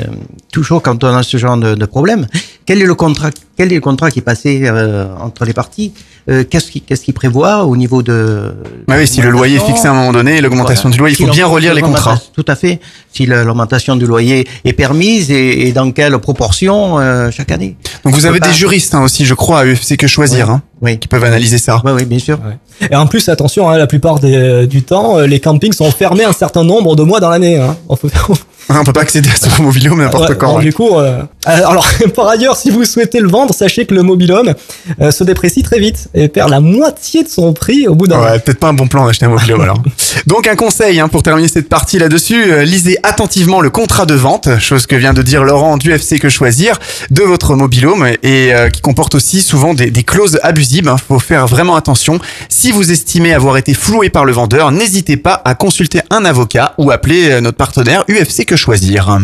[0.52, 2.26] toujours quand on a ce genre de, de problème,
[2.66, 5.92] quel est le contrat, quel est le contrat qui est passé euh, entre les parties?
[6.30, 8.54] Euh, Qu'est-ce qui, qu'est-ce qui prévoit au niveau de
[8.88, 11.26] Ah oui, si le loyer est fixé à un moment donné, l'augmentation du loyer, il
[11.26, 12.16] faut Si bien relire les contrats.
[12.32, 12.78] Tout à fait.
[13.12, 17.76] Si la- l'augmentation du loyer est permise et, et dans quelle proportion euh, chaque année.
[18.04, 20.54] Donc vous avez des juristes hein, aussi, je crois, à UFC que choisir, Ouais.
[20.54, 20.98] hein, Oui.
[21.00, 21.82] qui peuvent analyser ça.
[21.84, 22.38] Oui, oui, bien sûr.
[22.88, 26.24] Et en plus, attention, hein, la plupart des- du temps, euh, les campings sont fermés
[26.24, 27.58] un certain nombre de mois dans l'année.
[27.58, 27.76] Hein.
[27.88, 28.08] On peut-
[28.68, 30.56] On peut pas accéder à son mobilhome n'importe Ouais, quand.
[30.56, 30.62] ouais.
[30.64, 34.54] Du coup, euh, alors par ailleurs, si vous souhaitez le vendre, sachez que le mobilhome
[35.00, 38.18] euh, se déprécie très vite et perd la moitié de son prix au bout d'un
[38.18, 38.24] an.
[38.24, 39.82] Ouais, peut-être pas un bon plan d'acheter un mobilhome alors.
[40.26, 44.14] Donc un conseil hein, pour terminer cette partie là-dessus, euh, lisez attentivement le contrat de
[44.14, 46.78] vente, chose que vient de dire Laurent du FC que choisir,
[47.10, 50.88] de votre mobilhome et euh, qui comporte aussi souvent des, des clauses abusives.
[50.88, 52.18] Hein, faut faire vraiment attention.
[52.48, 56.74] Si vous estimez avoir été floué par le vendeur, n'hésitez pas à consulter un avocat
[56.78, 59.18] ou appeler euh, notre partenaire UFC que choisir.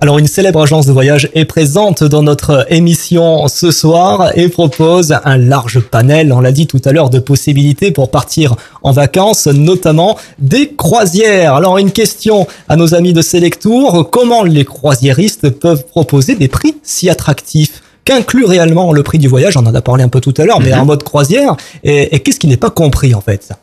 [0.00, 5.14] Alors une célèbre agence de voyage est présente dans notre émission ce soir et propose
[5.24, 9.46] un large panel, on l'a dit tout à l'heure, de possibilités pour partir en vacances,
[9.46, 11.54] notamment des croisières.
[11.54, 16.74] Alors une question à nos amis de Selectour, comment les croisiéristes peuvent proposer des prix
[16.82, 17.82] si attractifs?
[18.04, 19.56] Qu'inclut réellement le prix du voyage?
[19.56, 21.56] On en a parlé un peu tout à l'heure, mais en mode croisière.
[21.84, 23.44] Et, et qu'est-ce qui n'est pas compris en fait?
[23.44, 23.58] Ça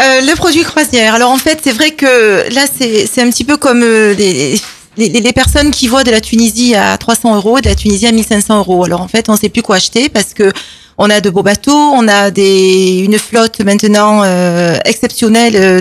[0.00, 1.14] Euh, le produit croisière.
[1.14, 4.60] Alors en fait, c'est vrai que là, c'est un petit peu comme euh, les,
[4.98, 8.12] les, les personnes qui voient de la Tunisie à 300 euros, de la Tunisie à
[8.12, 8.84] 1500 euros.
[8.84, 10.52] Alors en fait, on sait plus quoi acheter parce que
[10.98, 15.80] on a de beaux bateaux, on a des une flotte maintenant euh, exceptionnelle, euh,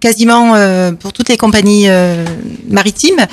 [0.00, 0.54] quasiment
[0.98, 1.86] pour toutes les compagnies
[2.66, 3.26] maritimes.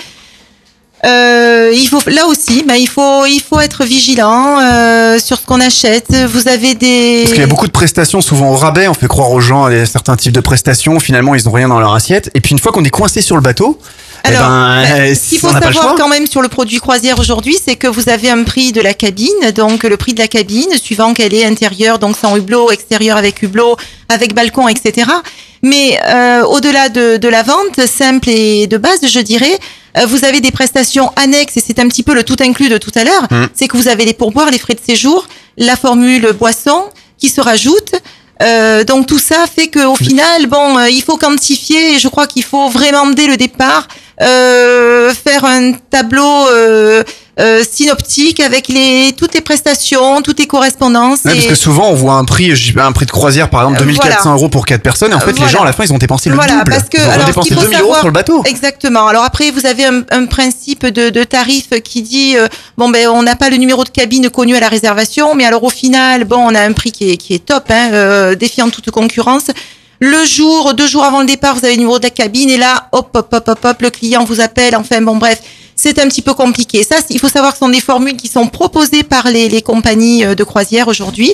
[1.05, 6.13] Euh, il faut là aussi, bah, il faut être vigilant euh, sur ce qu'on achète.
[6.27, 9.07] Vous avez des Parce qu'il y a beaucoup de prestations, souvent au rabais, on fait
[9.07, 12.31] croire aux gens à certains types de prestations, finalement ils ont rien dans leur assiette.
[12.33, 13.79] Et puis une fois qu'on est coincé sur le bateau,
[14.23, 17.55] Alors, ben, ben, euh, ce qu'il faut savoir quand même sur le produit croisière aujourd'hui,
[17.63, 20.69] c'est que vous avez un prix de la cabine, donc le prix de la cabine,
[20.81, 23.77] suivant qu'elle est intérieure, donc sans hublot, extérieur avec hublot,
[24.09, 25.09] avec balcon, etc.
[25.63, 29.57] Mais euh, au-delà de, de la vente simple et de base, je dirais,
[29.97, 32.77] euh, vous avez des prestations annexes, et c'est un petit peu le tout inclus de
[32.77, 33.47] tout à l'heure, Mm.
[33.53, 35.27] c'est que vous avez les pourboires, les frais de séjour,
[35.57, 36.83] la formule boisson
[37.17, 37.93] qui se rajoute.
[38.43, 42.27] Euh, donc tout ça fait qu'au final, bon, euh, il faut quantifier et je crois
[42.27, 47.03] qu'il faut vraiment dès le départ euh, faire un tableau euh,
[47.39, 51.19] euh, synoptique avec les toutes les prestations, toutes les correspondances.
[51.23, 53.81] Ouais, et- parce que souvent on voit un prix, un prix de croisière par exemple
[53.83, 54.35] Euh, 2400 voilà.
[54.37, 56.29] euros pour quatre personnes et en fait les gens à la fin ils ont dépensé
[56.29, 56.71] le voilà, double.
[56.71, 58.41] parce que ils ont alors, dépensé qu'il faut 2000 euros sur le bateau.
[58.45, 59.07] Exactement.
[59.07, 63.07] Alors après, vous avez un, un principe de, de tarif qui dit euh, bon ben
[63.09, 66.23] on n'a pas le numéro de cabine connu à la réservation, mais alors au final,
[66.25, 69.45] bon, on a un prix qui est, qui est top, hein, euh, défiant toute concurrence.
[69.99, 72.57] Le jour, deux jours avant le départ, vous avez le numéro de la cabine et
[72.57, 74.75] là, hop, hop, hop, hop, hop, le client vous appelle.
[74.75, 75.41] Enfin bon, bref,
[75.75, 76.83] c'est un petit peu compliqué.
[76.83, 79.61] Ça, il faut savoir que ce sont des formules qui sont proposées par les, les
[79.63, 81.33] compagnies euh, de croisière aujourd'hui.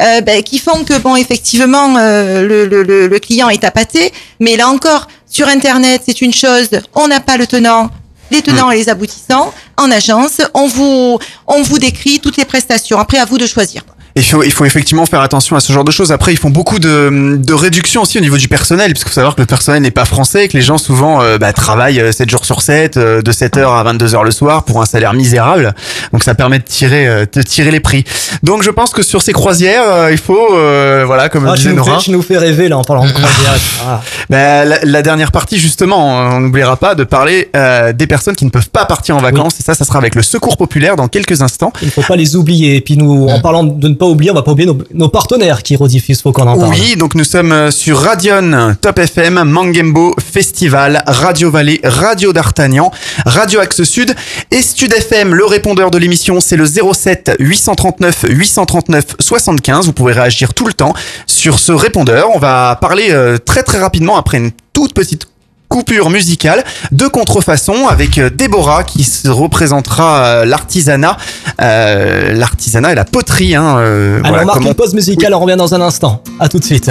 [0.00, 4.10] euh, ben, qui font que bon effectivement euh, le, le, le, le client est appâté
[4.40, 7.90] mais là encore sur internet c'est une chose on n'a pas le tenant
[8.30, 12.98] les tenants et les aboutissants en agence on vous on vous décrit toutes les prestations
[12.98, 13.82] après à vous de choisir
[14.14, 16.12] Et Il faut, il faut effectivement faire attention à ce genre de choses.
[16.12, 19.14] Après, ils font beaucoup de, de réductions aussi au niveau du personnel, parce qu'il faut
[19.14, 22.00] savoir que le personnel n'est pas français, et que les gens souvent euh, bah, travaillent
[22.00, 25.14] euh, 7 jours sur 7, euh, de 7h à 22h le soir pour un salaire
[25.14, 25.74] misérable.
[26.12, 28.04] Donc ça permet de tirer, euh, de tirer les prix.
[28.42, 31.58] Donc je pense que sur ces croisières, euh, il faut, euh, voilà, comme Ah, tu,
[31.58, 31.98] disait nous Nora.
[31.98, 33.54] fais, tu nous fais rêver là en parlant de croisière.
[33.86, 34.00] Ah.
[34.30, 36.06] Bah, la, la dernière partie, justement,
[36.36, 39.60] on n'oubliera pas de parler euh, des personnes qui ne peuvent pas partir en vacances.
[39.60, 41.70] Et ça, ça sera avec le Secours Populaire dans quelques instants.
[41.82, 42.76] Il ne faut pas les oublier.
[42.76, 45.62] Et puis nous, en parlant de ne pas oublier, on va pas oublier nos, partenaires
[45.62, 46.22] qui rediffusent.
[46.22, 46.70] Faut qu'on en parle.
[46.70, 52.90] Oui, donc nous sommes euh, sur Radion, Top FM, Mangembo, Festival, Radio Vallée, Radio d'Artagnan,
[53.26, 54.12] Radio Axe Sud
[54.50, 55.36] et Stud FM.
[55.36, 59.86] Le répondeur de l'émission, c'est le 07 839 839 75.
[59.86, 60.94] Vous pouvez réagir tout le temps
[61.28, 62.28] sur ce répondeur.
[62.34, 65.28] On va parler euh, très très rapidement après une toute petite
[65.72, 71.16] coupure musicale de contrefaçon avec euh, Déborah qui se représentera euh, l'artisanat,
[71.62, 73.54] euh, l'artisanat et la poterie.
[73.54, 76.22] Hein, euh, Alors voilà, on marque comment- une pause musicale, on revient dans un instant.
[76.38, 76.90] À tout de suite.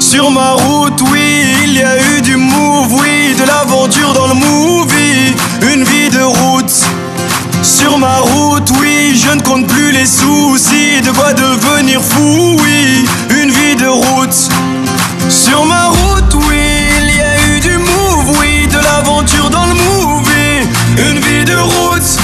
[0.00, 4.34] Sur ma route, oui, il y a eu du move, oui, de l'aventure dans le
[4.34, 5.34] movie,
[5.72, 6.59] une vie de route.
[7.62, 13.04] Sur ma route, oui, je ne compte plus les soucis, de quoi devenir fou, oui,
[13.30, 14.48] une vie de route.
[15.28, 16.56] Sur ma route, oui,
[17.00, 20.68] il y a eu du move, oui, de l'aventure dans le movie,
[21.10, 22.18] une vie de route.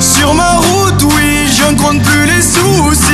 [0.00, 3.09] Sur ma route, oui, je ne compte plus les soucis,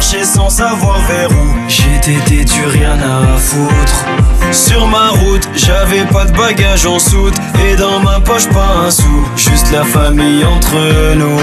[0.00, 1.68] marchais sans savoir vers où.
[1.68, 4.06] J'étais têtu, rien à foutre.
[4.50, 8.90] Sur ma route, j'avais pas de bagages en soute et dans ma poche pas un
[8.90, 11.38] sou, juste la famille entre nous.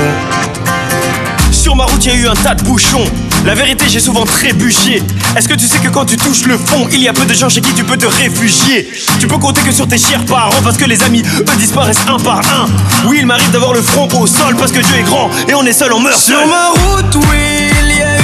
[1.51, 3.05] Sur ma route, y a eu un tas de bouchons.
[3.45, 5.03] La vérité, j'ai souvent trébuché.
[5.37, 7.33] Est-ce que tu sais que quand tu touches le fond, il y a peu de
[7.35, 8.89] gens chez qui tu peux te réfugier?
[9.19, 12.17] Tu peux compter que sur tes chers parents parce que les amis, eux, disparaissent un
[12.17, 12.67] par un.
[13.07, 15.63] Oui, il m'arrive d'avoir le front au sol parce que Dieu est grand et on
[15.63, 17.56] est seul, on meurt Sur ma route, oui,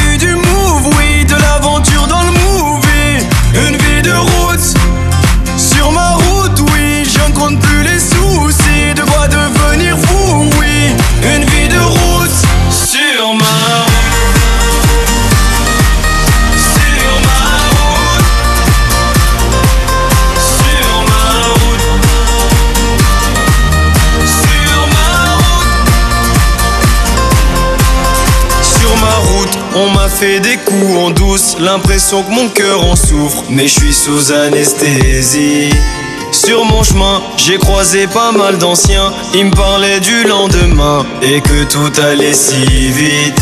[0.07, 3.25] eu du move, oui, de l'aventure dans le movie.
[3.53, 4.73] Une vie de route.
[5.57, 7.92] Sur ma route, oui, je ne compte plus les
[30.13, 34.31] fait des coups en douce, l'impression que mon cœur en souffre, mais je suis sous
[34.31, 35.71] anesthésie.
[36.31, 41.63] Sur mon chemin, j'ai croisé pas mal d'anciens, ils me parlaient du lendemain et que
[41.63, 43.39] tout allait si vite.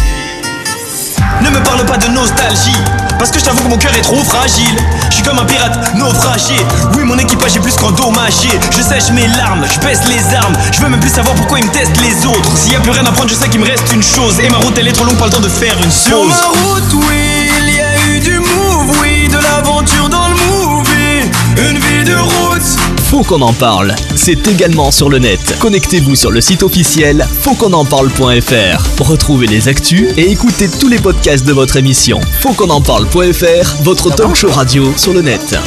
[1.42, 2.76] Ne me parle pas de nostalgie,
[3.18, 4.76] parce que je t'avoue que mon cœur est trop fragile.
[5.10, 6.56] Je suis comme un pirate naufragé.
[6.96, 8.50] Oui, mon équipage est plus qu'endommagé.
[8.72, 10.54] Je sèche mes larmes, je baisse les armes.
[10.72, 12.58] Je veux même plus savoir pourquoi ils me testent les autres.
[12.58, 14.40] S'il y a plus rien à prendre, je sais qu'il me reste une chose.
[14.40, 16.30] Et ma route, elle est trop longue, pas le temps de faire une Sur pause.
[16.30, 21.32] ma route, oui, il y a eu du move, oui, de l'aventure dans le movie.
[21.58, 22.91] Une vie de route.
[23.12, 23.94] Faut qu'on en parle.
[24.16, 25.58] C'est également sur le net.
[25.60, 29.04] Connectez-vous sur le site officiel fautquonenparle.fr.
[29.04, 32.22] Retrouvez les actus et écoutez tous les podcasts de votre émission.
[32.40, 35.60] Faut qu'on en parle.fr, votre talk show radio sur le net.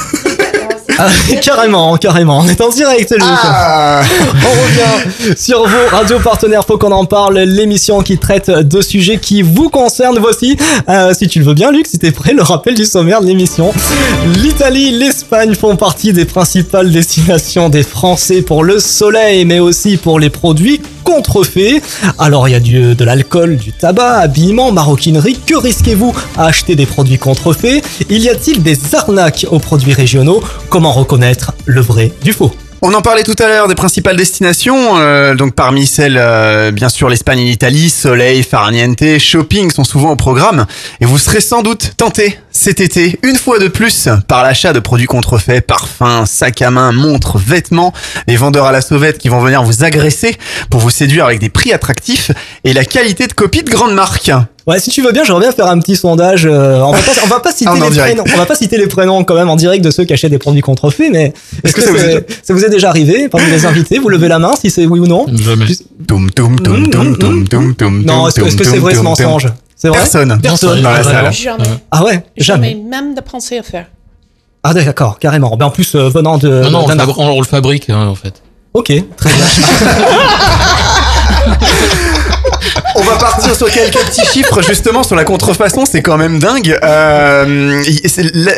[0.98, 1.08] Ah,
[1.42, 2.38] carrément, carrément.
[2.38, 3.22] On est en direct, Luc.
[3.22, 4.02] Ah.
[4.32, 6.64] On revient sur vos radios partenaires.
[6.66, 7.38] Faut qu'on en parle.
[7.38, 10.18] L'émission qui traite de sujets qui vous concernent.
[10.18, 10.56] Voici,
[10.88, 13.26] euh, si tu le veux bien, Luc, si t'es prêt, le rappel du sommaire de
[13.26, 13.72] l'émission.
[14.42, 20.18] L'Italie, l'Espagne font partie des principales destinations des Français pour le soleil, mais aussi pour
[20.18, 21.82] les produits contrefaits.
[22.18, 25.38] Alors, il y a du, de l'alcool, du tabac, habillement, maroquinerie.
[25.46, 27.82] Que risquez-vous à acheter des produits contrefaits?
[28.08, 30.42] Il y a-t-il des arnaques aux produits régionaux?
[30.88, 32.50] Reconnaître le vrai du faux.
[32.82, 36.88] On en parlait tout à l'heure des principales destinations, euh, donc parmi celles, euh, bien
[36.88, 40.64] sûr, l'Espagne et l'Italie, soleil, farniente, shopping sont souvent au programme,
[40.98, 44.80] et vous serez sans doute tenté cet été, une fois de plus, par l'achat de
[44.80, 47.94] produits contrefaits, parfums, sacs à main, montres, vêtements,
[48.28, 50.36] les vendeurs à la sauvette qui vont venir vous agresser
[50.68, 52.32] pour vous séduire avec des prix attractifs
[52.64, 54.30] et la qualité de copie de grandes marques.
[54.66, 56.44] Ouais, si tu veux bien, j'aimerais bien faire un petit sondage.
[56.44, 58.14] euh, on, va pas, on va pas citer Ah, les direct.
[58.16, 58.24] prénoms.
[58.34, 60.38] On va pas citer les prénoms quand même en direct de ceux qui achètent des
[60.38, 61.32] produits contrefaits, mais
[61.64, 63.98] est-ce que, que ça vous est- ça vous est déjà arrivé parmi les invités?
[63.98, 65.24] Vous levez la main si c'est oui ou non?
[65.32, 65.64] Jamais.
[68.04, 69.48] Non, est-ce que c'est vrai ce mensonge?
[69.80, 70.38] C'est vrai Personne.
[70.42, 71.32] Personne dans la salle.
[71.32, 71.64] Jamais.
[71.90, 72.38] Ah ouais, Jamais
[72.72, 72.74] jamais.
[72.74, 73.86] même de penser à faire.
[74.62, 75.56] Ah d'accord, carrément.
[75.56, 76.64] Ben en plus euh, venant de.
[76.64, 78.42] Non, non, on le, on le fabrique, hein, en fait.
[78.74, 79.46] Ok, très bien.
[83.00, 86.78] On va partir sur quelques petits chiffres justement sur la contrefaçon, c'est quand même dingue.
[86.82, 87.82] Euh,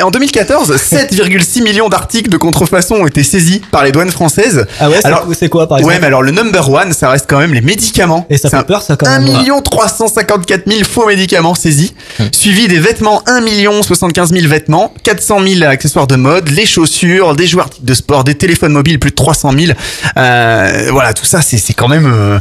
[0.02, 4.66] en 2014, 7,6 millions d'articles de contrefaçon ont été saisis par les douanes françaises.
[4.80, 7.10] Ah ouais, c'est- alors c'est quoi par exemple Ouais, mais alors le number one, ça
[7.10, 8.26] reste quand même les médicaments.
[8.30, 9.32] Et ça fait un- peur ça quand 1 même.
[9.38, 11.94] million 354 000 faux médicaments saisis,
[12.32, 17.36] suivi des vêtements 1 million 75 000 vêtements, 400 000 accessoires de mode, les chaussures,
[17.36, 19.72] des articles de sport, des téléphones mobiles, plus de 300 000.
[20.16, 22.38] Euh, voilà, tout ça, c'est c'est quand même euh,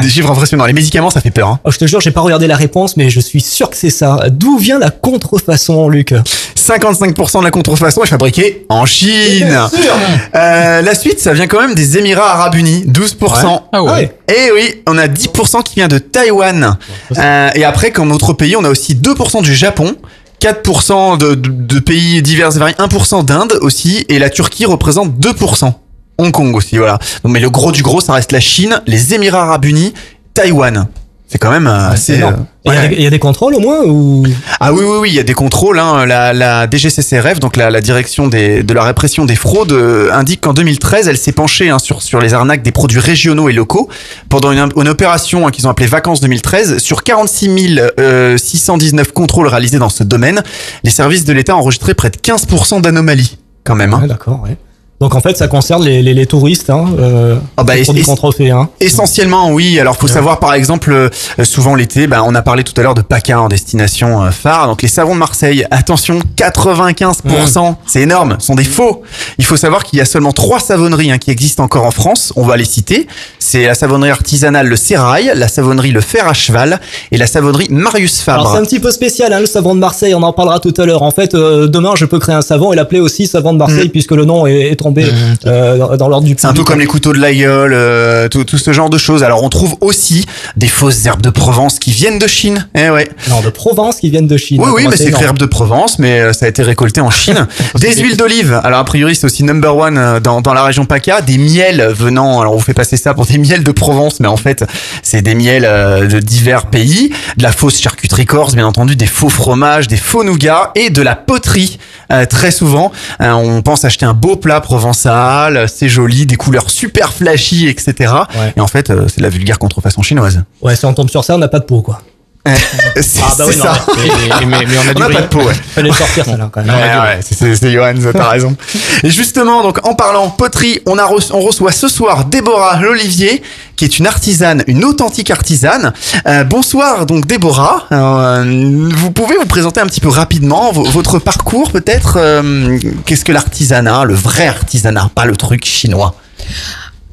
[0.00, 0.66] des chiffres impressionnants.
[0.66, 1.43] Les médicaments, ça fait peur.
[1.44, 1.60] Hein.
[1.64, 3.90] Oh, je te jure, j'ai pas regardé la réponse, mais je suis sûr que c'est
[3.90, 4.18] ça.
[4.30, 6.14] D'où vient la contrefaçon, Luc?
[6.56, 9.46] 55% de la contrefaçon est fabriquée en Chine.
[9.46, 9.92] Bien sûr.
[10.34, 13.60] Euh, la suite, ça vient quand même des Émirats Arabes Unis, 12%.
[13.72, 14.16] Ah ouais.
[14.28, 16.76] Et oui, on a 10% qui vient de Taïwan.
[17.18, 19.94] Euh, et après, comme autre pays, on a aussi 2% du Japon.
[20.40, 25.12] 4% de, de- de pays divers et variés, 1% d'Inde aussi, et la Turquie représente
[25.18, 25.72] 2%.
[26.18, 26.98] Hong Kong aussi, voilà.
[27.24, 29.94] Mais le gros du gros, ça reste la Chine, les Émirats Arabes Unis,
[30.34, 30.86] Taïwan.
[31.34, 32.14] C'est quand même euh, assez.
[32.14, 32.34] énorme.
[32.34, 32.88] euh, Il y a ouais.
[32.90, 34.22] des- il y, a des contrôles au moins ou?
[34.60, 35.80] Ah oui, oui, oui, il y a des contrôles.
[35.80, 36.06] Hein.
[36.06, 40.42] La, la DGCCRF, donc la, la direction des, de la répression des fraudes, euh, indique
[40.42, 43.88] qu'en 2013, elle s'est penchée hein, sur, sur les arnaques des produits régionaux et locaux
[44.28, 46.78] pendant une, une opération hein, qu'ils ont appelée Vacances 2013.
[46.78, 50.44] Sur 46 euh, 619 contrôles réalisés dans ce domaine,
[50.84, 53.92] les services de l'État ont enregistré près de 15% d'anomalies, quand même.
[53.92, 54.56] Ouais, d'accord, ouais.
[55.00, 57.74] Donc en fait, ça concerne les, les, les touristes, hein, euh, Ah bah,
[58.06, 58.50] contrefaits.
[58.52, 58.68] Hein.
[58.80, 59.78] Essentiellement, oui.
[59.80, 61.10] Alors, faut savoir, par exemple, euh,
[61.44, 64.66] souvent l'été, bah, on a parlé tout à l'heure de PACA en destination euh, phare.
[64.68, 69.02] Donc, les savons de Marseille, attention, 95%, c'est énorme, sont des faux.
[69.38, 72.32] Il faut savoir qu'il y a seulement trois savonneries hein, qui existent encore en France.
[72.36, 73.06] On va les citer.
[73.38, 76.80] C'est la savonnerie artisanale Le Sérail, la savonnerie Le Fer à Cheval
[77.12, 78.62] et la savonnerie Marius Alors c'est Fabre.
[78.62, 81.02] un petit peu spécial, hein, le savon de Marseille, on en parlera tout à l'heure.
[81.02, 83.88] En fait, euh, demain, je peux créer un savon et l'appeler aussi savon de Marseille,
[83.88, 83.90] Mm.
[83.90, 85.06] puisque le nom est, est tombé
[85.46, 88.28] euh, dans- dans l'ordre du C'est un peu comme les couteaux de la gueule, euh,
[88.28, 89.22] tout, tout ce genre de choses.
[89.24, 92.68] Alors, on trouve aussi des fausses herbes de Provence qui viennent de Chine.
[92.76, 93.08] Eh ouais.
[93.30, 94.60] Non, de Provence qui viennent de Chine.
[94.62, 95.14] Oui, oui, mais c'est énorme.
[95.14, 97.46] écrit herbe de Provence, mais euh, ça a été récolté en Chine.
[97.80, 98.60] des huiles d'olive.
[98.62, 101.20] Alors, a priori, c'est aussi number one euh, dans, dans la région PACA.
[101.22, 104.28] Des miels venant, alors on vous fait passer ça pour des miels de Provence, mais
[104.28, 104.64] en fait,
[105.02, 105.62] c'est des miels
[106.08, 107.10] de divers pays.
[107.36, 111.02] De la fausse charcuterie corse, bien entendu, des faux fromages, des faux nougats et de
[111.02, 111.78] la poterie.
[112.12, 116.68] Euh, très souvent, Euh, on pense acheter un beau plat provençal, c'est joli, des couleurs
[116.68, 118.12] super flashy, etc.
[118.56, 120.42] Et en fait, euh, c'est de la vulgaire contrefaçon chinoise.
[120.62, 122.02] Ouais, si on tombe sur ça, on n'a pas de peau, quoi.
[123.00, 123.86] C'est Ah bah oui, c'est non, ça.
[123.96, 125.54] Mais, mais- mais on a du On pas de peau, ouais.
[125.74, 126.74] Fallait sortir, celle-là, quand même.
[126.74, 128.54] Ouais, ouais, c'est- c'est c'est Johan, t'as raison.
[129.02, 133.42] Et justement, donc en parlant poterie, on, a reçu- on reçoit ce soir Déborah Lolivier,
[133.76, 135.94] qui est une artisane, une authentique artisane.
[136.26, 137.86] Euh, bonsoir, donc Déborah.
[137.92, 142.18] Euh, vous pouvez vous présenter un petit peu rapidement vo- votre parcours, peut-être.
[142.18, 146.14] euh, Qu'est-ce que l'artisanat, le vrai artisanat, pas le truc chinois?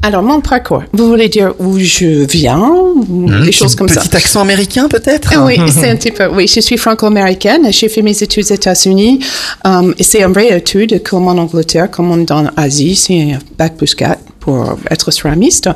[0.03, 4.02] Alors, mon parcours, vous voulez dire où je viens, Hmm, des choses petit- comme ça
[4.02, 5.32] Petit accent américain, peut-être?
[5.36, 6.26] Ah Oui, c'est un petit peu.
[6.28, 7.68] Oui, je suis franco-américaine.
[7.72, 9.19] J'ai fait mes études aux États-Unis.
[9.64, 12.95] Um, et c'est une vraie étude, comme en Angleterre, comme en- dans l'Asie.
[12.95, 14.19] C'est un bac plus 4.
[14.41, 15.69] Pour être céramiste.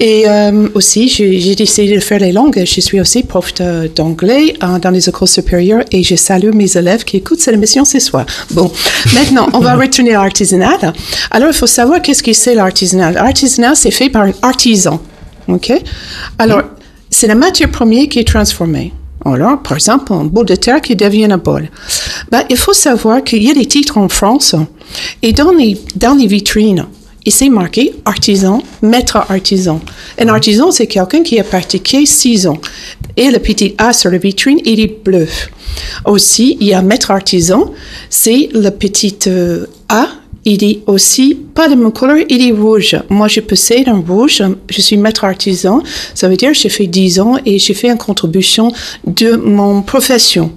[0.00, 2.62] Et euh, aussi, j'ai décidé de faire les langues.
[2.64, 3.52] Je suis aussi prof
[3.94, 7.84] d'anglais euh, dans les écoles supérieures et je salue mes élèves qui écoutent cette émission
[7.84, 8.24] ce soir.
[8.52, 8.72] Bon,
[9.14, 10.92] maintenant, on va retourner à l'artisanat.
[11.30, 13.10] Alors, il faut savoir qu'est-ce que c'est l'artisanat.
[13.10, 15.00] L'artisanat, c'est fait par un artisan.
[15.48, 15.72] OK?
[16.38, 16.62] Alors,
[17.10, 18.92] c'est la matière première qui est transformée.
[19.24, 21.68] Alors, par exemple, un bol de terre qui devient un bol.
[22.30, 24.54] Ben, il faut savoir qu'il y a des titres en France
[25.22, 26.86] et dans les, dans les vitrines,
[27.26, 29.80] il s'est marqué artisan, maître artisan.
[30.18, 32.58] Un artisan, c'est quelqu'un qui a pratiqué six ans.
[33.16, 35.28] Et le petit A sur la vitrine, il est bleu.
[36.04, 37.72] Aussi, il y a maître artisan,
[38.08, 40.08] c'est le petit euh, A
[40.48, 42.96] il est aussi pas de mon couleur, il est rouge.
[43.10, 44.40] Moi, je possède un rouge.
[44.70, 45.82] Je suis maître artisan.
[46.14, 48.72] Ça veut dire que j'ai fait 10 ans et j'ai fait une contribution
[49.04, 50.52] de mon profession.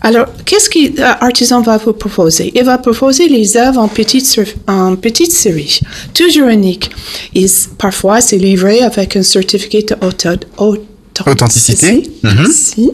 [0.00, 2.52] Alors, qu'est-ce qu'un artisan va vous proposer?
[2.54, 5.80] Il va proposer les œuvres en petite, en petite série,
[6.12, 6.90] toujours unique.
[7.34, 7.46] Et
[7.78, 10.78] parfois, c'est livré avec un certificat d'auto-
[11.26, 12.02] Authenticité.
[12.24, 12.34] Mhm.
[12.38, 12.90] Merci.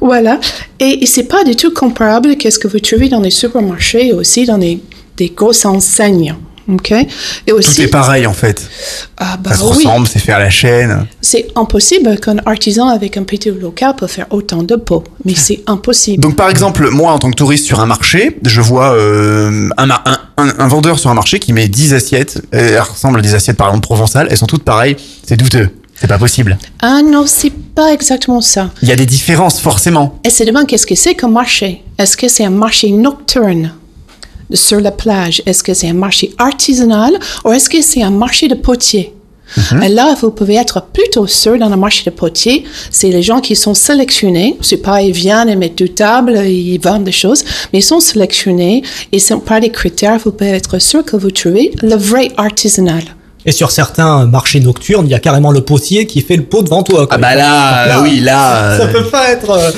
[0.00, 0.38] Voilà.
[0.78, 4.08] Et, et c'est pas du tout comparable à ce que vous trouvez dans les supermarchés
[4.08, 4.78] et aussi dans les,
[5.16, 6.34] des grosses enseignes.
[6.68, 6.90] OK?
[6.92, 7.06] Et
[7.46, 8.68] Tout est pareil en fait.
[9.18, 11.06] ah, bah ça se oui, ressemble, c'est fait à la chaîne.
[11.20, 15.04] c'est impossible qu'un artisan avec un petit local peut faire autant de pots.
[15.24, 16.20] Mais c'est impossible.
[16.22, 19.86] Donc par exemple, moi en tant que touriste sur un marché, je vois euh, un,
[19.86, 23.18] ma- un, un- un vendeur sur un marché qui met 10 assiettes, et elles ressemblent
[23.18, 25.70] à des assiettes par exemple provençales, elles sont toutes pareilles, c'est douteux,
[26.00, 26.58] c'est pas possible.
[26.82, 28.70] Ah non, c'est pas exactement ça.
[28.82, 30.18] Il y a des différences forcément.
[30.24, 31.82] Et se demande qu'est-ce que c'est comme marché.
[31.98, 33.72] Est-ce que c'est un marché nocturne?
[34.52, 35.42] Sur la plage?
[35.46, 39.12] Est-ce que c'est un marché artisanal ou est-ce que c'est un marché de potier?
[39.82, 43.40] Et là, vous pouvez être plutôt sûr dans le marché de potier, c'est les gens
[43.40, 44.56] qui sont sélectionnés.
[44.60, 48.00] C'est pas ils viennent et mettent deux tables, ils vendent des choses, mais ils sont
[48.00, 48.82] sélectionnés
[49.12, 53.04] et c'est par les critères, vous pouvez être sûr que vous trouvez le vrai artisanal.
[53.48, 56.62] Et sur certains marchés nocturnes, il y a carrément le potier qui fait le pot
[56.62, 57.06] devant toi.
[57.10, 59.70] Ah bah là, oui, là, Ça euh, peut pas être euh,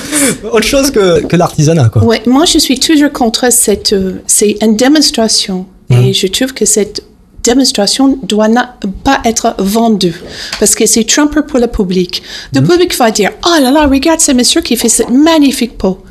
[0.51, 2.03] autre chose que, que l'artisanat, quoi.
[2.03, 3.93] Ouais, moi je suis toujours contre cette.
[3.93, 7.03] euh, c'est une démonstration et je trouve que cette
[7.43, 10.13] démonstration doit na- pas être vendue
[10.59, 12.21] parce que c'est trompeur pour le public.
[12.53, 16.03] Le public va dire oh là là regarde ce monsieur qui fait cette magnifique peau.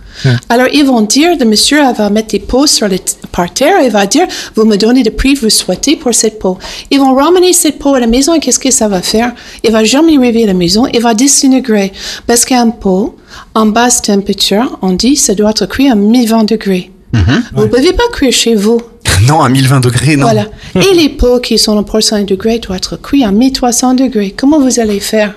[0.48, 2.96] Alors, ils vont dire, le monsieur va mettre des pots sur le
[3.32, 4.26] par terre, il va dire,
[4.56, 6.58] vous me donnez le prix que vous souhaitez pour cette peau.
[6.90, 9.32] Ils vont ramener cette peau à la maison et qu'est-ce que ça va faire?
[9.62, 11.92] Il va jamais arriver à la maison, il va disintegrer.
[12.26, 13.16] Parce qu'un pot,
[13.54, 16.90] en basse température, on dit, ça doit être cuit à 1020 degrés.
[17.12, 18.80] Vous ne pouvez pas cuire chez vous.
[19.26, 20.26] Non, à 1020 degrés, non.
[20.26, 20.46] Voilà.
[20.76, 24.32] Et les pots qui sont en 100 degrés doivent être cuits à 1300 degrés.
[24.36, 25.34] Comment vous allez faire?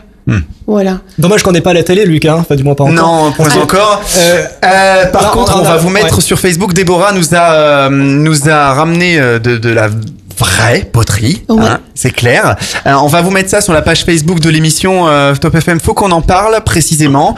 [0.68, 1.00] Voilà.
[1.18, 2.38] Dommage qu'on n'ait pas la télé, Luc, hein.
[2.40, 2.96] Enfin, du moins pas encore.
[2.96, 4.02] Non, pas encore.
[4.18, 6.22] Euh, par alors, contre, on on va a- vous mettre ouais.
[6.22, 6.74] sur Facebook.
[6.74, 9.90] Déborah nous a euh, nous a ramené euh, de, de la
[10.38, 11.64] vraie poterie, Ouais.
[11.66, 12.56] hein, c'est clair.
[12.88, 15.80] Euh, on va vous mettre ça sur la page Facebook de l'émission euh, Top FM.
[15.80, 17.36] Faut qu'on en parle précisément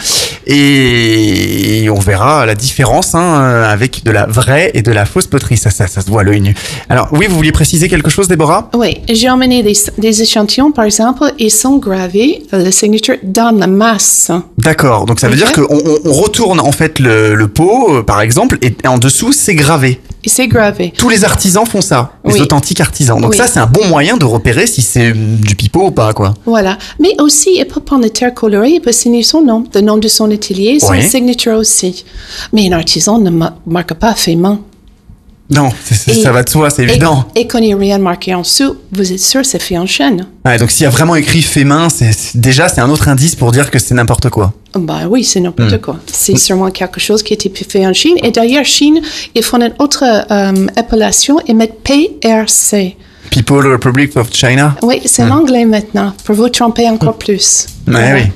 [0.47, 5.27] et on verra la différence hein, euh, avec de la vraie et de la fausse
[5.27, 5.57] poterie.
[5.57, 6.55] Ça, ça, ça se voit à l'œil nu.
[6.89, 8.69] Alors oui, vous vouliez préciser quelque chose, Déborah?
[8.73, 13.67] Oui, j'ai emmené des, des échantillons, par exemple, ils sont gravés, la signature dans la
[13.67, 14.31] masse.
[14.63, 15.05] D'accord.
[15.05, 15.67] Donc ça veut dire qu'on
[16.05, 19.99] on, retourne en fait le, le pot, euh, par exemple, et en dessous c'est gravé.
[20.25, 20.93] Et c'est gravé.
[20.97, 23.19] Tous les artisans font ça, les authentiques artisans.
[23.19, 23.37] Donc Oui.
[23.37, 26.33] ça, c'est un bon moyen de repérer si c'est du pipeau ou pas, quoi.
[26.45, 26.77] Voilà.
[26.97, 29.97] Mais aussi, il peut prendre la terre colorée, il peut signer son nom, le nom
[29.97, 31.03] de son atelier, son Oui.
[31.03, 32.05] signature aussi.
[32.53, 34.61] Mais un artisan ne ma- marque pas fait main.
[35.49, 35.69] Non,
[36.07, 37.25] Et- ça va de soi, c'est et- évident.
[37.35, 39.77] Et, quand il n'y a rien marqué en dessous, vous êtes sûr que c'est fait
[39.77, 40.25] en chaîne.
[40.45, 41.89] Ouais, donc s'il y a vraiment écrit fait main,
[42.33, 44.53] déjà c'est un autre indice pour dire que c'est n'importe quoi.
[44.73, 45.77] Bah oui, c'est n'importe Hmm.
[45.81, 45.97] quoi.
[46.11, 48.15] C'est sûrement quelque chose qui a été fait en Chine.
[48.23, 49.01] Et d'ailleurs, Chine,
[49.35, 52.95] ils font une autre euh, appellation, ils mettent PRC.
[53.29, 54.75] People Republic of China.
[54.81, 55.29] Oui, c'est Hmm.
[55.29, 57.67] l'anglais maintenant, pour vous tromper encore plus.
[57.87, 58.31] Ouais, oui.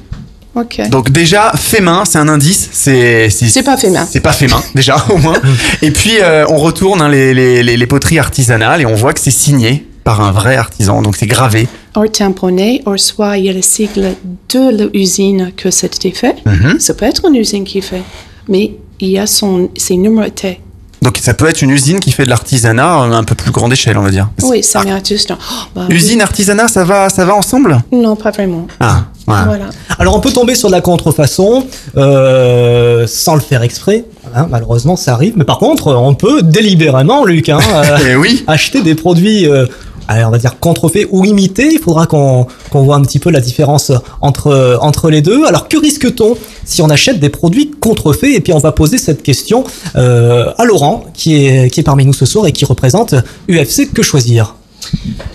[0.60, 0.90] Ok.
[0.90, 2.70] Donc déjà, fait main, c'est un indice.
[2.72, 4.08] C'est C'est pas fait main.
[4.10, 5.36] C'est pas fait main, déjà au moins.
[5.82, 9.14] et puis euh, on retourne hein, les, les, les, les poteries artisanales et on voit
[9.14, 11.02] que c'est signé par un vrai artisan.
[11.02, 11.68] Donc c'est gravé.
[11.96, 14.16] Or tamponné, or soit il y a le sigle
[14.50, 16.36] de l'usine que c'était fait.
[16.46, 16.80] Mhm.
[16.80, 18.04] Ça peut être une usine qui fait,
[18.48, 20.60] mais il y a son, c'est numéroté.
[21.08, 23.72] Donc ça peut être une usine qui fait de l'artisanat euh, un peu plus grande
[23.72, 24.28] échelle, on va dire.
[24.44, 25.32] Oui, ça vient juste.
[25.32, 25.42] Oh,
[25.74, 25.96] bah oui.
[25.96, 27.80] Usine, artisanat, ça va, ça va ensemble?
[27.94, 28.68] Non, pas vraiment.
[28.82, 29.46] Ah, voilà.
[29.46, 29.66] Voilà.
[30.00, 31.66] Alors on peut tomber sur de la contrefaçon
[31.96, 34.04] euh, sans le faire exprès.
[34.36, 35.36] Hein, malheureusement, ça arrive.
[35.38, 38.44] Mais par contre, on peut délibérément, Luc, hein, euh, Eh oui.
[38.46, 39.48] acheter des produits.
[39.50, 39.66] euh,
[40.08, 41.70] allez, on va dire contrefaits ou imités.
[41.72, 45.46] Il faudra qu'on qu'on voit un petit peu la différence entre entre les deux.
[45.46, 48.36] Alors que risque-t-on si on achète des produits contrefaits?
[48.36, 49.64] Et puis on va poser cette question
[49.96, 53.16] euh, à Laurent, qui est qui est parmi nous ce soir et qui représente
[53.50, 53.92] UFC.
[53.94, 54.56] Que choisir?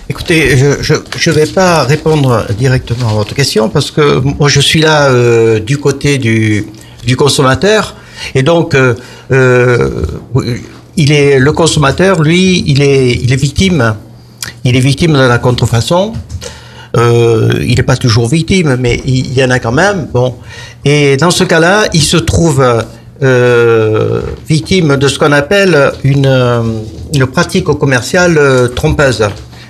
[0.09, 4.81] Écoutez, je ne vais pas répondre directement à votre question parce que moi je suis
[4.81, 6.66] là euh, du côté du,
[7.05, 7.97] du consommateur
[8.35, 8.94] et donc euh,
[9.31, 10.05] euh,
[10.97, 13.94] il est le consommateur, lui, il est, il est victime,
[14.64, 16.12] il est victime de la contrefaçon.
[16.97, 20.09] Euh, il n'est pas toujours victime, mais il y en a quand même.
[20.12, 20.35] Bon,
[20.85, 22.64] et dans ce cas-là, il se trouve
[23.23, 28.39] euh, victime de ce qu'on appelle une, euh, pratique commerciale
[28.74, 29.24] trompeuse,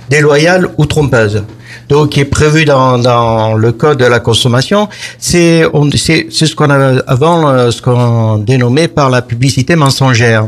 [0.09, 1.43] déloyale ou trompeuse.
[1.89, 4.87] Donc, qui est prévu dans, dans le code de la consommation,
[5.17, 10.47] c'est ce qu'on avant ce qu'on dénommait par la publicité mensongère.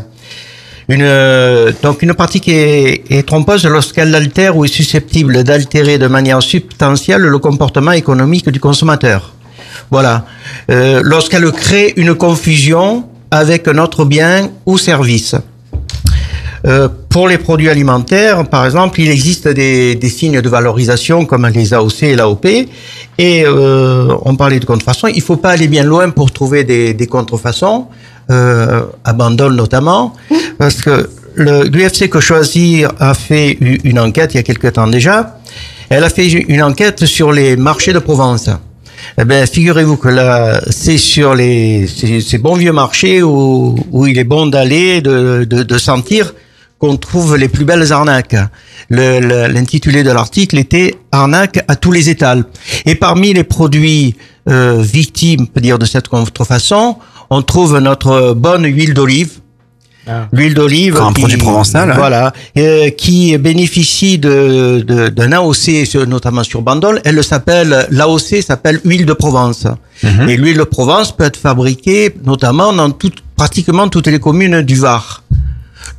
[0.87, 6.07] Une, euh, donc une pratique est, est trompeuse lorsqu'elle altère ou est susceptible d'altérer de
[6.07, 9.33] manière substantielle le comportement économique du consommateur.
[9.91, 10.25] Voilà.
[10.69, 15.35] Euh, lorsqu'elle crée une confusion avec un autre bien ou service.
[16.65, 21.47] Euh, pour les produits alimentaires, par exemple, il existe des, des signes de valorisation comme
[21.47, 22.45] les AOC et l'AOP.
[22.45, 25.07] Et euh, on parlait de contrefaçon.
[25.07, 27.85] Il faut pas aller bien loin pour trouver des, des contrefaçons,
[28.31, 30.13] euh, à Bandol notamment,
[30.57, 35.39] parce que l'UFC que choisir a fait une enquête il y a quelque temps déjà.
[35.89, 38.49] Elle a fait une enquête sur les marchés de Provence.
[39.19, 44.17] Eh ben, figurez-vous que là, c'est sur les ces, bons vieux marchés où, où il
[44.17, 46.33] est bon d'aller, de, de, de sentir
[46.79, 48.35] qu'on trouve les plus belles arnaques.
[48.89, 52.45] L'intitulé de l'article était Arnaque à tous les étals.
[52.85, 54.15] Et parmi les produits
[54.49, 56.97] euh, victimes, peut dire de cette contrefaçon,
[57.29, 59.31] on trouve notre bonne huile d'olive.
[60.31, 61.95] L'huile d'olive, Un qui- produit provençal, hein.
[61.97, 67.01] voilà, euh, qui bénéficie de de- d'un AOC, sur- notamment sur Bandol.
[67.05, 69.65] Elle s'appelle l'AOC s'appelle huile de Provence.
[70.03, 70.29] Mhm.
[70.29, 74.75] Et l'huile de Provence peut être fabriquée notamment dans toutes, pratiquement toutes les communes du
[74.75, 75.23] Var.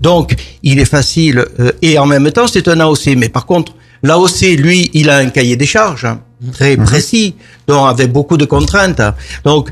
[0.01, 3.17] Donc, il est facile euh, et en même temps, c'est un AOC.
[3.17, 3.73] Mais par contre,
[4.05, 6.21] l'AOC, lui, il a un cahier des charges hein,
[6.53, 7.35] très précis,
[7.67, 9.03] donc avec beaucoup de contraintes.
[9.45, 9.71] Donc,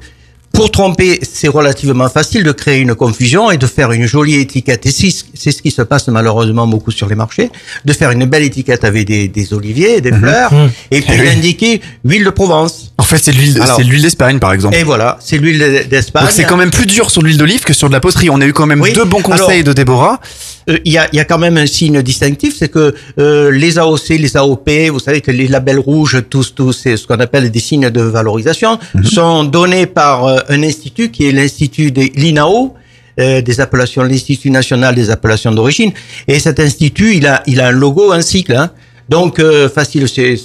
[0.54, 4.86] pour tromper, c'est relativement facile de créer une confusion et de faire une jolie étiquette.
[4.86, 7.50] Et c'est ce c'est ce qui se passe malheureusement beaucoup sur les marchés,
[7.84, 10.70] de faire une belle étiquette avec des, des oliviers, des fleurs, Mhm.
[10.92, 11.26] et puis Eh oui.
[11.26, 12.92] d'indiquer huile de Provence.
[12.98, 14.76] En fait, c'est l'huile, c'est d'Espagne, par exemple.
[14.76, 16.22] Et voilà, c'est l'huile d'Espagne.
[16.24, 18.30] Donc c'est quand même plus dur sur l'huile d'olive que sur de la poterie.
[18.30, 18.92] On a eu quand même Oui.
[18.92, 20.20] deux bons conseils Alors, de Déborah.
[20.70, 23.78] Euh, Il y, a, y a quand même un signe distinctif, c'est que euh, les
[23.78, 27.50] AOC, les AOP, vous savez que les labels rouges, tous, tous, c'est ce qu'on appelle
[27.50, 32.74] des signes de valorisation, sont donnés par euh, un institut qui est l'institut de l'INAO,
[33.20, 35.92] euh, des appellations, l'Institut national des appellations d'origine.
[36.26, 38.54] Et cet institut, il a, il a un logo, un cycle.
[38.56, 38.70] Hein.
[39.08, 40.36] Donc euh, facile, c'est.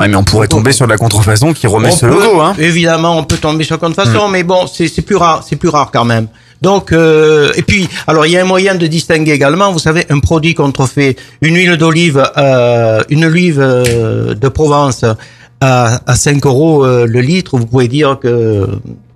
[0.00, 2.40] Ouais, mais on pourrait tomber sur de la contrefaçon qui remet on ce peut- logo,
[2.40, 2.54] hein.
[2.58, 4.32] Évidemment, on peut tomber sur contrefaçon, Mm.
[4.32, 6.28] mais bon, c'est c'est plus rare, c'est plus rare quand même.
[6.62, 9.72] Donc, euh, et puis, alors il y a un moyen de distinguer également.
[9.72, 15.04] Vous savez, un produit contrefait, une huile d'olive, euh, une olive euh, de Provence
[15.60, 17.56] à, à 5 euros euh, le litre.
[17.58, 18.66] Vous pouvez dire que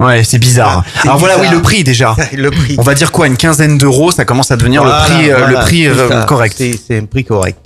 [0.00, 0.84] Ouais, c'est bizarre.
[0.94, 2.16] c'est Alors voilà, oui, le prix déjà.
[2.36, 2.74] le prix.
[2.78, 5.36] On va dire quoi, une quinzaine d'euros, ça commence à devenir Voilà, le prix, euh,
[5.38, 6.56] voilà, le prix euh, correct.
[6.58, 7.58] C'est un prix correct.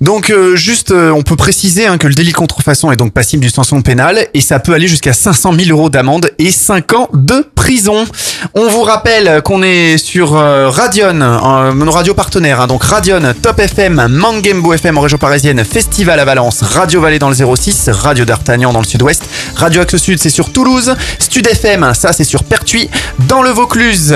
[0.00, 3.12] Donc euh, juste, euh, on peut préciser hein, que le délit de contrefaçon est donc
[3.12, 6.92] passible d'une sanction pénale et ça peut aller jusqu'à 500 000 euros d'amende et 5
[6.94, 8.04] ans de prison.
[8.54, 13.20] On vous rappelle qu'on est sur euh, Radion, euh, nos radios partenaires, hein, donc Radion,
[13.40, 17.88] Top FM, Mangembo FM en région parisienne, Festival à Valence, Radio Vallée dans le 06,
[17.90, 19.22] Radio d'Artagnan dans le sud-ouest,
[19.56, 22.88] Radio Axe Sud c'est sur Toulouse, Stud FM ça c'est sur Pertuis
[23.28, 24.14] dans le Vaucluse.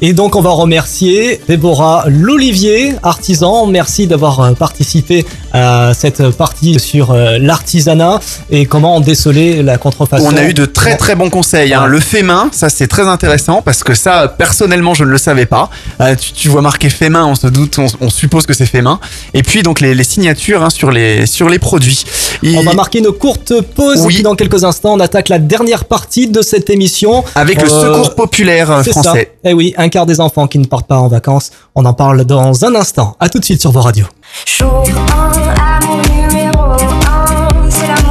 [0.00, 3.66] Et donc on va remercier Déborah Lolivier, artisan.
[3.66, 8.20] Merci d'avoir euh, participé à cette partie sur euh, l'artisanat
[8.50, 10.26] et comment déceler la contrefaçon.
[10.32, 11.74] On a eu de très très bons conseils.
[11.74, 11.86] Hein.
[11.86, 15.46] Le fait main, ça c'est très intéressant parce que ça, personnellement, je ne le savais
[15.46, 15.68] pas.
[16.00, 18.66] Euh, tu, tu vois marqué fait main, on se doute, on, on suppose que c'est
[18.66, 19.00] fait main.
[19.34, 22.04] Et puis donc les, les signatures hein, sur les sur les produits.
[22.44, 24.12] Et- On va marquer une courte pause Oui.
[24.12, 27.24] et puis dans quelques instants on attaque la dernière partie de cette émission.
[27.34, 29.02] Avec le secours populaire, c'est ça.
[29.02, 29.32] français.
[29.44, 31.50] Eh oui, un quart des enfants qui ne partent pas en vacances.
[31.74, 33.16] On en parle dans un instant.
[33.20, 34.06] À tout de suite sur vos radios.
[34.46, 38.08] Jour 1, amour numéro 1, c'est l'amour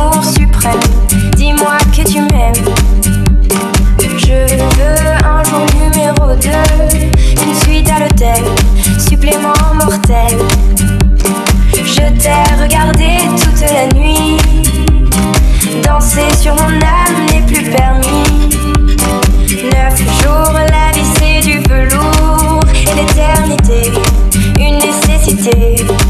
[25.54, 26.07] city.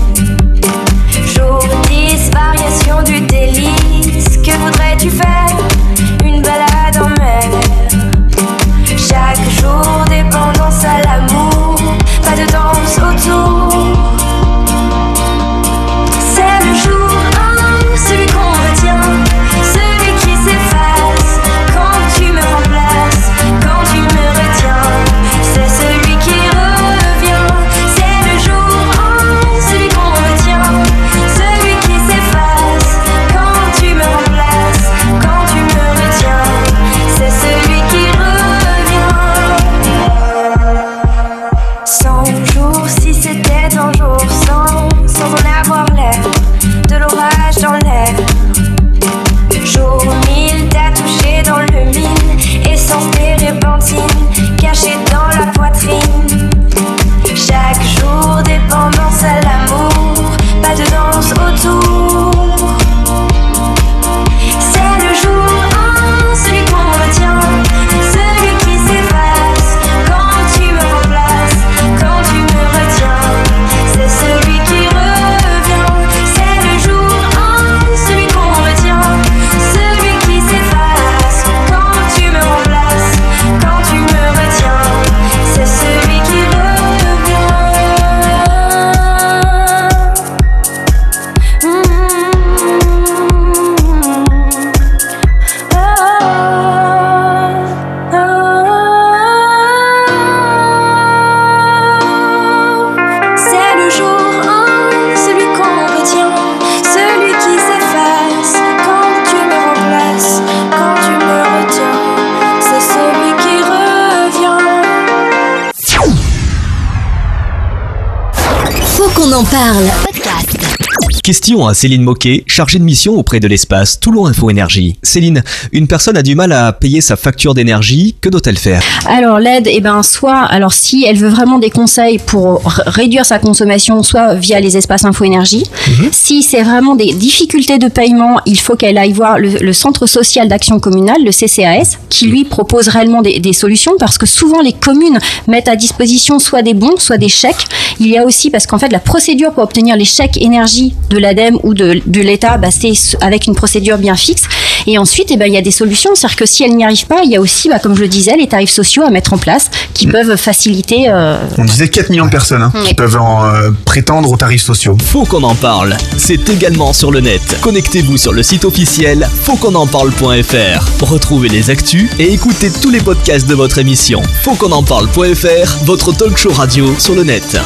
[121.47, 124.97] Question à Céline Moquet, chargée de mission auprès de l'espace Toulon Info Énergie.
[125.01, 128.83] Céline, une personne a du mal à payer sa facture d'énergie, que doit-elle faire?
[129.05, 133.39] Alors l'aide, eh ben soit, alors si elle veut vraiment des conseils pour réduire sa
[133.39, 135.63] consommation, soit via les espaces info énergie.
[136.11, 140.05] Si c'est vraiment des difficultés de paiement, il faut qu'elle aille voir le, le centre
[140.05, 144.61] social d'action communale, le CCAS, qui lui propose réellement des, des solutions parce que souvent
[144.61, 147.67] les communes mettent à disposition soit des bons, soit des chèques.
[148.01, 151.17] Il y a aussi parce qu'en fait la procédure pour obtenir les chèques énergie de
[151.37, 152.91] l'ADEME ou de, de l'État, bah, c'est
[153.21, 154.43] avec une procédure bien fixe.
[154.89, 156.11] Et ensuite, eh ben, il y a des solutions.
[156.15, 158.07] C'est-à-dire que si elle n'y arrive pas, il y a aussi, bah, comme je le
[158.07, 161.05] disais, les tarifs sociaux à mettre en place qui peuvent faciliter.
[161.09, 164.63] euh, On disait 4 millions de personnes hein, qui peuvent en, euh, prétendre aux tarifs
[164.63, 164.97] sociaux.
[165.03, 165.97] Faut qu'on en parle.
[166.17, 167.41] C'est également sur le net.
[167.61, 171.05] Connectez-vous sur le site officiel fautquonenparle.fr.
[171.05, 174.21] Retrouvez les actus et écoutez tous les podcasts de votre émission.
[174.43, 177.57] Faut qu'on en parle.fr, votre talk show radio sur le net.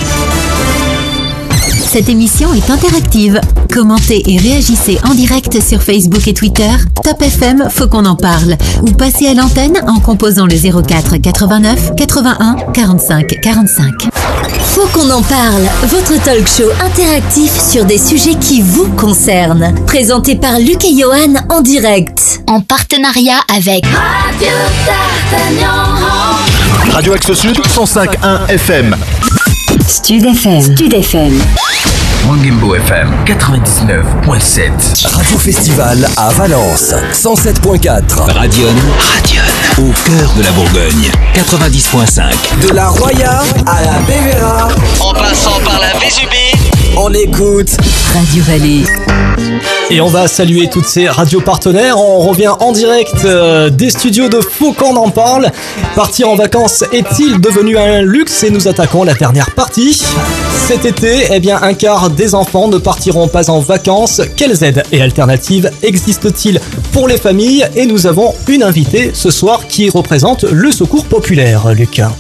[1.92, 3.42] Cette émission est interactive.
[3.70, 6.70] Commentez et réagissez en direct sur Facebook et Twitter.
[7.04, 8.56] Top FM, faut qu'on en parle.
[8.84, 13.92] Ou passez à l'antenne en composant le 04 89 81 45 45.
[14.64, 19.76] Faut qu'on en parle, votre talk show interactif sur des sujets qui vous concernent.
[19.86, 22.42] Présenté par Luc et Johan en direct.
[22.48, 24.48] En partenariat avec Radio
[26.94, 28.96] Radio Axe Sud 105.1 FM.
[29.88, 30.62] Stud FM.
[30.62, 31.34] Stud FM.
[32.28, 34.72] Wangembo FM 99.7.
[35.16, 38.32] Radio Festival à Valence 107.4.
[38.32, 38.68] Radion.
[39.00, 39.44] Radion.
[39.80, 41.12] Au cœur de la Bourgogne.
[41.34, 42.68] 90.5.
[42.68, 44.68] De la Roya à la Bévéra.
[45.00, 47.76] En passant par la Vésubie, On écoute
[48.14, 48.86] Radio Vallée.
[49.94, 52.00] Et on va saluer toutes ces radios partenaires.
[52.00, 55.52] On revient en direct euh, des studios de Faux qu'on en parle.
[55.98, 60.02] Partir en vacances est-il devenu un luxe Et nous attaquons la dernière partie.
[60.66, 64.22] Cet été, eh bien, un quart des enfants ne partiront pas en vacances.
[64.38, 66.62] Quelles aides et alternatives existent-ils
[66.94, 67.68] pour les familles?
[67.76, 72.14] Et nous avons une invitée ce soir qui représente le secours populaire, Lucas.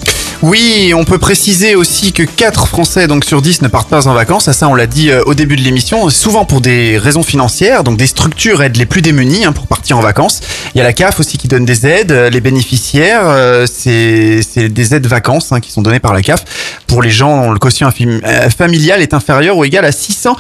[0.43, 4.13] Oui, on peut préciser aussi que 4 Français donc sur 10 ne partent pas en
[4.15, 4.45] vacances.
[4.45, 6.09] Ça, ça on l'a dit euh, au début de l'émission.
[6.09, 7.83] Souvent pour des raisons financières.
[7.83, 10.39] Donc des structures aident les plus démunis hein, pour partir en vacances.
[10.73, 12.11] Il y a la CAF aussi qui donne des aides.
[12.11, 16.43] Euh, Les bénéficiaires, euh, c'est des aides vacances hein, qui sont données par la CAF
[16.87, 20.35] pour les gens dont le quotient euh, familial est inférieur ou égal à 600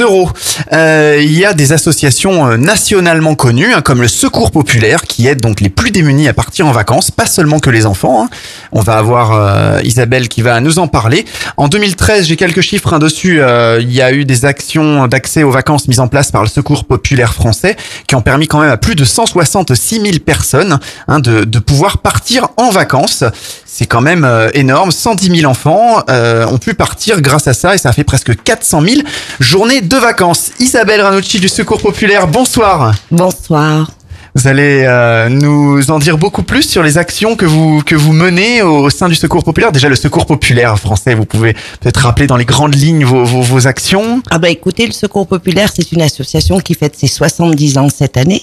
[0.00, 0.28] euros.
[0.74, 5.40] Euh, il y a des associations nationalement connues hein, comme le Secours Populaire qui aide
[5.40, 8.24] donc les plus démunis à partir en vacances, pas seulement que les enfants.
[8.24, 8.28] hein.
[8.72, 9.45] On va avoir euh,
[9.84, 11.24] Isabelle qui va nous en parler.
[11.56, 13.40] En 2013, j'ai quelques chiffres hein, dessus.
[13.40, 16.48] euh, il y a eu des actions d'accès aux vacances mises en place par le
[16.48, 20.78] Secours Populaire français qui ont permis quand même à plus de 166 000 personnes
[21.08, 23.24] hein, de, de pouvoir partir en vacances.
[23.64, 24.90] C'est quand même euh, énorme.
[24.90, 28.42] 110 000 enfants euh, ont pu partir grâce à ça et ça a fait presque
[28.42, 28.94] 400 000
[29.40, 30.50] journées de vacances.
[30.58, 32.94] Isabelle Ranucci du Secours Populaire, bonsoir.
[33.10, 33.90] Bonsoir.
[34.36, 38.12] Vous allez euh, nous en dire beaucoup plus sur les actions que vous que vous
[38.12, 39.72] menez au sein du Secours Populaire.
[39.72, 43.40] Déjà le Secours Populaire français, vous pouvez peut-être rappeler dans les grandes lignes vos, vos,
[43.40, 44.20] vos actions.
[44.30, 48.18] Ah bah écoutez, le Secours Populaire, c'est une association qui fête ses 70 ans cette
[48.18, 48.42] année.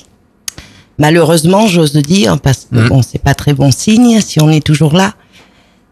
[0.98, 4.96] Malheureusement, j'ose dire, parce que bon, c'est pas très bon signe si on est toujours
[4.96, 5.14] là.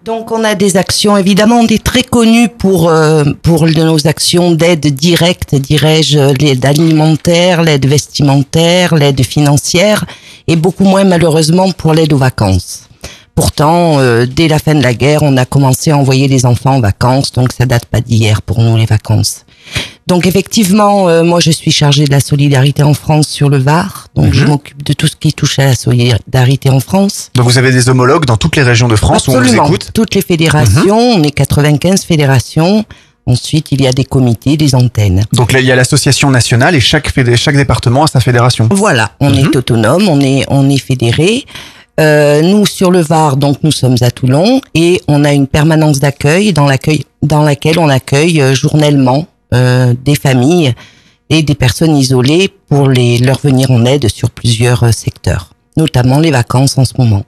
[0.04, 4.50] Donc on a des actions, évidemment, on est très connus pour euh, pour nos actions
[4.50, 10.06] d'aide directe, dirais-je, l'aide alimentaire, l'aide vestimentaire, l'aide financière,
[10.48, 12.90] et beaucoup moins malheureusement pour l'aide aux vacances.
[13.36, 16.78] Pourtant, euh, dès la fin de la guerre, on a commencé à envoyer les enfants
[16.78, 19.46] en vacances, donc ça date pas d'hier pour nous les vacances.
[20.08, 24.08] Donc effectivement, euh, moi je suis chargée de la solidarité en France sur le Var,
[24.16, 27.30] donc je m'occupe de tout ce qui touche à la solidarité en France.
[27.36, 29.68] Donc vous avez des homologues dans toutes les régions de France où on vous Absolument.
[29.68, 29.92] écoute.
[29.94, 32.84] Toutes les fédérations, on est 95 fédérations.
[33.28, 35.24] Ensuite, il y a des comités, des antennes.
[35.34, 37.14] Donc là il y a l'association nationale et chaque
[37.56, 38.68] département a sa fédération.
[38.72, 39.38] Voilà, on Mhm.
[39.38, 41.46] est autonome, on est on est fédéré.
[42.00, 46.00] Euh, nous sur le Var, donc nous sommes à Toulon et on a une permanence
[46.00, 50.74] d'accueil dans l'accueil dans laquelle on accueille euh, journellement euh, des familles
[51.30, 56.20] et des personnes isolées pour les leur venir en aide sur plusieurs euh, secteurs, notamment
[56.20, 57.26] les vacances en ce moment.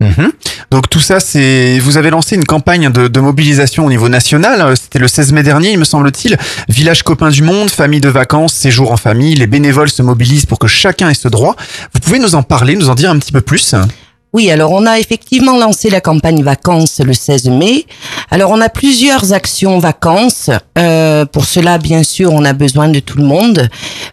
[0.00, 0.32] Mhm.
[0.70, 4.60] Donc tout ça, c'est vous avez lancé une campagne de, de mobilisation au niveau national.
[4.60, 6.36] Euh, C'était le 16 mai dernier, il me semble-t-il.
[6.68, 9.34] Village copain du monde, famille de vacances, séjour en famille.
[9.36, 11.54] Les bénévoles se mobilisent pour que chacun ait ce droit.
[11.94, 13.74] Vous pouvez nous en parler, nous en dire un petit peu plus?
[14.34, 17.84] Oui, alors on a effectivement lancé la campagne vacances le 16 mai.
[18.30, 20.48] Alors on a plusieurs actions vacances.
[20.78, 23.68] Euh, pour cela, bien sûr, on a besoin de tout le monde.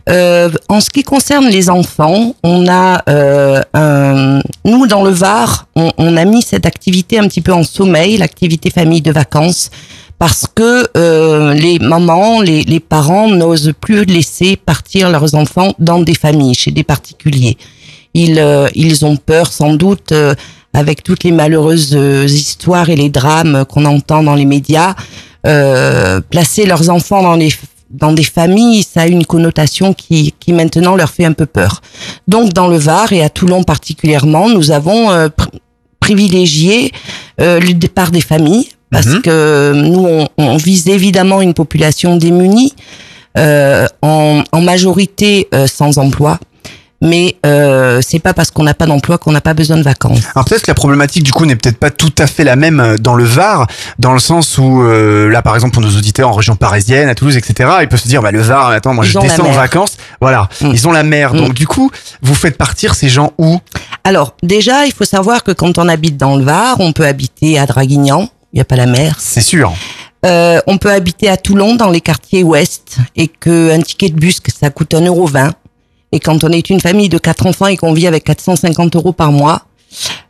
[0.10, 5.68] Euh, en ce qui concerne les enfants, on a euh, un- nous dans le Var,
[5.78, 9.70] on, on a mis cette activité un petit peu en sommeil, l'activité famille de vacances,
[10.18, 16.00] parce que euh, les mamans, les, les parents n'osent plus laisser partir leurs enfants dans
[16.00, 17.58] des familles, chez des particuliers.
[18.14, 20.34] Ils, euh, ils ont peur sans doute, euh,
[20.73, 24.95] avec toutes les malheureuses euh, histoires et les drames qu'on entend dans les médias,
[25.48, 27.52] euh, placer leurs enfants dans les
[27.91, 31.81] dans des familles, ça a une connotation qui, qui maintenant leur fait un peu peur.
[32.27, 35.48] Donc dans le Var et à Toulon particulièrement, nous avons euh, pr-
[35.99, 36.91] privilégié
[37.41, 39.22] euh, le départ des familles parce Mhm.
[39.23, 42.73] que nous on, on vise évidemment une population démunie,
[43.40, 46.40] euh, en, en majorité euh, sans emploi.
[47.02, 50.20] Mais euh, c'est pas parce qu'on n'a pas d'emploi qu'on n'a pas besoin de vacances.
[50.36, 52.80] Alors peut-être que la problématique du coup n'est peut-être pas tout à fait la même
[52.80, 53.68] euh, dans le Var,
[54.00, 57.16] dans le sens où euh, là par exemple pour nos auditeurs en région parisienne, à
[57.16, 57.70] Toulouse, etc.
[57.82, 60.50] Ils peuvent se dire bah le Var, attends moi Ils je descends en vacances, voilà,
[60.62, 61.34] ils ont la mer.
[61.34, 61.90] Donc du coup
[62.22, 63.60] vous faites partir ces gens où?
[64.04, 67.60] Alors, déjà, il faut savoir que quand on habite dans le Var, on peut habiter
[67.60, 69.16] à Draguignan, il n'y a pas la mer.
[69.20, 69.74] C'est sûr.
[70.26, 74.42] Euh, on peut habiter à Toulon, dans les quartiers ouest, et qu'un ticket de bus,
[74.60, 75.52] ça coûte 1,20€.
[76.11, 79.14] Et quand on est une famille de quatre enfants et qu'on vit avec 450 euros
[79.14, 79.64] par mois,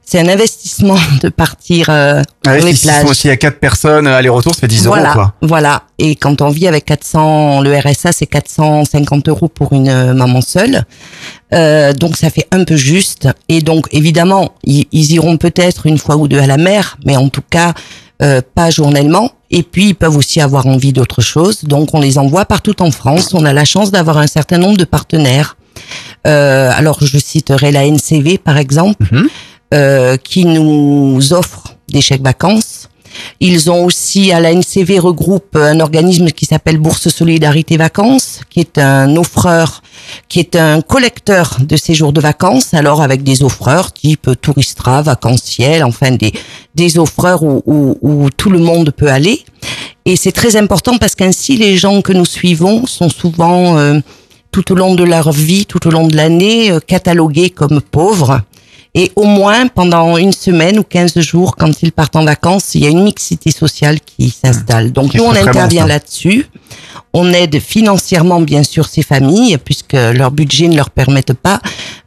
[0.05, 3.05] c'est un investissement de partir euh, ouais, les plages.
[3.05, 5.33] aussi à quatre personnes, euh, aller-retour, ça fait 10 voilà, euros quoi.
[5.41, 5.83] Voilà.
[5.99, 10.41] Et quand on vit avec 400, le RSA, c'est 450 euros pour une euh, maman
[10.41, 10.83] seule.
[11.53, 13.27] Euh, donc ça fait un peu juste.
[13.49, 17.15] Et donc évidemment, ils, ils iront peut-être une fois ou deux à la mer, mais
[17.15, 17.73] en tout cas
[18.21, 19.31] euh, pas journellement.
[19.49, 21.63] Et puis ils peuvent aussi avoir envie d'autre chose.
[21.63, 23.33] Donc on les envoie partout en France.
[23.33, 25.55] On a la chance d'avoir un certain nombre de partenaires.
[26.27, 29.07] Euh, alors je citerai la NCV par exemple,
[29.73, 32.89] euh, qui nous offre des chèques vacances.
[33.39, 38.59] Ils ont aussi à la NCV regroupe un organisme qui s'appelle Bourse Solidarité Vacances, qui
[38.59, 39.81] est un offreur,
[40.27, 42.73] qui est un collecteur de séjours de vacances.
[42.73, 46.33] Alors avec des offreurs type Touristra, Vacanciel, enfin des
[46.75, 49.43] des offreurs où, où, où tout le monde peut aller.
[50.05, 53.99] Et c'est très important parce qu'ainsi les gens que nous suivons sont souvent euh,
[54.51, 58.41] tout au long de leur vie, tout au long de l'année, euh, catalogués comme pauvres.
[58.95, 62.83] Et au moins pendant une semaine ou 15 jours, quand ils partent en vacances, il
[62.83, 64.91] y a une mixité sociale qui s'installe.
[64.91, 66.47] Donc Qui nous, on intervient là-dessus.
[67.13, 71.59] On aide financièrement, bien sûr, ces familles, puisque leur budget ne leur permette pas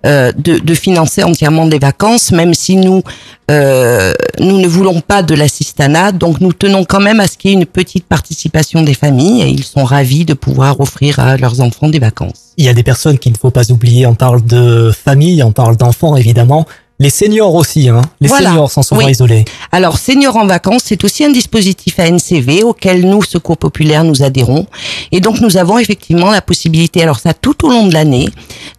[0.07, 3.03] euh, de, de financer entièrement des vacances, même si nous,
[3.51, 6.13] euh, nous ne voulons pas de l'assistanat.
[6.13, 9.43] Donc nous tenons quand même à ce qu'il y ait une petite participation des familles,
[9.43, 12.53] et ils sont ravis de pouvoir offrir à leurs enfants des vacances.
[12.57, 14.07] Il y a des personnes qu'il ne faut pas oublier.
[14.07, 16.67] On parle de famille, on parle d'enfants évidemment.
[16.99, 18.03] Les seniors aussi, hein.
[18.21, 18.51] Les Voilà.
[18.51, 19.11] seniors sont souvent Oui.
[19.11, 19.45] isolés.
[19.73, 24.67] Alors, Seniors en vacances, c'est aussi un dispositif ANCV auquel nous, Secours Populaire, nous adhérons.
[25.11, 28.29] Et donc, nous avons effectivement la possibilité, alors ça tout au long de l'année,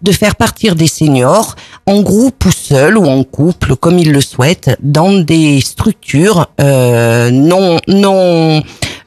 [0.02, 4.22] de faire partir des seniors en groupe ou seul ou en couple, comme ils le
[4.22, 8.62] souhaitent, dans des structures euh, non non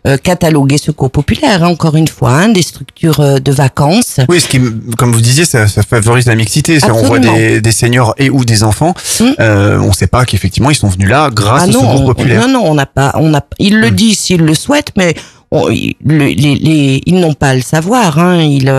[0.06, 4.20] euh, cataloguées Secours Populaire, hein, encore une fois, hein, des structures euh, de vacances.
[4.28, 4.60] Oui, ce qui,
[4.96, 6.78] comme vous disiez, ça, ça favorise la mixité.
[6.88, 8.94] On voit des, des seniors et ou des enfants.
[9.40, 12.06] Euh, on sait pas qu'effectivement ils sont venus là grâce Ah au non, secours on-
[12.06, 12.46] populaire.
[12.48, 15.14] Non, non, on n'a pas, on a, ils le disent s'ils le souhaitent, mais
[15.50, 18.18] on- ils- le- les, les- ils n'ont pas à le savoir.
[18.18, 18.72] Hein, ils,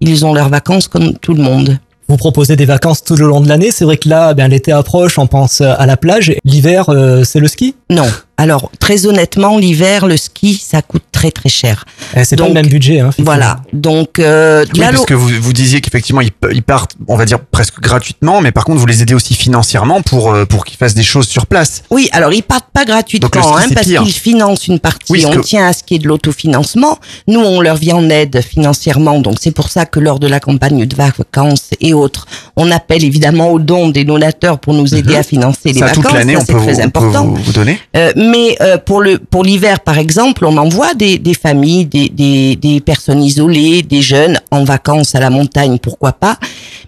[0.00, 1.78] ils ont leurs vacances comme tout le monde.
[2.08, 3.70] Vous proposez des vacances tout le long de l'année.
[3.70, 6.34] C'est vrai que là, ben, l'été approche, on pense à la plage.
[6.44, 7.74] L'hiver, euh, c'est le ski?
[7.88, 8.06] Non.
[8.38, 11.84] Alors, très honnêtement, l'hiver, le ski, ça coûte très très cher.
[12.16, 12.98] Eh, C'est pas le Donc, même budget.
[13.00, 13.10] Hein.
[13.18, 13.60] Voilà.
[13.72, 17.78] Donc, euh, Oui, parce que vous, vous disiez qu'effectivement ils, partent, on va dire presque
[17.80, 21.02] gratuitement, mais par contre vous les aidez aussi financièrement pour euh, pour qu'ils fassent des
[21.04, 21.82] choses sur place.
[21.90, 25.12] Oui, alors ils partent pas Donc, le gratuitement, ski, hein, parce qu'ils financent une partie.
[25.12, 26.98] Oui, on que- tient à ce qui est de l'autofinancement.
[27.28, 29.20] Nous, on leur vient en aide financièrement.
[29.20, 32.26] Donc c'est pour ça que lors de la campagne de vacances et autres,
[32.56, 36.04] on appelle évidemment aux dons des donateurs pour nous aider à financer les Ça vacances.
[36.04, 37.26] toute l'année on c'est peut, très vous, on peut important.
[37.26, 37.78] vous, vous donner.
[37.96, 42.08] Euh, mais euh, pour le pour l'hiver par exemple, on envoie des, des familles, des,
[42.08, 46.36] des, des personnes isolées, des jeunes en vacances à la montagne, pourquoi pas.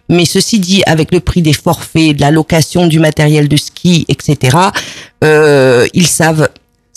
[0.09, 4.05] Mais ceci dit, avec le prix des forfaits, de la location du matériel de ski,
[4.09, 4.57] etc.,
[5.23, 6.49] euh, ils savent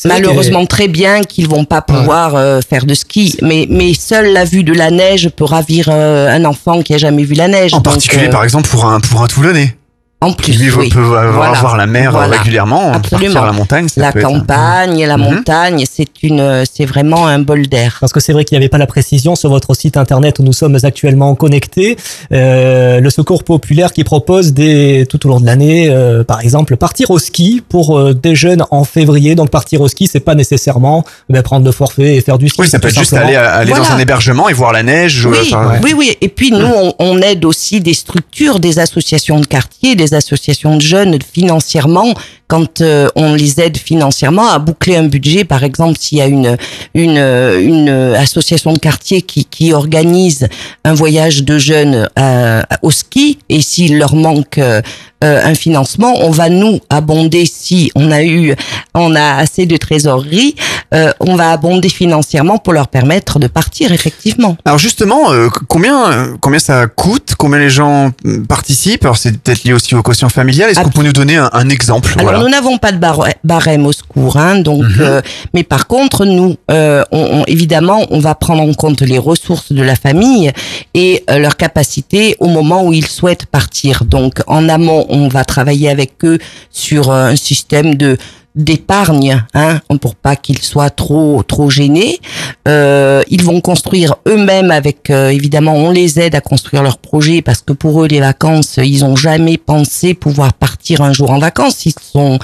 [0.05, 3.35] malheureusement que- très bien qu'ils vont pas pouvoir euh, faire de ski.
[3.41, 6.97] Mais mais seule la vue de la neige peut ravir euh, un enfant qui a
[6.97, 7.73] jamais vu la neige.
[7.73, 9.76] En Donc, particulier euh, par exemple pour un pour un Toulonnais.
[10.19, 10.89] En plus, Qui oui.
[10.89, 11.57] peut avoir, Voilà.
[11.59, 12.37] avoir la mer euh, Voilà.
[12.39, 13.33] régulièrement, Absolument.
[13.33, 13.87] partir à la montagne.
[13.87, 15.23] ça La peut être- campagne, la Mhm.
[15.23, 17.97] montagne, c'est une, c'est vraiment un bol d'air.
[17.99, 20.43] Parce que c'est vrai qu'il n'y avait pas la précision sur votre site internet où
[20.43, 21.97] nous sommes actuellement connectés.
[22.31, 26.75] Euh, le Secours Populaire qui propose des tout au long de l'année, euh, par exemple,
[26.77, 29.35] partir au ski pour euh, des jeunes en février.
[29.35, 32.61] Donc partir au ski, c'est pas nécessairement ben, prendre le forfait et faire du ski.
[32.61, 35.27] Oui, ça peut être juste aller, aller dans un hébergement et voir la neige.
[35.27, 36.17] Oui, enfin, oui, oui.
[36.21, 40.75] Et puis nous, on, on aide aussi des structures, des associations de quartier, des associations
[40.75, 42.13] de jeunes financièrement
[42.47, 45.43] quand euh, on les aide financièrement à boucler un budget.
[45.43, 46.57] Par exemple, s'il y a une
[46.93, 50.47] une une association de quartier qui qui organise
[50.83, 54.81] un voyage de jeunes euh, au ski et s'il leur manque euh,
[55.23, 58.53] euh, un financement, on va nous abonder si on a eu,
[58.93, 60.55] on a assez de trésorerie,
[60.93, 64.57] euh, on va abonder financièrement pour leur permettre de partir effectivement.
[64.63, 67.33] Alors justement, euh, combien combien ça coûte?
[67.35, 69.05] Combien les gens euh, participent?
[69.05, 70.69] Alors c'est peut-être lié aussi au quotient familial.
[70.69, 72.11] Est-ce que vous pouvez nous donner un, un exemple?
[72.13, 72.36] Alors Voilà.
[72.41, 74.83] Nous n'avons pas de bar- barème au secours, hein, donc.
[74.83, 74.95] Mhm.
[75.01, 75.21] euh,
[75.53, 79.71] mais par contre, nous, euh, on, on- évidemment, on va prendre en compte les ressources
[79.71, 80.51] de la famille
[80.93, 84.03] et euh, leur capacité au moment où ils souhaitent partir.
[84.05, 86.39] Donc en amont, on va travailler avec eux
[86.71, 88.17] sur euh, un système de
[88.57, 92.19] d'épargne, hein, pour pas qu'ils soient trop trop gênés.
[92.67, 97.41] Euh, ils vont construire eux-mêmes avec, euh, évidemment, on les aide à construire leur projet
[97.41, 101.39] parce que pour eux, les vacances, ils ont jamais pensé pouvoir partir un jour en
[101.39, 101.85] vacances.
[101.85, 102.39] Ils sont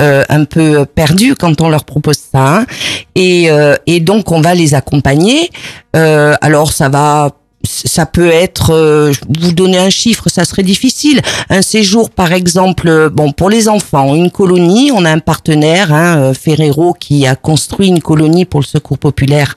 [0.00, 2.58] euh, un peu perdus quand on leur propose ça.
[2.58, 2.66] hein.
[3.14, 5.50] Et, euh, et donc, on va les accompagner.
[5.94, 7.30] Euh, alors, ça va
[7.64, 11.20] ça peut être, euh, vous donner un chiffre, ça serait difficile.
[11.48, 14.90] Un séjour, par exemple, euh, bon pour les enfants, une colonie.
[14.92, 18.98] On a un partenaire, hein, euh, Ferrero, qui a construit une colonie pour le Secours
[18.98, 19.56] populaire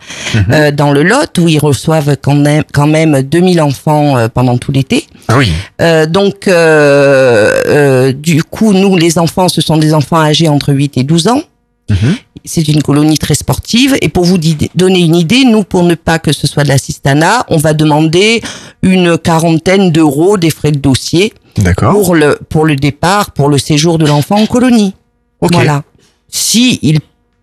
[0.51, 4.57] euh, dans le Lot, où ils reçoivent quand même, quand même 2000 enfants euh, pendant
[4.57, 5.05] tout l'été.
[5.27, 5.51] Ah oui.
[5.81, 10.73] Euh, donc, euh, euh, du coup, nous, les enfants, ce sont des enfants âgés entre
[10.73, 11.41] 8 et 12 ans.
[12.45, 13.97] C'est une colonie très sportive.
[14.01, 14.37] Et pour vous
[14.75, 18.41] donner une idée, nous, pour ne pas que ce soit de l'assistanat, on va demander
[18.81, 21.33] une quarantaine d'euros des frais de dossier
[21.77, 24.93] pour le pour le départ, pour le séjour de l'enfant en colonie.
[25.41, 25.83] Voilà.
[26.29, 26.99] Si il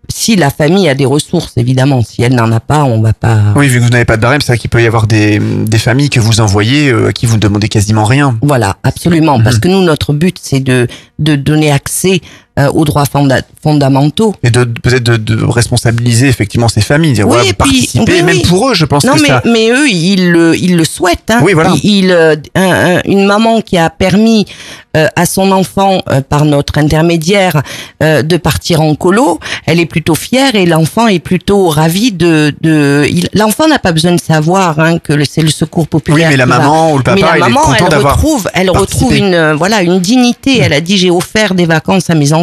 [0.09, 3.53] si la famille a des ressources, évidemment, si elle n'en a pas, on va pas.
[3.55, 5.39] Oui, vu que vous n'avez pas de barème, c'est vrai qu'il peut y avoir des,
[5.39, 8.37] des familles que vous envoyez euh, à qui vous ne demandez quasiment rien.
[8.41, 9.41] Voilà, absolument.
[9.41, 10.87] Parce que nous, notre but, c'est de,
[11.19, 12.21] de donner accès
[12.59, 14.35] euh, aux droits fonda- fondamentaux.
[14.43, 18.13] Et de peut-être de, de responsabiliser effectivement ces familles, dire Oui, voilà, vous puis- participez,
[18.17, 19.41] oui, même pour eux, je pense non, que mais, ça.
[19.45, 21.29] mais eux, ils le, ils le souhaitent.
[21.31, 21.39] Hein.
[21.43, 21.71] Oui, voilà.
[21.83, 24.45] Ils- ils, euh, un- un- une maman qui a permis
[24.95, 27.63] euh, à son enfant, euh, par notre intermédiaire,
[28.03, 32.53] euh, de partir en colo, elle est plutôt fière et l'enfant est plutôt ravi de...
[32.61, 36.27] de l'enfant n'a pas besoin de savoir hein, que c'est le secours populaire.
[36.27, 38.05] Oui, mais la va- maman ou le papa, mais la il est maman, content elle
[38.05, 40.59] retrouve, elle retrouve une, euh, voilà, une dignité.
[40.59, 42.41] Elle a dit, j'ai offert des vacances à mes enfants.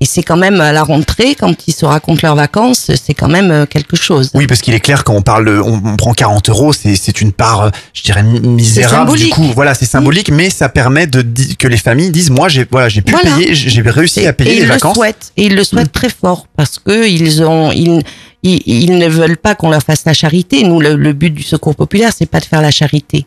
[0.00, 3.26] Et c'est quand même à la rentrée, quand ils se racontent leurs vacances, c'est quand
[3.26, 4.30] même euh, quelque chose.
[4.34, 7.32] Oui, parce qu'il est clair quand on parle, on, on prend 40 euros, c'est une
[7.32, 9.50] part, euh, je dirais mi- misérable du coup.
[9.56, 11.26] Voilà, c'est symbolique, mais ça permet de
[11.58, 13.34] que les familles disent, moi, j'ai voilà, j'ai pu Voilà.
[13.34, 14.92] payer, j'ai réussi à payer et les ils vacances.
[14.94, 15.32] le souhaitent.
[15.36, 18.00] Et ils le souhaitent très fort parce que ils ont, ils,
[18.44, 20.62] ils, ils ne veulent pas qu'on leur fasse la charité.
[20.62, 23.26] Nous, le, le but du secours populaire, c'est pas de faire la charité.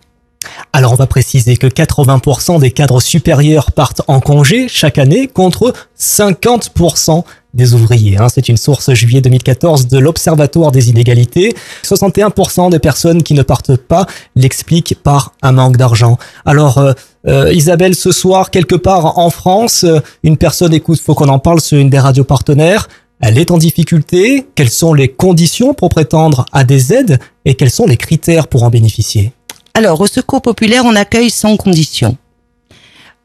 [0.74, 5.74] Alors on va préciser que 80% des cadres supérieurs partent en congé chaque année contre
[6.00, 7.24] 50%
[7.54, 8.18] des ouvriers.
[8.18, 8.28] hein.
[8.30, 11.54] C'est une source juillet 2014 de l'Observatoire des inégalités.
[11.84, 14.06] 61% des personnes qui ne partent pas
[14.36, 16.18] l'expliquent par un manque d'argent.
[16.46, 16.94] Alors euh,
[17.28, 21.40] euh, Isabelle, ce soir, quelque part en France, euh, une personne écoute, faut qu'on en
[21.40, 22.88] parle sur une des radios partenaires.
[23.20, 24.48] Elle est en difficulté.
[24.56, 28.64] Quelles sont les conditions pour prétendre à des aides et quels sont les critères pour
[28.64, 29.34] en bénéficier?
[29.74, 32.18] Alors, au secours populaire, on accueille sans condition.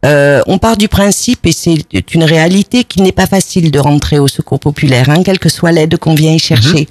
[0.04, 4.18] Euh, on part du principe, et c'est une réalité, qu'il n'est pas facile de rentrer
[4.18, 6.86] au secours populaire, hein, quelle que soit l'aide qu'on vient y chercher.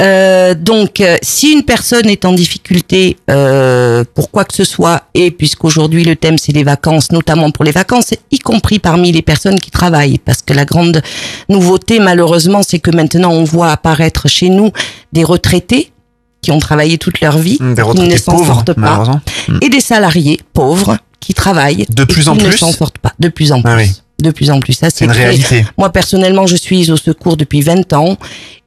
[0.00, 5.02] Euh, donc, euh, si une personne est en difficulté euh, pour quoi que ce soit,
[5.12, 9.20] et puisqu'aujourd'hui le thème c'est les vacances, notamment pour les vacances, y compris parmi les
[9.20, 11.02] personnes qui travaillent, parce que la grande
[11.50, 14.70] nouveauté malheureusement c'est que maintenant on voit apparaître chez nous
[15.12, 15.92] des retraités
[16.42, 19.20] qui ont travaillé toute leur vie, des qui ne s'en sortent pas,
[19.60, 22.98] et des salariés pauvres qui travaillent De et plus qui en ne plus s'en sortent
[22.98, 23.70] pas, de plus en plus.
[23.70, 23.90] Ah oui.
[24.22, 25.64] De plus en plus, ça c'est une réalité.
[25.78, 28.16] Moi personnellement, je suis au secours depuis 20 ans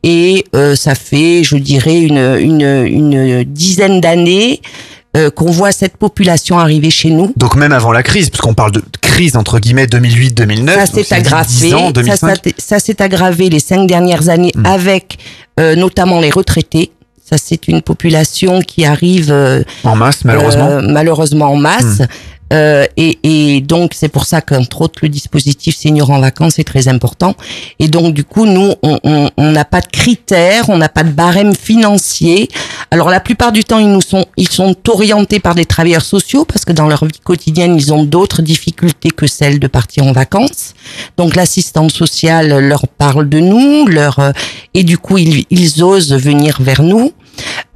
[0.04, 4.62] et euh, ça fait, je dirais, une, une, une dizaine d'années
[5.16, 7.34] euh, qu'on voit cette population arriver chez nous.
[7.38, 11.48] Donc même avant la crise, puisqu'on parle de crise entre guillemets 2008-2009, Ça s'est aggravé.
[11.48, 12.36] 10 ans, ça 2005.
[12.44, 14.66] s'est- ça s'est aggravé les cinq dernières années Hmm.
[14.66, 15.18] avec
[15.60, 16.92] euh, notamment les retraités.
[17.34, 20.68] Ça, c'est une population qui arrive euh, en masse malheureusement.
[20.70, 22.00] euh, malheureusement en masse.
[22.00, 22.06] Hmm.
[22.52, 26.64] Euh, et, et donc c'est pour ça qu'entre autres le dispositif senior en vacances est
[26.74, 27.34] très important.
[27.80, 31.04] Et donc du coup nous on on- on n'a pas de critères, on n'a pas
[31.04, 32.50] de barème financier.
[32.92, 36.46] Alors la plupart du temps ils nous sont ils sont orientés par des travailleurs sociaux
[36.46, 40.12] parce que dans leur vie quotidienne ils ont d'autres difficultés que celles de partir en
[40.12, 40.76] vacances.
[41.18, 44.32] Donc l'assistante sociale leur parle de nous, leur euh,
[44.76, 47.14] et du coup ils ils osent venir vers nous.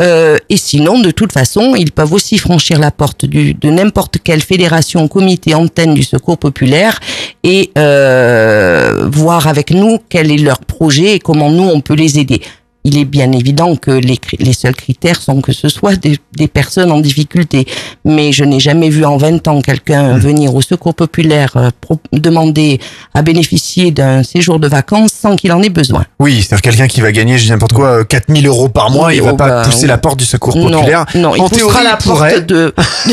[0.01, 4.41] Euh, et sinon, de toute façon, ils peuvent aussi franchir la porte de n'importe quelle
[4.41, 6.99] fédération, comité, antenne du secours populaire
[7.43, 12.19] et euh, voir avec nous quel est leur projet et comment nous on peut les
[12.19, 12.41] aider.
[12.89, 14.17] Il est bien évident que les,
[14.53, 17.67] seuls critères sont que ce soit des, des personnes en difficulté.
[18.05, 21.99] Mais je n'ai jamais vu en 20 ans quelqu'un venir au secours populaire euh, pro-
[22.13, 22.79] demander
[23.13, 26.05] à bénéficier d'un séjour de vacances sans qu'il en ait besoin.
[26.19, 29.13] Oui, c'est-à-dire quelqu'un qui va gagner, je dis n'importe quoi, euh, 4000 euros par mois,
[29.13, 29.87] il va Oh, pas bah, pousser oui.
[29.87, 31.05] la porte du secours Non, populaire.
[31.15, 32.33] non, il en poussera théorie, la il pourrait.
[32.35, 32.73] porte de,
[33.05, 33.11] de,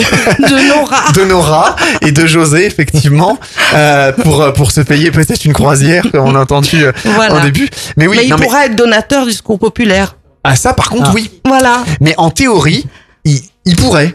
[0.48, 1.12] de Nora.
[1.16, 3.38] de Nora et de José, effectivement,
[3.74, 7.34] euh, pour, euh, pour se payer peut-être une croisière, comme on a entendu euh, Voilà.
[7.40, 7.68] en début.
[7.96, 10.16] Mais oui, mais il non, mais- pourra être donateur du secours populaire.
[10.44, 11.30] Ah, ça, par contre, oui.
[11.46, 11.84] Voilà.
[12.00, 12.86] Mais en théorie,
[13.24, 14.14] il, il pourrait.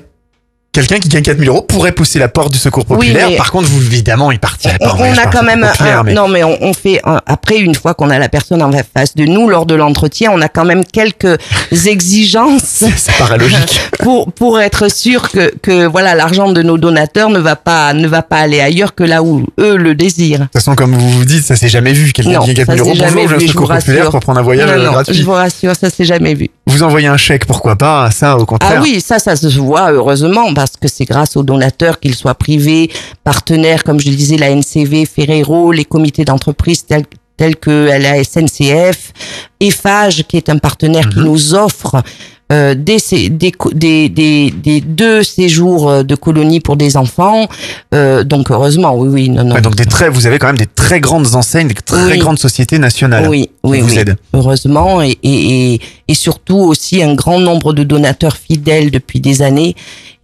[0.71, 3.29] Quelqu'un qui gagne 4000 euros pourrait pousser la porte du secours populaire.
[3.37, 6.27] Par contre, vous, évidemment, il partirait pas on a quand même populaire, un- mais- non
[6.27, 9.25] mais on, on fait un- après une fois qu'on a la personne en face de
[9.25, 11.39] nous lors de l'entretien on a quand même quelques
[11.87, 17.29] exigences ça paraît logique pour pour être sûr que que voilà l'argent de nos donateurs
[17.29, 20.43] ne va pas ne va pas aller ailleurs que là où eux le désirent De
[20.45, 22.11] toute façon, comme vous vous dites, ça s'est jamais vu.
[22.13, 23.51] Quelqu'un qui gagne ça 4000 euros, s'est jamais bonjour, je vu viens au je vous
[23.51, 25.13] secours populaire rassure pour prendre un voyage non, non, gratuit.
[25.15, 28.45] je vous rassure ça s'est jamais vu Vous envoyez un chèque, pourquoi pas Ça, au
[28.45, 28.75] contraire.
[28.77, 32.35] Ah oui, ça, ça se voit heureusement parce que c'est grâce aux donateurs, qu'ils soient
[32.35, 32.89] privés,
[33.23, 37.05] partenaires, comme je le disais, la NCV, Ferrero, les comités d'entreprise tels
[37.37, 39.13] tels que la SNCF,
[39.61, 41.13] EFAGE, qui est un partenaire Mhm.
[41.13, 42.03] qui nous offre
[42.51, 46.97] euh, des, sé- des, co- des, des, des deux séjours euh, de colonie pour des
[46.97, 47.47] enfants.
[47.93, 49.53] Euh, donc heureusement, oui, oui, non, non.
[49.55, 52.17] Ouais, donc des très, vous avez quand même des très grandes enseignes, des très Oui.
[52.17, 53.27] grandes sociétés nationales.
[53.29, 53.99] Oui, qui oui, vous oui.
[53.99, 54.17] aident.
[54.33, 59.41] Heureusement, et, et, et, et surtout aussi un grand nombre de donateurs fidèles depuis des
[59.41, 59.75] années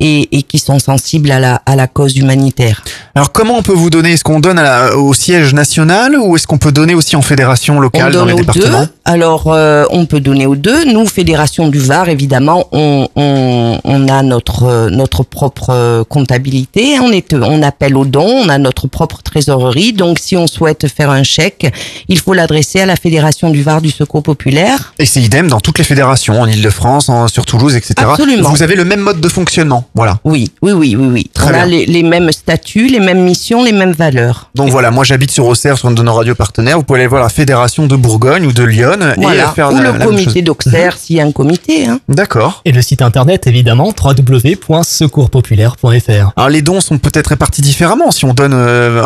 [0.01, 2.83] et, et qui sont sensibles à la, à la cause humanitaire.
[3.15, 6.35] Alors comment on peut vous donner Est-ce qu'on donne à la- au siège national ou
[6.35, 8.81] est-ce qu'on peut donner aussi en fédération On locale dans donne les aux départements?
[8.81, 8.89] Deux.
[9.05, 10.83] Alors, euh, on peut donner aux deux.
[10.91, 16.99] Nous, Fédération du Var, évidemment, on, on, on a notre euh, notre propre euh, comptabilité.
[16.99, 18.41] On est, on appelle aux dons.
[18.45, 19.93] On a notre propre trésorerie.
[19.93, 21.71] Donc, si on souhaite faire un chèque,
[22.09, 24.93] il faut l'adresser à la Fédération du Var du Secours populaire.
[24.97, 27.93] Et c'est idem dans toutes les fédérations, en Ile-de-France, sur Toulouse, etc.
[27.97, 28.49] Absolument.
[28.49, 30.19] Vous avez le même mode de fonctionnement, voilà.
[30.23, 31.29] Oui, oui, oui, oui, oui.
[31.33, 31.65] Très on a bien.
[31.65, 34.49] les, les mêmes statuts, les mêmes missions, les mêmes valeurs.
[34.55, 36.77] Donc voilà, moi j'habite sur Auxerre, sur une de nos radios partenaires.
[36.77, 39.49] Vous pouvez aller voir la fédération de Bourgogne ou de Lyon et Voilà.
[39.49, 41.87] faire Ou la- le la comité d'Auxerre, s'il y a un comité.
[41.87, 41.99] Hein.
[42.09, 42.61] D'accord.
[42.65, 46.31] Et le site internet, évidemment, www.secourspopulaire.fr.
[46.35, 49.01] Alors les dons sont peut-être répartis différemment si on donne euh,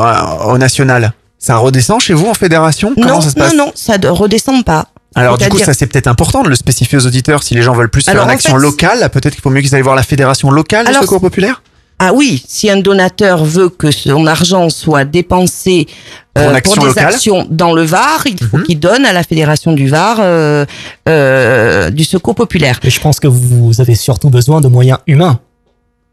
[0.46, 1.14] au national.
[1.38, 2.94] Ça redescend chez vous en fédération?
[2.96, 3.54] Comment non, ça se passe?
[3.54, 4.88] non, non, ça ne redescend pas.
[5.16, 7.74] Alors du coup, ça c'est peut-être important de le spécifier aux auditeurs si les gens
[7.74, 9.10] veulent plus faire Alors, une en action fait, locale.
[9.12, 11.62] Peut-être qu'il faut mieux qu'ils aillent voir la fédération locale du Secours populaire.
[12.02, 15.86] Ah oui, si un donateur veut que son argent soit dépensé
[16.34, 17.06] Pour une euh, action des locale.
[17.14, 18.50] actions dans le Var, il Mhm.
[18.50, 20.66] faut qu'il donne à la Fédération du Var euh,
[21.10, 22.80] euh, du Secours populaire.
[22.84, 25.40] Et je pense que vous avez surtout besoin de moyens humains.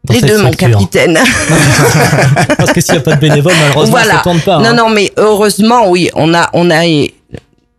[0.03, 1.17] dans Les cette deux, mon capitaine.
[2.57, 4.15] Parce que s'il n'y a pas de bénévoles, malheureusement, voilà.
[4.15, 4.59] ça tourne pas.
[4.59, 4.73] non, hein.
[4.73, 6.85] non, mais heureusement, oui, on a, on a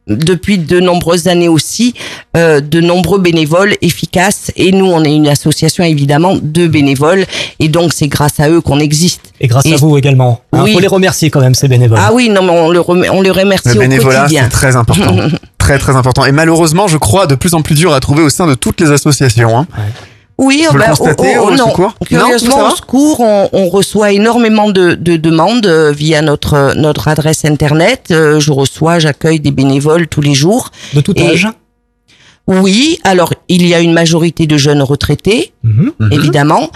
[0.08, 1.94] depuis de nombreuses années aussi
[2.36, 7.24] euh, de nombreux bénévoles efficaces et nous on est une association évidemment de bénévoles
[7.60, 10.40] et donc c'est grâce à eux qu'on existe Et grâce à vous également.
[10.54, 10.72] Il Oui.
[10.72, 11.98] faut les remercier quand même, ces bénévoles.
[12.02, 14.48] ah oui non mais on le remet- on les remercie Le au bénévolat, quotidien c'est
[14.50, 15.16] très important.
[15.58, 16.24] très très important.
[16.24, 18.80] Et malheureusement, je crois, de plus en plus dur à trouver au sein de toutes
[18.80, 19.58] les associations.
[19.58, 19.66] hein.
[20.38, 21.68] Oui, Vous le ben, constatez au- au- au non.
[21.70, 27.08] secours Curieusement, au secours, on, on reçoit énormément de, de demandes euh, via notre notre
[27.08, 28.06] adresse internet.
[28.12, 30.70] Euh, je reçois, j'accueille des bénévoles tous les jours.
[30.94, 31.48] De tout Et- âge
[32.48, 35.92] Oui, alors il y a une majorité de jeunes retraités, Mhm.
[36.10, 36.70] évidemment,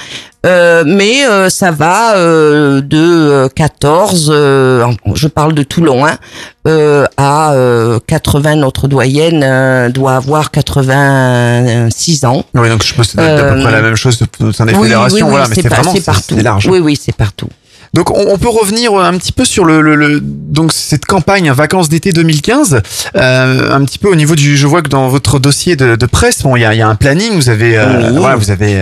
[0.45, 4.85] Euh, mais euh, ça va euh, de euh, 14, euh,
[5.15, 6.17] je parle de Toulon, hein,
[6.67, 8.57] euh, à euh, 80.
[8.57, 12.45] Notre doyenne euh, doit avoir 86 ans.
[12.55, 14.53] Oui, donc je pense que c'est à peu Euh, près la même chose des Oui,
[14.53, 15.17] fédérations.
[15.17, 16.35] oui, oui, voilà, mais c'est vraiment partout.
[16.37, 16.67] c'est large.
[16.67, 17.49] Oui, oui, c'est partout.
[17.95, 21.51] Donc on, on peut revenir un petit peu sur le, le, le- donc cette campagne
[21.53, 22.81] vacances d'été 2015,
[23.17, 24.57] euh, un petit peu au niveau du.
[24.57, 26.89] Je vois que dans votre dossier de, de presse, bon, il y a, y a
[26.89, 27.35] un planning.
[27.35, 28.81] Vous avez, euh, voilà, vous avez.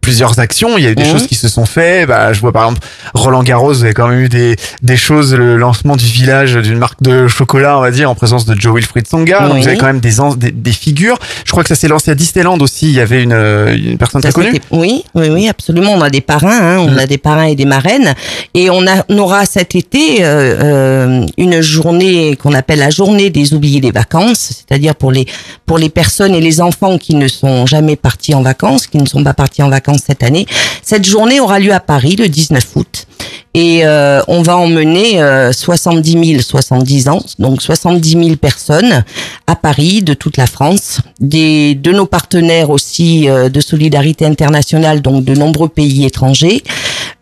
[0.00, 1.10] Plusieurs actions, il y a eu des Mhm.
[1.10, 2.08] choses qui se sont faites.
[2.08, 2.80] Bah, je vois par exemple
[3.14, 6.78] Roland Garros, vous avez quand même eu des, des choses, le lancement du village d'une
[6.78, 9.48] marque de chocolat, on va dire, en présence de Joe Wilfried Songa.
[9.48, 11.18] Donc vous avez quand même des, des, des figures.
[11.44, 12.86] Je crois que ça s'est lancé à Disneyland aussi.
[12.88, 14.60] Il y avait une, une personne Ça, très connue.
[14.70, 15.92] Oui, oui, oui, absolument.
[15.92, 16.98] On a des parrains, hein, on Mm.
[16.98, 18.14] a des parrains et des marraines,
[18.54, 23.30] et on, a, on aura cet été euh, euh, une journée qu'on appelle la journée
[23.30, 25.26] des oubliés des vacances, c'est-à-dire pour les
[25.66, 29.06] pour les personnes et les enfants qui ne sont jamais partis en vacances, qui ne
[29.06, 30.46] sont pas partis en vacances cette année.
[30.82, 33.06] Cette journée aura lieu à Paris le 19 août.
[33.52, 39.04] Et euh, on va emmener euh, 70 000, 70 ans, donc 70 000 personnes
[39.48, 45.02] à Paris, de toute la France, des, de nos partenaires aussi euh, de solidarité internationale,
[45.02, 46.62] donc de nombreux pays étrangers.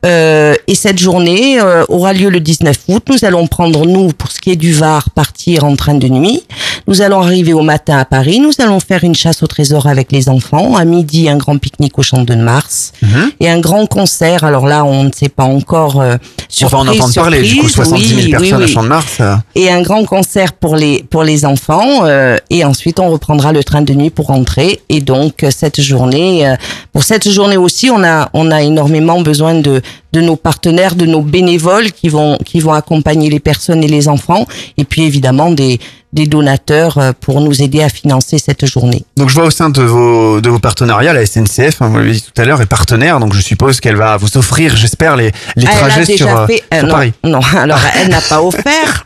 [0.06, 3.02] Euh, et cette journée euh, aura lieu le 19 août.
[3.08, 6.42] Nous allons prendre, nous, pour ce qui est du Var, partir en train de nuit.
[6.88, 8.40] Nous allons arriver au matin à Paris.
[8.40, 10.74] Nous allons faire une chasse au trésor avec les enfants.
[10.74, 12.92] À midi, un grand pique-nique au Champ de Mars.
[13.40, 14.42] Et un grand concert.
[14.42, 16.00] Alors là, on ne sait pas encore.
[16.00, 16.16] Euh,
[16.62, 17.90] On va en surprise, entendre parler, du coup, surprise.
[17.90, 19.18] 70 000 Oui, personnes oui, oui Champ de Mars.
[19.20, 19.36] euh.
[19.54, 23.62] et un grand concert pour les pour les enfants euh, et ensuite on reprendra le
[23.62, 26.56] train de nuit pour rentrer et donc euh, cette journée euh,
[26.92, 29.82] pour cette journée aussi on a on a énormément besoin de
[30.12, 34.08] de nos partenaires de nos bénévoles qui vont qui vont accompagner les personnes et les
[34.08, 35.78] enfants et puis évidemment des
[36.14, 39.04] des donateurs euh, pour nous aider à financer cette journée.
[39.18, 42.12] Donc je vois au sein de vos, de vos partenariats, la SNCF, hein, vous l'avez
[42.12, 45.32] dit tout à l'heure, est partenaire, donc je suppose qu'elle va vous offrir, j'espère, les,
[45.56, 47.12] les elle a trajets déjà sur, euh, fait- euh, sur non, Paris.
[47.24, 49.04] Non, alors elle n'a pas offert.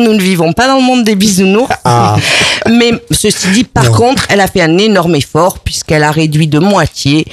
[0.00, 1.74] Nous ne vivons pas dans le monde des bisounours.
[1.84, 2.16] Ah.
[2.68, 6.58] Mais ceci dit, par contre, elle a fait un énorme effort puisqu'elle a réduit de
[6.58, 7.26] moitié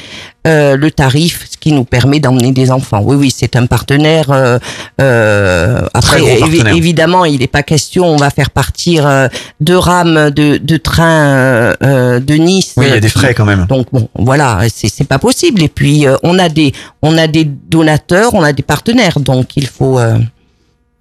[0.47, 3.01] euh, le tarif, ce qui nous permet d'emmener des enfants.
[3.03, 4.31] Oui, oui, c'est un partenaire.
[4.31, 4.57] euh,
[5.01, 6.73] euh, après, partenaire.
[6.73, 8.05] évidemment, il n'est pas question.
[8.05, 9.29] On va faire partir
[9.59, 12.73] deux rames de, de train de Nice.
[12.77, 13.65] Oui, il y a des frais quand même.
[13.67, 15.61] donc bon, voilà, c'est pas possible.
[15.63, 16.71] Et puis on a des
[17.01, 19.99] on a des donateurs, on a des partenaires, donc il faut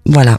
[0.05, 0.39] voilà.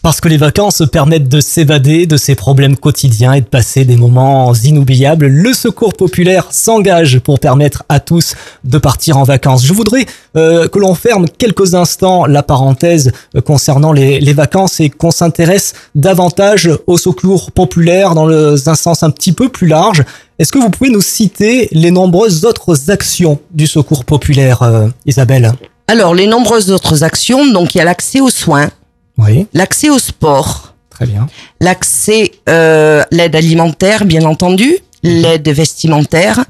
[0.00, 3.96] Parce que les vacances permettent de s'évader de ses problèmes quotidiens et de passer des
[3.96, 5.26] moments inoubliables.
[5.26, 9.66] Le Secours populaire s'engage pour permettre à tous de partir en vacances.
[9.66, 10.06] Je voudrais
[10.36, 15.74] euh, que l'on ferme quelques instants la parenthèse euh, concernant les, vacances et qu'on s'intéresse
[15.96, 20.04] davantage au Secours populaire dans le, un sens un petit peu plus large.
[20.38, 25.52] Est-ce que vous pouvez nous citer les nombreuses autres actions du Secours populaire, euh, Isabelle?
[25.88, 28.70] Alors les nombreuses autres actions, donc il y a l'accès aux soins,
[29.18, 31.26] Oui, l'accès au sport, très bien.
[31.60, 36.44] l'accès euh, l'aide alimentaire, bien entendu, l'aide vestimentaire.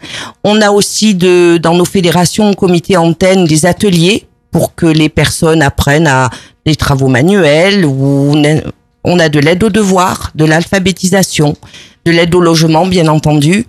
[0.45, 5.63] On a aussi de dans nos fédérations, comités antennes, des ateliers pour que les personnes
[5.63, 6.31] apprennent à
[6.67, 8.61] des travaux manuels ou on a-
[9.05, 11.57] on a de l'aide aux devoirs, de l'alphabétisation,
[12.05, 13.65] de l'aide au logement, bien entendu.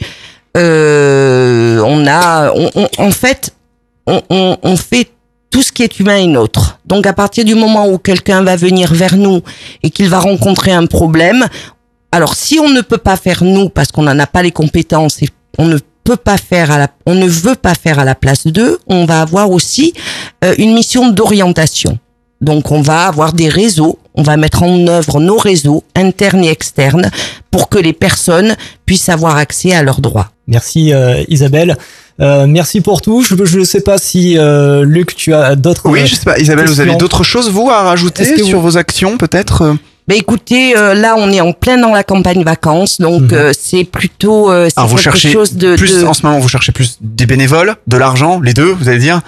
[0.57, 3.53] Euh, on a, on- on- en fait,
[4.07, 5.09] on, on- on fait
[5.49, 6.79] tout ce qui est humain est nôtre.
[6.85, 9.41] Donc à partir du moment où quelqu'un va venir vers nous
[9.83, 11.45] et qu'il va rencontrer un problème,
[12.11, 15.21] alors si on ne peut pas faire nous parce qu'on n'en a pas les compétences
[15.21, 18.15] et on ne peut pas faire à la, on ne veut pas faire à la
[18.15, 19.93] place d'eux, on va avoir aussi
[20.43, 21.99] euh, une mission d'orientation.
[22.41, 26.49] Donc on va avoir des réseaux, on va mettre en œuvre nos réseaux internes et
[26.49, 27.11] externes
[27.51, 28.55] pour que les personnes
[28.85, 30.31] puissent avoir accès à leurs droits.
[30.49, 31.77] Merci euh, Isabelle.
[32.19, 33.21] Euh, merci pour tout.
[33.23, 35.83] Je ne sais pas si euh, Luc, tu as d'autres.
[35.85, 38.71] Oui, je sais pas, Isabelle, vous avez d'autres choses, vous, à rajouter que sur vous-
[38.71, 39.73] vos actions, peut-être euh
[40.09, 43.83] Ben écoutez, euh, là on est en plein dans la campagne vacances, donc euh, c'est
[43.85, 46.49] plutôt euh, c'est Alors, vous quelque cherchez chose de, plus, de- en ce moment, vous
[46.49, 49.21] cherchez plus des bénévoles, de l'argent, les deux, vous allez dire?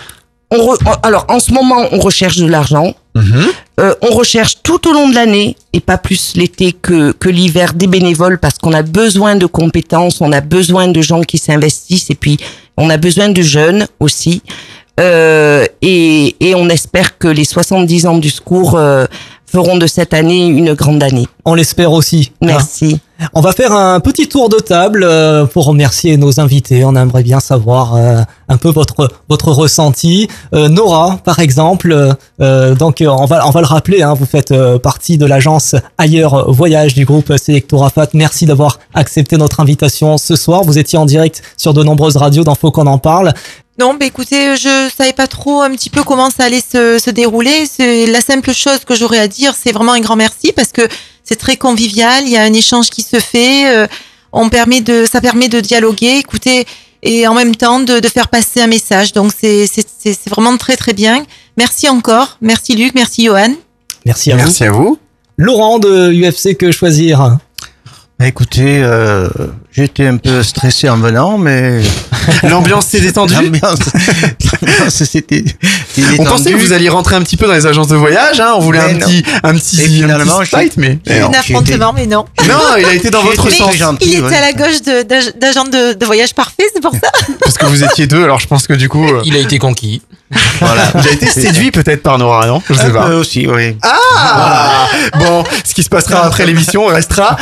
[0.49, 2.93] On re- alors en ce moment on recherche de l'argent.
[3.17, 7.73] Euh, on recherche tout au long de l'année et pas plus l'été que, que l'hiver
[7.73, 12.09] des bénévoles parce qu'on a besoin de compétences, on a besoin de gens qui s'investissent
[12.09, 12.37] et puis
[12.77, 14.41] on a besoin de jeunes aussi.
[14.99, 19.05] Euh, et, et on espère que les 70 ans du secours euh,
[19.51, 21.27] feront de cette année une grande année.
[21.45, 22.31] On l'espère aussi.
[22.41, 22.45] hein.
[22.47, 22.99] Merci.
[23.33, 26.83] On va faire un petit tour de table euh, pour remercier nos invités.
[26.85, 30.27] On aimerait bien savoir euh, un peu votre votre ressenti.
[30.55, 34.01] Euh, Nora, par exemple, donc on va on va le rappeler.
[34.01, 38.07] Hein, vous faites partie de l'agence Ailleurs Voyage du groupe Selectorafat.
[38.13, 40.63] Merci d'avoir accepté notre invitation ce soir.
[40.63, 42.43] Vous étiez en direct sur de nombreuses radios.
[42.43, 43.33] Dans Faut qu'on en parle.
[43.81, 47.09] Non, bah écoutez, je savais pas trop un petit peu comment ça allait se, se
[47.09, 47.65] dérouler.
[47.65, 50.83] C'est la simple chose que j'aurais à dire, c'est vraiment un grand merci parce que
[51.23, 52.21] c'est très convivial.
[52.27, 53.75] Il y a un échange qui se fait.
[53.75, 53.87] euh,
[54.33, 56.67] on permet de, ça permet de dialoguer, écouter
[57.01, 59.13] et en même temps de, de faire passer un message.
[59.13, 61.25] Donc c'est c'est c'est c'est vraiment très très bien.
[61.57, 62.37] Merci encore.
[62.39, 62.93] Merci Luc.
[62.93, 63.55] Merci Johan.
[64.05, 64.43] Merci à vous.
[64.43, 64.99] Merci à vous.
[65.37, 67.39] Laurent de UFC que choisir?
[68.21, 69.27] Bah, Écoutez, euh,
[69.71, 71.81] j'étais un peu stressé en venant, mais
[72.43, 73.79] L'ambiance s'est détendue l'ambiance,
[74.61, 75.43] l'ambiance, c'était
[75.89, 78.39] c'était On pensait que vous alliez rentrer un petit peu dans les agences de voyage,
[78.39, 79.07] hein, on voulait Mais un non.
[79.07, 80.99] petit, un petit, Et un petit mais.
[81.19, 82.25] Un affrontement, mais non.
[82.47, 83.75] Non, il a été dans votre été sens.
[83.75, 84.35] gentil, Il était ouais.
[84.35, 84.81] à la gauche
[85.39, 87.09] d'agent de, de voyage parfait, c'est pour ça.
[87.39, 89.03] Parce que vous étiez deux, alors je pense que du coup.
[89.03, 90.03] euh, Il a été conquis.
[90.59, 90.83] Voilà.
[90.93, 93.07] Vous avez été séduit peut-être par Nora, non Je sais Un pas.
[93.07, 93.77] peu aussi, oui.
[93.81, 94.87] Ah
[95.19, 97.35] Bon, ce qui se passera après l'émission restera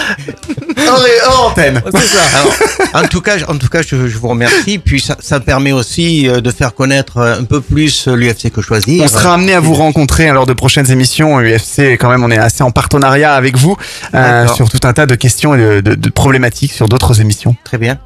[0.87, 1.81] hors, hors antenne.
[1.85, 4.79] Alors, en tout cas, en tout cas, je, je vous remercie.
[4.79, 9.03] Puis ça, ça permet aussi euh, de faire connaître un peu plus l'UFC que choisir.
[9.03, 11.39] On sera amené à vous rencontrer lors de prochaines émissions.
[11.39, 13.75] UFC, quand même, on est assez en partenariat avec vous
[14.15, 17.55] euh, sur tout un tas de questions et de, de- de problématiques sur d'autres émissions.
[17.63, 17.97] Très bien.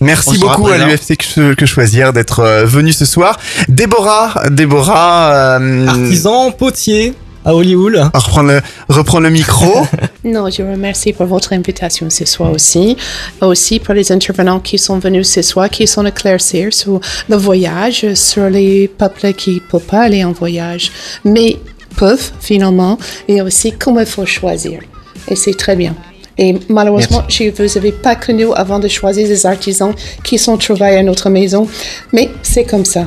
[0.00, 0.86] Merci On beaucoup à présent.
[0.86, 3.38] l'UFC que, que choisir d'être euh, venu ce soir.
[3.68, 7.14] Déborah, Déborah, euh, Artisan potier
[7.44, 7.96] à Hollywood.
[8.12, 9.86] à reprendre le, reprendre le micro.
[10.24, 12.96] Non, je vous remercie pour votre invitation ce soir aussi.
[13.40, 18.12] Aussi pour les intervenants qui sont venus ce soir, qui sont éclaircir sur le voyage,
[18.14, 20.90] sur les peuples qui ne peuvent pas aller en voyage,
[21.24, 21.58] mais
[21.96, 22.98] peuvent finalement,
[23.28, 24.80] et aussi comment il faut choisir.
[25.28, 25.94] Et c'est très bien.
[26.38, 30.56] Et malheureusement, je ne vous avais pas connu avant de choisir des artisans qui sont
[30.56, 31.66] travaillés à notre maison,
[32.12, 33.06] mais c'est comme ça.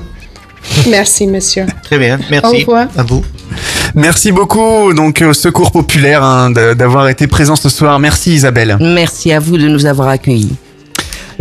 [0.89, 1.65] Merci, monsieur.
[1.84, 2.19] Très bien.
[2.30, 2.56] Merci.
[2.56, 2.88] Au revoir.
[2.97, 3.23] À vous.
[3.95, 7.97] Merci beaucoup donc au Secours Populaire hein, d'avoir été présent ce soir.
[7.99, 8.77] Merci Isabelle.
[8.80, 10.56] Merci à vous de nous avoir accueillis.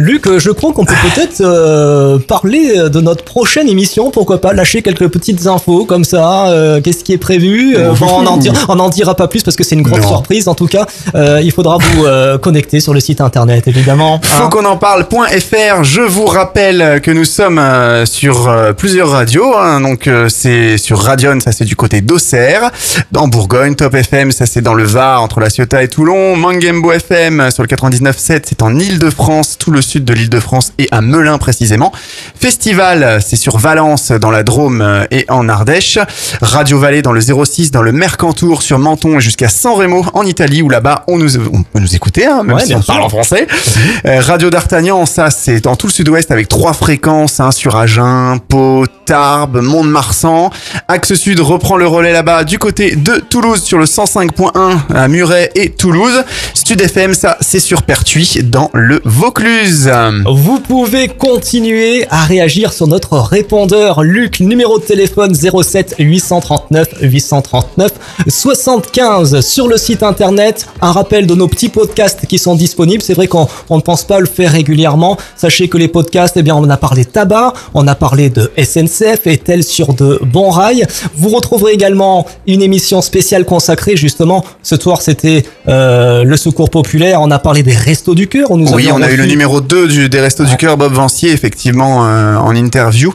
[0.01, 4.13] Luc, euh, je crois qu'on peut peut-être euh, parler euh, de notre prochaine émission.
[4.13, 6.51] Pourquoi pas lâcher quelques petites infos comme ça.
[6.51, 9.57] euh, Qu'est-ce qui est prévu Euh, bon, on, en dira, on dira pas plus parce
[9.57, 10.09] que c'est une grosse Non.
[10.09, 10.47] surprise.
[10.47, 12.05] En tout cas, euh, il faudra vous
[12.39, 14.21] connecter sur le site internet, évidemment.
[14.23, 14.49] Faut hein.
[14.51, 15.83] qu'on en parle.fr.
[15.83, 17.61] Je vous rappelle que nous sommes
[18.05, 19.53] sur plusieurs radios.
[19.57, 19.81] hein.
[19.81, 22.71] donc c'est sur Radion, ça c'est du côté d'Auxerre.
[23.11, 26.37] Dans Bourgogne, Top FM, ça c'est dans le Var, entre La Ciotat et Toulon.
[26.37, 31.01] Mangembo FM sur le 99.7, c'est en Île-de-France, tout le sud de l'Île-de-France et à
[31.01, 31.93] Melun précisément.
[32.39, 35.99] Festival, c'est sur Valence, dans la Drôme euh, et en Ardèche.
[36.41, 40.25] Radio Vallée dans le 06, dans le Mercantour, sur Menton et jusqu'à San Remo en
[40.25, 43.03] Italie, où là-bas on, nous, on peut nous écouter, hein, même Ouais, si on parle
[43.03, 43.47] en français.
[44.07, 48.39] Euh, Radio d'Artagnan, ça c'est dans tout le sud-ouest avec trois fréquences hein, sur Agen,
[48.49, 50.51] Pau, Tarbes, Mont-de-Marsan.
[50.87, 55.51] Axe Sud reprend le relais là-bas du côté de Toulouse sur le 105.1 à Muret
[55.55, 56.25] et Toulouse.
[56.53, 59.91] Stud FM, ça c'est sur Pertuis dans le Vaucluse.
[60.31, 67.93] Vous pouvez continuer à réagir sur notre répondeur Luc, numéro de téléphone 07 839 839
[68.27, 70.67] 75 sur le site internet.
[70.83, 73.03] Un rappel de nos petits podcasts qui sont disponibles.
[73.03, 75.17] C'est vrai qu'on on ne pense pas le faire régulièrement.
[75.35, 78.98] Sachez que les podcasts, eh bien, on a parlé tabac, on a parlé de SNCF
[79.03, 80.85] et tel sur de bons rails.
[81.15, 84.45] Vous retrouverez également une émission spéciale consacrée justement.
[84.63, 87.21] Ce soir, c'était euh, le Secours populaire.
[87.21, 88.57] On a parlé des restos du cœur.
[88.57, 91.33] Nous Oui, on a eu le numéro 2 du, des Restos du Cœur, Bob Vancier,
[91.33, 93.13] effectivement, euh, en interview.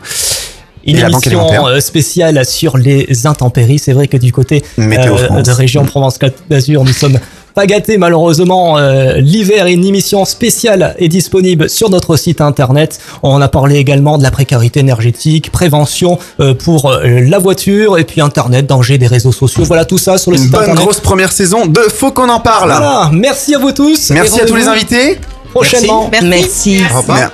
[0.85, 3.79] Une émission euh, spéciale sur les intempéries.
[3.79, 7.19] C'est vrai que du côté euh, de région Provence-Côte d'Azur, nous sommes
[7.53, 8.77] pas gâtés malheureusement.
[8.77, 12.99] Euh, L'hiver, une émission spéciale est disponible sur notre site internet.
[13.21, 18.03] On a parlé également de la précarité énergétique, prévention euh, pour euh, la voiture et
[18.03, 19.63] puis internet, danger des réseaux sociaux.
[19.65, 20.83] Voilà tout ça sur le Une site bonne internet.
[20.83, 22.69] grosse première saison de Faut qu'on en parle.
[22.71, 24.09] Voilà, merci à vous tous.
[24.11, 25.19] Merci à tous les invités.
[25.53, 26.09] Prochainement.
[26.23, 26.81] Merci.
[26.93, 27.31] Au revoir.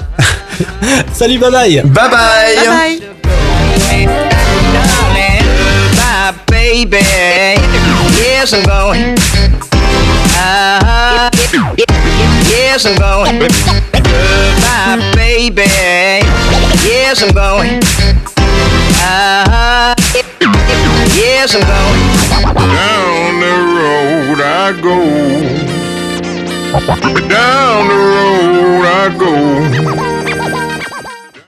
[1.13, 1.81] Salut, bye bye.
[1.85, 2.67] Bye bye.
[2.67, 4.07] Bye.
[5.95, 6.97] Bye, baby.
[8.17, 9.78] Yes, I'm going.
[12.47, 13.39] Yes, I'm going.
[13.39, 15.67] Goodbye, baby.
[16.85, 17.81] Yes, I'm going.
[21.15, 21.99] Yes, I'm going.
[22.55, 24.97] Down the road I go.
[27.27, 30.08] Down the road I go.